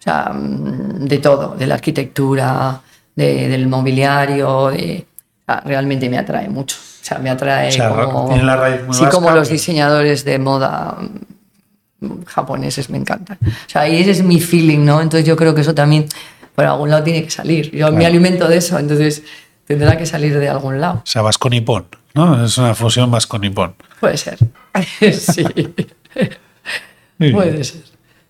[0.00, 2.80] O sea, mm, de todo, de la arquitectura,
[3.14, 5.06] de- del mobiliario, de,
[5.64, 6.76] realmente me atrae mucho.
[6.76, 9.52] O sea, me atrae O sea, como, la raíz muy sí, como vasca, los pero-
[9.58, 10.96] diseñadores de moda
[12.26, 13.38] japoneses me encantan.
[13.44, 15.00] O sea, y ese es mi feeling, ¿no?
[15.00, 16.06] Entonces yo creo que eso también
[16.54, 17.70] por algún lado tiene que salir.
[17.70, 18.06] Yo me Claro.
[18.06, 19.22] alimento de eso, entonces
[19.66, 20.96] tendrá que salir de algún lado.
[21.04, 22.44] O sea, vasco nipón, ¿no?
[22.44, 23.74] Es una fusión vasco nipón.
[24.00, 24.38] Puede ser.
[25.12, 25.44] sí.
[27.32, 27.82] Puede ser.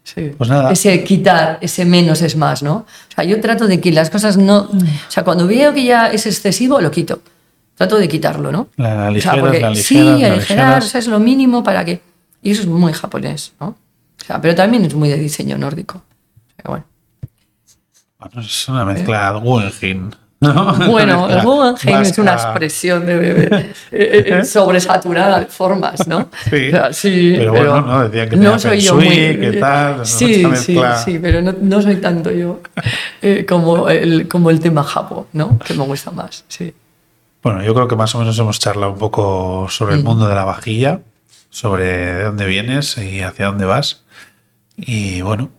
[0.05, 0.33] Sí.
[0.37, 0.73] Pues nada.
[0.73, 2.75] Ese quitar, ese menos es más, ¿no?
[2.75, 4.63] O sea, yo trato de que las cosas no.
[4.63, 4.71] O
[5.11, 7.23] sea, cuando veo que ya es excesivo, lo quito.
[7.77, 8.69] Trato de quitarlo, ¿no?
[8.77, 10.85] La- la O sea, porque- la Sí, aligeras, la aligerar, aligeras.
[10.85, 12.01] o sea, es lo mínimo para que.
[12.43, 13.69] Y eso es muy japonés, ¿no?
[13.69, 16.03] O sea, pero también es muy de diseño nórdico.
[16.65, 16.85] Bueno.
[18.19, 20.11] Bueno, es una mezcla Guggenheim.
[20.41, 20.75] ¿no?
[20.91, 23.57] Bueno, el Guggenheim es una expresión de, de-
[23.93, 26.29] eh, eh, sobresaturada de formas, ¿no?
[26.51, 26.69] Sí.
[26.69, 29.09] O sea, sí, Pero bueno, no, decían que tenía feng shui,
[29.41, 30.05] que tal, ¿no?
[30.05, 32.61] Sí, sí, sí, pero no, no soy tanto yo
[33.21, 35.59] eh, como, el, como el tema Japo, ¿no?
[35.61, 36.75] Que me gusta más, sí.
[37.43, 39.99] Bueno, yo creo que más o menos hemos charlado un poco sobre Mm.
[39.99, 41.01] el mundo de la vajilla,
[41.53, 44.03] sobre de dónde vienes y hacia dónde vas.
[44.77, 45.51] Y bueno,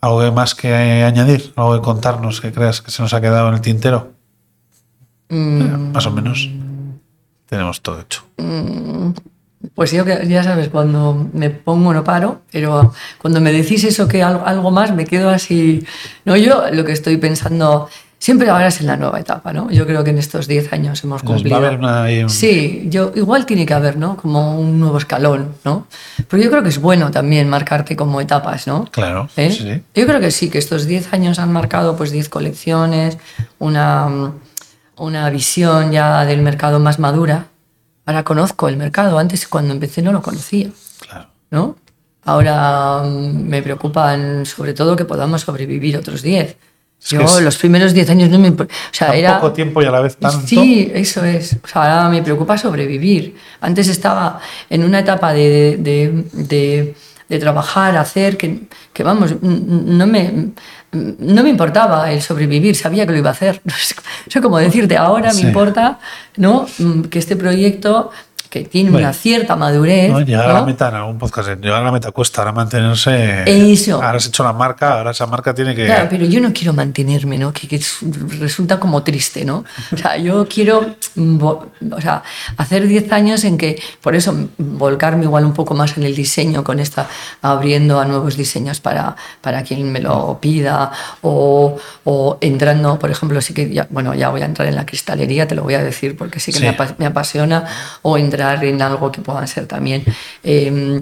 [0.00, 1.52] ¿algo más que añadir?
[1.56, 4.12] ¿Algo que contarnos que creas que se nos ha quedado en el tintero?
[5.28, 6.48] Mm, Más o menos.
[7.46, 8.24] Tenemos todo hecho.
[9.74, 14.06] Pues yo que ya sabes, cuando me pongo no paro, pero cuando me decís eso
[14.06, 15.84] que algo, algo más me quedo así.
[16.24, 17.88] No, yo lo que estoy pensando
[18.20, 19.70] siempre ahora es en la nueva etapa, ¿no?
[19.72, 21.58] Yo creo que en estos 10 años hemos cumplido.
[21.58, 24.16] va a haber una- un- Sí, yo igual tiene que haber, ¿no?
[24.16, 25.86] Como un nuevo escalón, ¿no?
[26.28, 28.84] Pero yo creo que es bueno también marcarte como etapas, ¿no?
[28.92, 29.50] Claro, ¿Eh?
[29.50, 29.82] sí, sí.
[29.98, 33.18] Yo creo que sí, que estos 10 años han marcado pues 10 colecciones,
[33.58, 34.32] una,
[34.98, 37.46] una visión ya del mercado más madura.
[38.06, 40.68] Ahora conozco el mercado, antes cuando empecé no lo conocía,
[41.00, 41.26] Claro.
[41.50, 41.76] ¿no?
[42.24, 46.56] Ahora mm, me preocupan sobre todo que podamos sobrevivir otros 10.
[47.02, 48.50] Es Yo es- los primeros 10 años no me...
[48.50, 49.40] O sea, Tan era...
[49.40, 50.46] poco tiempo y a la vez tanto.
[50.46, 51.56] Sí, eso es.
[51.62, 53.36] O sea, ahora me preocupa sobrevivir.
[53.60, 56.94] Antes estaba en una etapa de, de, de-
[57.28, 58.62] de trabajar, hacer, que,
[58.92, 60.48] que vamos, no me,
[60.90, 63.60] no me importaba el sobrevivir, sabía que lo iba a hacer.
[63.64, 63.72] No
[64.28, 65.42] sé cómo decirte, ahora Sí.
[65.44, 66.00] me importa
[66.36, 66.66] ¿no?
[66.78, 68.10] Mm, que este proyecto,
[68.50, 69.06] que tiene Bueno.
[69.06, 70.66] una cierta madurez, No, llegar a la ¿no?
[70.66, 73.44] meta en algún podcast, llegar a la meta cuesta, ahora mantenerse.
[73.72, 73.94] Eso.
[74.02, 75.86] Ahora has hecho la marca, ahora esa marca tiene que.
[75.86, 77.52] Claro, pero yo no quiero mantenerme, ¿no?
[77.52, 77.98] Que, que es-
[78.38, 79.64] resulta como triste, ¿no?
[79.92, 82.22] O sea, yo quiero mm, o sea,
[82.56, 86.14] hacer 10 años en que, por eso, mm, volcarme igual un poco más en el
[86.14, 87.08] diseño, con esta,
[87.42, 90.90] abriendo a nuevos diseños para, para quien me lo pida,
[91.22, 94.84] o, o entrando, por ejemplo, sí que, ya, bueno, ya voy a entrar en la
[94.86, 96.64] cristalería, te lo voy a decir porque sí que Sí.
[96.64, 97.64] Me, apa- me apasiona,
[98.02, 100.04] o en algo que puedan ser también
[100.42, 101.00] eh,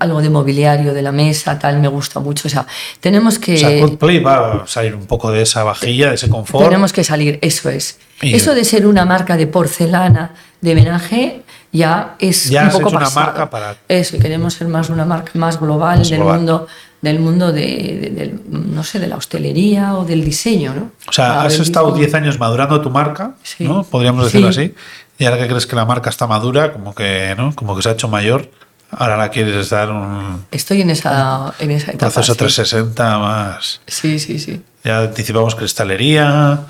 [0.00, 2.48] algo de mobiliario de la mesa, tal, me gusta mucho.
[2.48, 2.66] O sea,
[3.00, 3.54] tenemos que...
[3.54, 6.64] O sea, Coldplay va a salir un poco de esa vajilla, de ese confort.
[6.64, 7.98] Tenemos que salir, eso es.
[8.22, 10.32] Y- eso de ser una marca de porcelana
[10.62, 11.42] de menaje
[11.72, 13.26] ya es Ya un poco hecho una pasado.
[13.26, 16.36] marca para- Eso, y queremos ser más una marca más global Más del global.
[16.38, 16.66] mundo
[17.02, 17.60] del mundo de,
[18.00, 20.90] de- del, no sé, de la hostelería o del diseño, ¿no?
[21.06, 23.64] O sea, has estado 10 años madurando tu marca, Sí.
[23.64, 23.82] ¿no?
[23.84, 24.60] Podríamos decirlo Sí.
[24.62, 24.74] así.
[25.18, 27.54] Y ahora que crees que la marca está madura, como que, ¿no?
[27.54, 28.50] Como que se ha hecho mayor,
[28.90, 32.12] ahora la quieres dar un Estoy en esa, en esa etapa.
[32.12, 32.38] proceso sí.
[32.38, 33.80] 360 más.
[33.86, 34.62] Sí, sí, sí.
[34.82, 36.60] Ya anticipamos cristalería,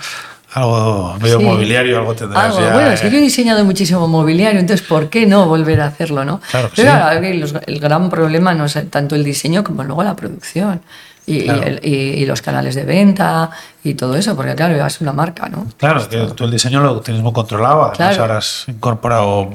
[0.53, 1.45] algo medio Sí.
[1.45, 2.73] mobiliario, algo tendrás Algo, ya.
[2.75, 3.11] bueno, es que eh.
[3.11, 6.41] yo he diseñado muchísimo mobiliario, entonces ¿por qué no volver a hacerlo, no?
[6.51, 7.21] Claro que Pero sí.
[7.23, 10.81] que los- el gran problema no es tanto el diseño como luego la producción
[11.27, 13.51] y, el- y- y los canales de venta
[13.83, 15.67] y todo eso, porque claro, es una marca, ¿no?
[15.79, 17.81] Claro, que tú el diseño lo tienes muy controlado.
[17.85, 18.23] Además, Claro.
[18.23, 19.51] ahora has incorporado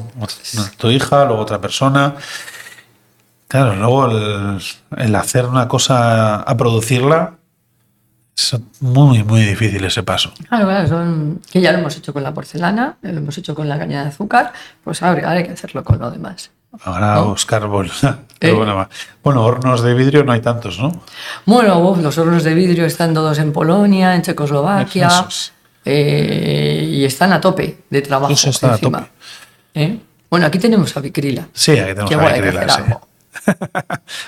[0.77, 2.15] tu hija, luego otra persona.
[3.47, 4.61] Claro, luego el,
[4.97, 7.33] el hacer una cosa a producirla
[8.37, 10.31] es muy, muy difícil ese paso.
[10.47, 13.67] Claro, claro, son, que ya lo hemos hecho con la porcelana, lo hemos hecho con
[13.67, 16.51] la caña de azúcar, pues ahora, ahora hay que hacerlo con lo demás.
[16.83, 17.35] Ahora ¿No?
[17.67, 17.91] bol-
[18.41, 18.53] Eh.
[18.55, 18.87] pero
[19.21, 21.03] bueno, hornos de vidrio no hay tantos, ¿no?
[21.45, 25.09] Bueno, uf, los hornos de vidrio están todos en Polonia, en Checoslovaquia,
[25.83, 28.99] eh, y están a tope de trabajo Eso está a encima.
[28.99, 29.11] tope.
[29.75, 29.99] ¿Eh?
[30.29, 31.47] Bueno, aquí tenemos a Vicrila.
[31.53, 32.81] Sí, aquí tenemos a Vicrila, sí.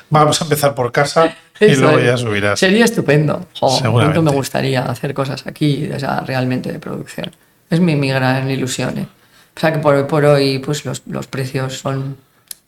[0.09, 2.05] Vamos a empezar por casa y Eso luego es.
[2.05, 2.59] ya subirás.
[2.59, 3.45] Sería estupendo.
[3.59, 7.31] Cuánto me gustaría hacer cosas aquí, o sea, realmente de producción.
[7.69, 9.07] Es mi, mi gran ilusión.
[9.55, 12.17] O sea que por hoy por hoy pues los, los precios son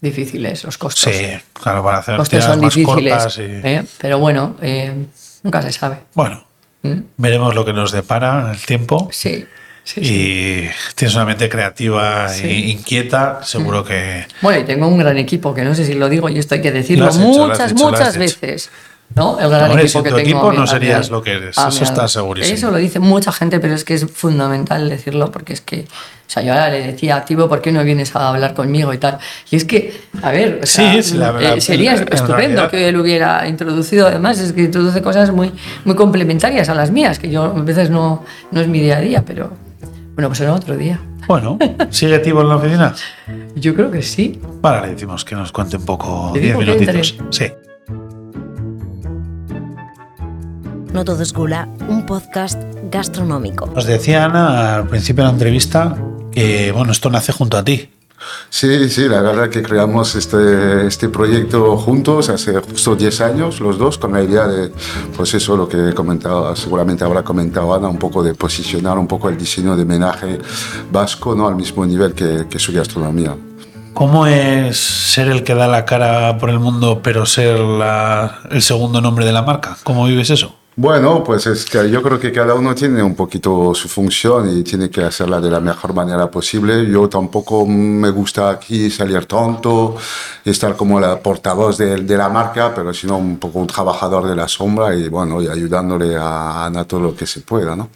[0.04, 1.12] difíciles, los costos.
[1.12, 3.14] Sí, claro, para hacer tiradas son más difíciles.
[3.14, 3.42] cortas y...
[3.42, 3.84] ¿eh?
[3.98, 4.94] Pero bueno, eh,
[5.42, 5.98] nunca se sabe.
[6.14, 6.46] Bueno,
[6.84, 7.00] ¿Mm?
[7.18, 9.10] veremos lo que nos depara el tiempo.
[9.12, 9.46] Sí,
[9.84, 10.70] sí, y sí.
[10.96, 12.44] tienes una mente creativa Sí.
[12.44, 12.50] Mm.
[12.50, 16.10] e inquieta, seguro que Bueno, y tengo un gran equipo, que no sé si lo
[16.10, 18.70] digo y esto hay que decirlo hecho, muchas, muchas hecho.
[19.16, 19.40] ¿No?
[19.40, 20.20] El gran Hombre, equipo que tengo.
[20.22, 22.56] equipo no serías lo que eres, a eso está segurísimo.
[22.56, 26.30] Eso lo dice mucha gente, pero es que es fundamental decirlo, porque es que, o
[26.34, 29.20] sea, yo ahora le decía Tibo, ¿por qué no vienes a hablar conmigo y tal?
[29.52, 32.88] Y es que, a ver, o sea, Sí, la eh, sería en estupendo realidad- que
[32.90, 35.52] él hubiera introducido, además, es que introduce cosas muy,
[35.86, 39.02] muy complementarias a las mías, que yo a veces no, no es mi día a
[39.02, 39.52] día, pero
[40.16, 41.00] bueno, pues será otro día.
[41.28, 41.58] bueno,
[41.90, 42.94] sigue Tibo en la oficina.
[43.56, 44.40] Yo creo que sí.
[44.62, 47.16] Vale, le decimos que nos cuente un poco, Le 10 digo que minutitos.
[47.30, 47.46] Sí.
[50.94, 52.62] No todo es gula, un podcast
[52.92, 53.66] gastronómico.
[53.68, 55.96] Nos decía Ana al principio de la entrevista
[56.32, 57.90] que bueno, esto nace junto a ti.
[58.50, 63.78] Sí, sí, la verdad que creamos este, este proyecto juntos hace justo 10 años, los
[63.78, 64.72] dos, con la idea de,
[65.18, 69.28] pues eso, lo que comentaba, seguramente habrá comentado Ana, un poco de posicionar un poco
[69.28, 70.40] el diseño de menaje
[70.92, 71.48] vasco ¿no?
[71.48, 73.36] al mismo nivel que, que su gastronomía.
[73.94, 78.62] ¿Cómo es ser el que da la cara por el mundo, pero ser la- el
[78.62, 79.78] segundo nombre de la marca?
[79.84, 80.56] ¿Cómo vives eso?
[80.76, 84.64] Bueno, pues es que yo creo que cada uno tiene un poquito su función y
[84.64, 86.90] tiene que hacerla de la mejor manera posible.
[86.90, 89.96] Yo tampoco me gusta aquí salir tonto
[90.44, 94.48] estar como la portavoz de, la marca, pero sino un poco un trabajador de la
[94.48, 97.90] sombra y bueno, y ayudándole a Ana todo lo que se pueda, ¿no?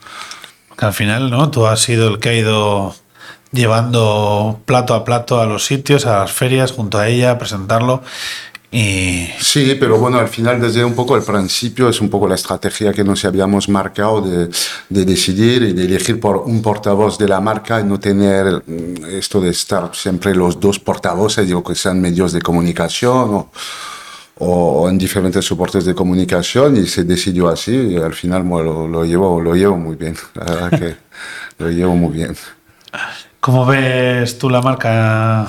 [0.77, 1.49] Al final, ¿no?
[1.49, 2.93] Tú has sido el que ha ido
[3.51, 8.03] llevando plato a plato a los sitios, a las ferias, junto a ella, presentarlo.
[8.69, 12.35] Y Sí, pero bueno, al final desde un poco el principio es un poco la
[12.35, 14.49] estrategia que nos habíamos marcado de,
[14.89, 19.05] de decidir y de elegir por un portavoz de la marca y no tener mm,
[19.11, 23.51] esto de estar siempre los dos portavoces, digo que sean medios de comunicación o,
[24.39, 28.87] o en diferentes soportes de comunicación y se decidió así y al final bueno, lo,
[28.87, 30.95] lo llevo, lo llevo muy bien, la verdad que
[31.63, 32.35] lo llevo muy bien.
[33.39, 35.47] ¿cómo ves tú la marca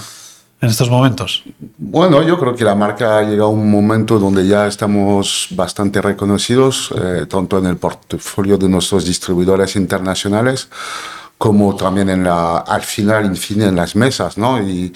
[0.61, 1.45] en estos momentos?
[1.77, 6.03] Bueno, yo creo que la marca ha llegado a un momento donde ya estamos bastante
[6.03, 10.69] reconocidos, eh, tanto en el portafolio de nuestros distribuidores internacionales
[11.37, 14.61] como también en la, al final, en fin, en las mesas, ¿no?
[14.61, 14.93] Y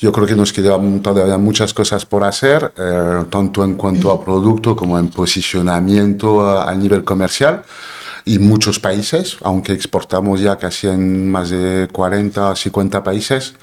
[0.00, 4.20] yo creo que nos quedan todavía muchas cosas por hacer, eh, tanto en cuanto a
[4.24, 7.62] producto como en posicionamiento a, a nivel comercial
[8.28, 13.54] y muchos países, aunque exportamos ya casi en más de 40 50 países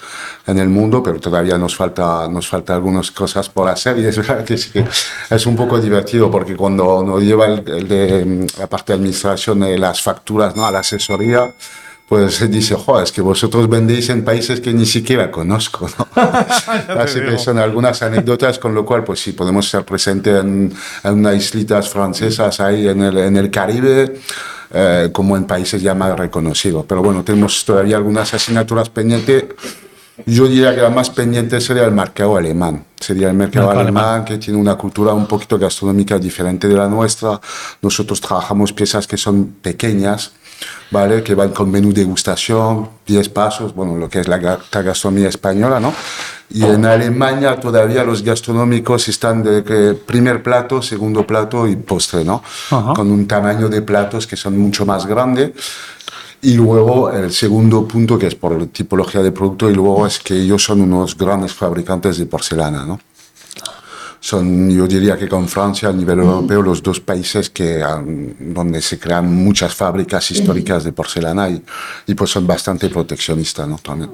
[0.48, 4.16] en el mundo, pero todavía nos falta, nos falta algunas cosas por hacer y es
[4.16, 4.86] verdad que, que
[5.30, 9.60] es un poco divertido porque cuando uno lleva el, el de la parte de administración
[9.60, 10.66] de las facturas ¿no?
[10.66, 11.54] a la asesoría,
[12.14, 16.08] pues se dice, joder, es que vosotros vendéis en países que ni siquiera conozco, ¿no?
[17.00, 20.72] Así que son algunas anécdotas, con lo cual, pues sí, podemos ser presentes en,
[21.04, 24.20] en unas islitas francesas ahí en el, en el Caribe,
[24.72, 26.86] eh, como en países ya más reconocidos.
[26.88, 29.46] Pero bueno, tenemos todavía algunas asignaturas pendientes.
[30.28, 32.86] Yo diría que la más pendiente sería el mercado alemán.
[33.00, 34.26] Sería el mercado Mercado alemán, alemán.
[34.26, 37.42] que tiene una cultura un poquito gastronómica diferente de la nuestra.
[37.82, 40.34] Nosotros trabajamos piezas que son pequeñas,
[40.94, 41.24] ¿vale?
[41.24, 45.80] Que van con menú degustación, 10 pasos, bueno, lo que es la la gastronomía española,
[45.80, 45.92] ¿no?
[46.52, 52.24] Y en Alemania todavía los gastronómicos están de que primer plato, segundo plato y postre,
[52.24, 52.44] ¿no?
[52.70, 55.52] Con un tamaño de platos que son mucho más grandes.
[56.44, 60.36] Y luego el segundo punto, que es por tipología de producto, y luego es que
[60.36, 63.00] ellos son unos grandes fabricantes de porcelana, ¿no?
[64.26, 68.82] Son, yo diría que con Francia a nivel europeo, los dos países que, han- donde
[68.82, 71.62] se crean muchas fábricas históricas de porcelana y,
[72.08, 73.78] y pues son bastante proteccionistas, ¿no?
[73.80, 74.12] También.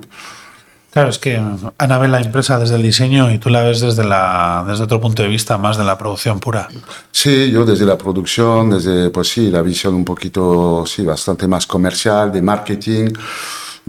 [0.92, 1.40] Claro, es que
[1.78, 5.00] Ana ve la empresa desde el diseño y tú la ves desde, la, desde otro
[5.00, 6.68] punto de vista, más de la producción pura.
[7.12, 11.68] Sí, yo desde la producción, desde, pues sí, la visión un poquito, sí, bastante más
[11.68, 13.10] comercial, de marketing,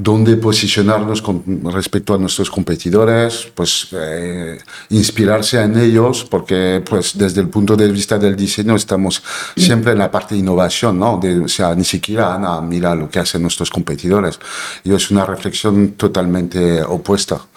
[0.02, 4.58] dónde posicionarnos con respecto a nuestros competidores, pues eh,
[4.90, 9.22] inspirarse en ellos, porque pues desde el punto de vista del diseño estamos
[9.56, 11.18] siempre en la parte de innovación, ¿no?
[11.18, 14.38] De, o sea, ni siquiera Ana mira lo que hacen nuestros competidores.
[14.84, 17.34] Yo es una reflexión totalmente opuesta.
[17.36, 17.48] O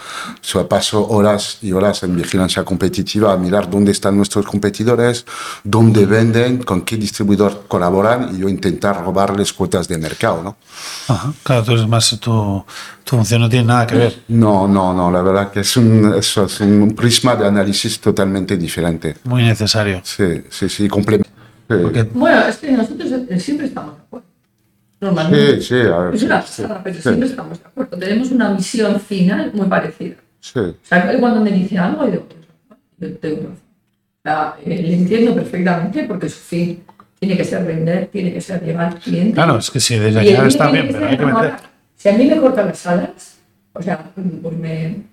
[0.41, 5.25] sea, paso horas y horas en vigilancia competitiva a mirar dónde están nuestros competidores,
[5.63, 10.57] dónde venden, con qué distribuidor colaboran y yo intentar robarles cuotas de mercado, ¿no?
[11.07, 11.33] Ajá.
[11.43, 12.65] Claro, tú eres más, tu,
[13.03, 14.13] tu función no tiene nada que ver.
[14.27, 18.57] No, no, no, la verdad que es un, es, es un prisma de análisis totalmente
[18.57, 19.15] diferente.
[19.23, 20.01] Muy necesario.
[20.03, 21.29] Sí, sí, sí, complemento.
[21.69, 24.27] Sí, Porque Bueno, es que nosotros eh, siempre estamos de acuerdo.
[24.99, 25.61] Normalmente.
[25.61, 27.01] sí, sí, a ver, Es una sí, pasada, pero sí.
[27.01, 27.97] siempre estamos de acuerdo.
[27.97, 30.15] Tenemos una visión final muy parecida.
[30.39, 30.59] sí.
[30.59, 32.27] O sea, que cuando me dice algo, yo digo,
[32.99, 33.35] yo tengo
[34.25, 34.53] razón.
[34.65, 36.83] Eh, le entiendo perfectamente porque su fin
[37.19, 39.33] tiene que ser vender, tiene que ser llegar al cliente.
[39.33, 41.53] Claro, es que sí, desde cliente está bien, pero hay que meter.
[42.03, 43.37] Si a mí me cortan las alas,
[43.71, 44.11] o sea,
[44.41, 45.03] pues me,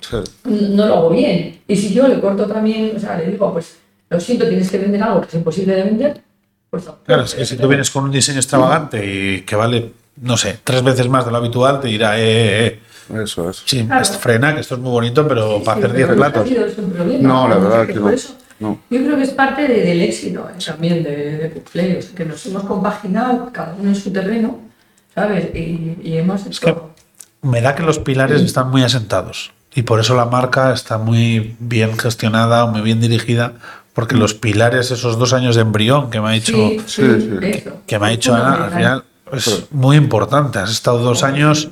[0.44, 1.60] no lo hago bien.
[1.68, 3.76] Y si yo le corto también, o sea, le digo, pues
[4.08, 6.20] lo siento, tienes que vender algo que es imposible de vender,
[6.68, 7.04] pues tampoco.
[7.06, 10.58] Claro, es que si tú vienes con un diseño extravagante y que vale, no sé,
[10.64, 13.22] tres veces más de lo habitual, te dirá, eh, eh, eh.
[13.22, 13.62] Eso es.
[13.64, 14.04] Sí, Claro.
[14.04, 16.32] frena, que esto es muy bonito, pero Sí, para sí, hacer 10 pero nunca ha
[16.32, 17.20] platos.
[17.22, 18.10] No, la verdad que no.
[18.10, 18.80] eso, No.
[18.90, 22.24] Yo creo que es parte de- del éxito eh, también de, de o sea, que
[22.24, 24.58] nos hemos compaginado cada uno en su terreno,
[25.14, 25.54] ¿sabes?
[25.54, 26.60] Y, y hemos hecho...
[26.60, 26.74] que
[27.42, 31.54] Me da que los pilares están muy asentados y por eso la marca está muy
[31.60, 33.52] bien gestionada, muy bien dirigida,
[33.94, 37.20] porque los pilares, esos dos años de embrión que me ha dicho, sí, Sí, sí,
[37.40, 37.46] sí.
[37.46, 37.72] eso.
[37.86, 40.58] que me ha dicho Ana, al final es muy importante.
[40.58, 41.70] Has estado dos años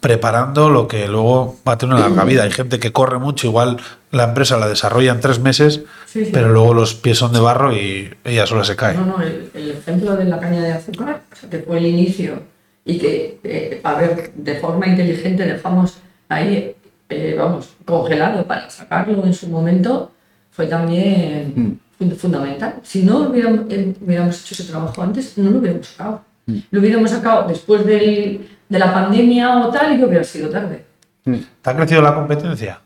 [0.00, 2.42] preparando lo que luego va a tener una larga vida.
[2.42, 3.78] Hay gente que corre mucho, igual
[4.10, 6.30] la empresa la desarrolla en tres meses, Sí, sí.
[6.34, 8.94] pero luego los pies son de barro y ella sola se cae.
[8.96, 11.86] No, no, el, el ejemplo de la caña de azúcar, o sea, que fue el
[11.86, 12.42] inicio
[12.84, 15.98] y que, eh, a ver, de forma inteligente dejamos
[16.28, 16.74] ahí,
[17.08, 20.10] eh, vamos, congelado para sacarlo en su momento,
[20.50, 22.76] fue también fun- fundamental.
[22.82, 26.22] Si no hubiéramos, eh, hubiéramos hecho ese trabajo antes, no lo hubiéramos sacado.
[26.70, 30.84] Lo hubiéramos sacado después del- de la pandemia o tal y que hubiera sido tarde.
[31.24, 32.80] ¿Te ha crecido la competencia?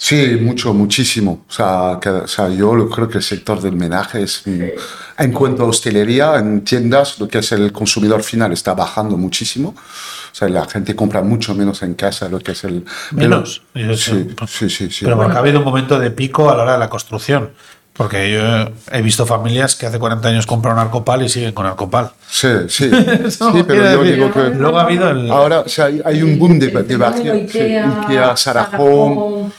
[0.00, 1.44] Sí, mucho, muchísimo.
[1.48, 5.32] O sea, que- o sea, yo lo- creo que el sector del menaje es, en
[5.32, 9.70] cuanto a hostelería, en tiendas, lo que es el consumidor final está bajando muchísimo.
[9.70, 12.84] O sea, la gente compra mucho menos en casa lo que es el...
[13.10, 13.62] Menos.
[13.72, 15.04] Pero- sí, sí, sí, sí.
[15.04, 17.50] Pero porque ha habido un momento de pico a la hora de la construcción.
[17.92, 22.12] Porque yo he visto familias que hace 40 años compraron Arcopal y siguen con Arcopal.
[22.30, 22.88] Sí, sí.
[23.30, 24.50] Sí, pero yo digo que...
[24.50, 25.28] Luego ha habido el.
[25.28, 27.32] Ahora, o sea, hay, un boom de, de vajilla.
[27.32, 29.52] sí, Ikea, Ikea, Sarajón.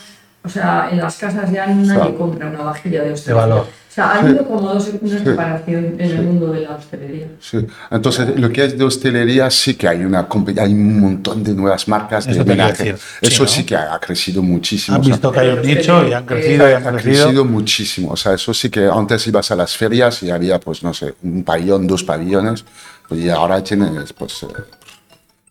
[0.44, 3.42] O sea, en las casas ya nadie compra una vajilla de De hostelería.
[3.46, 3.68] valor.
[3.68, 7.28] O sea, ha habido como dos, una separación en el mundo de la hostelería.
[7.42, 7.58] Sí.
[7.92, 11.88] Entonces, lo que es de hostelería sí que hay una hay un montón de nuevas
[11.90, 12.84] marcas Eso de te quiero menaje.
[12.84, 12.98] decir.
[13.00, 13.50] Sí, Eso ¿no?
[13.50, 14.96] sí que ha, ha crecido muchísimo.
[14.96, 17.24] Han o sea, visto que hay un nicho y han crecido y han ha crecido.
[17.26, 18.12] crecido muchísimo.
[18.12, 21.16] O sea, eso sí que antes ibas a las ferias y había, pues, no sé,
[21.24, 22.64] un pabellón, dos pabellones,
[23.12, 24.48] y ahora tienes, pues, eh,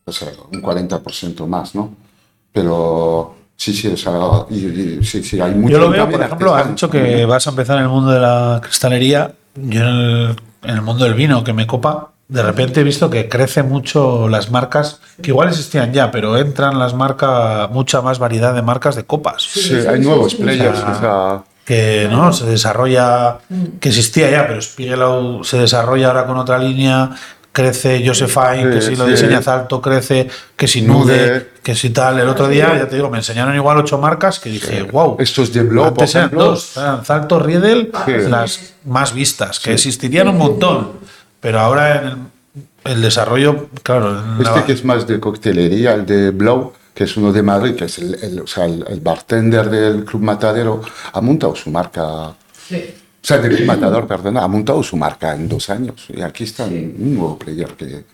[0.04, 1.94] pues, eh, un 40% más, ¿no?
[2.52, 4.12] Pero sí, sí, o sea,
[4.48, 4.54] y-
[5.00, 5.72] y- sí, sí, hay mucho.
[5.74, 8.20] Yo lo veo, por ejemplo, has dicho que vas a empezar en el mundo de
[8.20, 9.32] la cristalería.
[9.56, 13.10] Yo en el, en el mundo del vino, que me copa, de repente he visto
[13.10, 18.18] que crece mucho las marcas, que igual existían ya, pero entran las marcas, mucha más
[18.18, 19.42] variedad de marcas de copas.
[19.42, 23.38] Sí, hay nuevos players, O sea, o sea, que no se desarrolla,
[23.80, 27.10] que existía ya, pero Spiegelau se desarrolla ahora con otra línea,
[27.62, 29.10] crece Josephine, que Sí, si lo sí.
[29.10, 31.50] diseña Zalto crece, que si Nude, Nude.
[31.62, 32.20] que si tal.
[32.20, 35.16] El otro día, ya te digo, me enseñaron igual ocho marcas que dije, wow.
[35.18, 38.12] Estos de Blow, por Antes eran dos, eran Zalto, Riedel, Sí.
[38.28, 40.92] las más vistas, que existirían un montón,
[41.40, 42.16] pero ahora en el,
[42.92, 47.04] el desarrollo, claro, en la- Este que es más de coctelería, el de Blau, que
[47.04, 50.22] es uno de Madrid, que es el, el- o sea, el, el bartender del Club
[50.22, 50.80] Matadero,
[51.12, 52.34] ha montado su marca,
[52.68, 52.94] Sí.
[53.22, 56.06] O sea, del Matador, perdona, ha montado su marca en dos años.
[56.08, 58.04] Y aquí está un nuevo player que...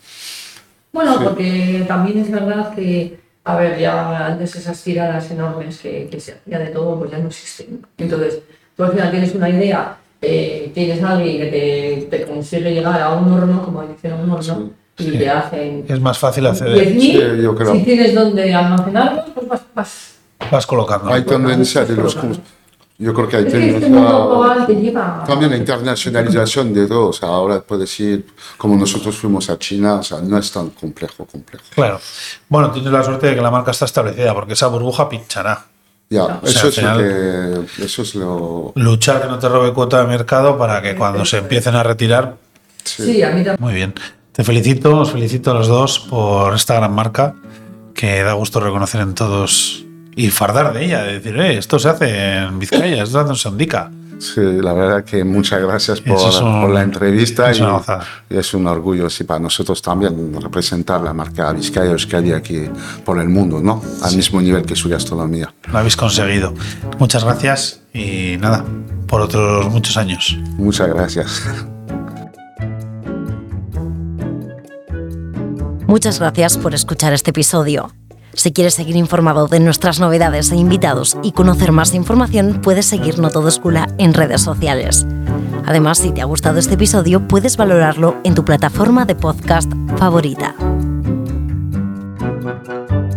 [0.91, 6.19] Bueno, porque también es verdad que, a ver, ya antes esas tiradas enormes que, que
[6.19, 7.85] se hacía de todo, pues ya no existen.
[7.97, 8.39] Entonces,
[8.75, 13.01] tú al final tienes una idea, eh, tienes a alguien que te, te consigue llegar
[13.01, 15.11] a un horno, como dicen a un horno, y Sí.
[15.17, 16.87] te hacen es más fácil acceder.
[16.95, 17.73] 10.000, Sí, yo creo.
[17.73, 20.15] si tienes donde almacenarlos, pues vas, vas.
[20.49, 21.13] Vas colocando.
[21.13, 22.17] Hay tendencia de los...
[22.97, 24.01] Yo creo que hay Es que este tendencia...
[24.09, 25.23] mundo global te lleva...
[25.27, 28.25] También la internacionalización de todo, o sea, ahora puedes ir,
[28.57, 31.65] como nosotros fuimos a China, o sea, no es tan complejo, complejo.
[31.75, 31.99] Claro.
[32.47, 35.65] Bueno, tienes la suerte de que la marca está establecida, porque esa burbuja pinchará.
[36.09, 38.71] Ya, O sea, eso, es final- que, eso es lo...
[38.75, 42.37] Luchar que no te robe cuota de mercado para que cuando se empiecen a retirar.
[42.83, 43.57] Sí, a mí también.
[43.59, 43.93] Muy bien.
[44.31, 47.35] Te felicito, os felicito a los dos por esta gran marca
[47.93, 49.83] que da gusto reconocer en todos
[50.15, 51.03] y fardar de ella.
[51.03, 53.91] de decir, eh, esto se hace en Vizcaya, esto no se indica.
[54.17, 57.59] Sí, la verdad que muchas gracias por, Eso es un- por la entrevista es
[58.29, 62.63] y es un orgullo sí, para nosotros también representar la marca Vizcaya Euskadi aquí
[63.03, 63.81] por el mundo, ¿no?
[64.03, 65.53] Al mismo nivel que su gastronomía.
[65.69, 66.53] Lo habéis conseguido.
[66.97, 68.63] Muchas gracias y nada,
[69.05, 70.37] por otros muchos años.
[70.57, 71.43] Muchas gracias.
[75.87, 77.91] Muchas gracias por escuchar este episodio.
[78.35, 83.17] Si quieres seguir informado de nuestras novedades e invitados y conocer más información, puedes seguir
[83.17, 85.07] No Todo Escula en redes sociales.
[85.65, 90.53] Además, si te ha gustado este episodio, puedes valorarlo en tu plataforma de podcast favorita.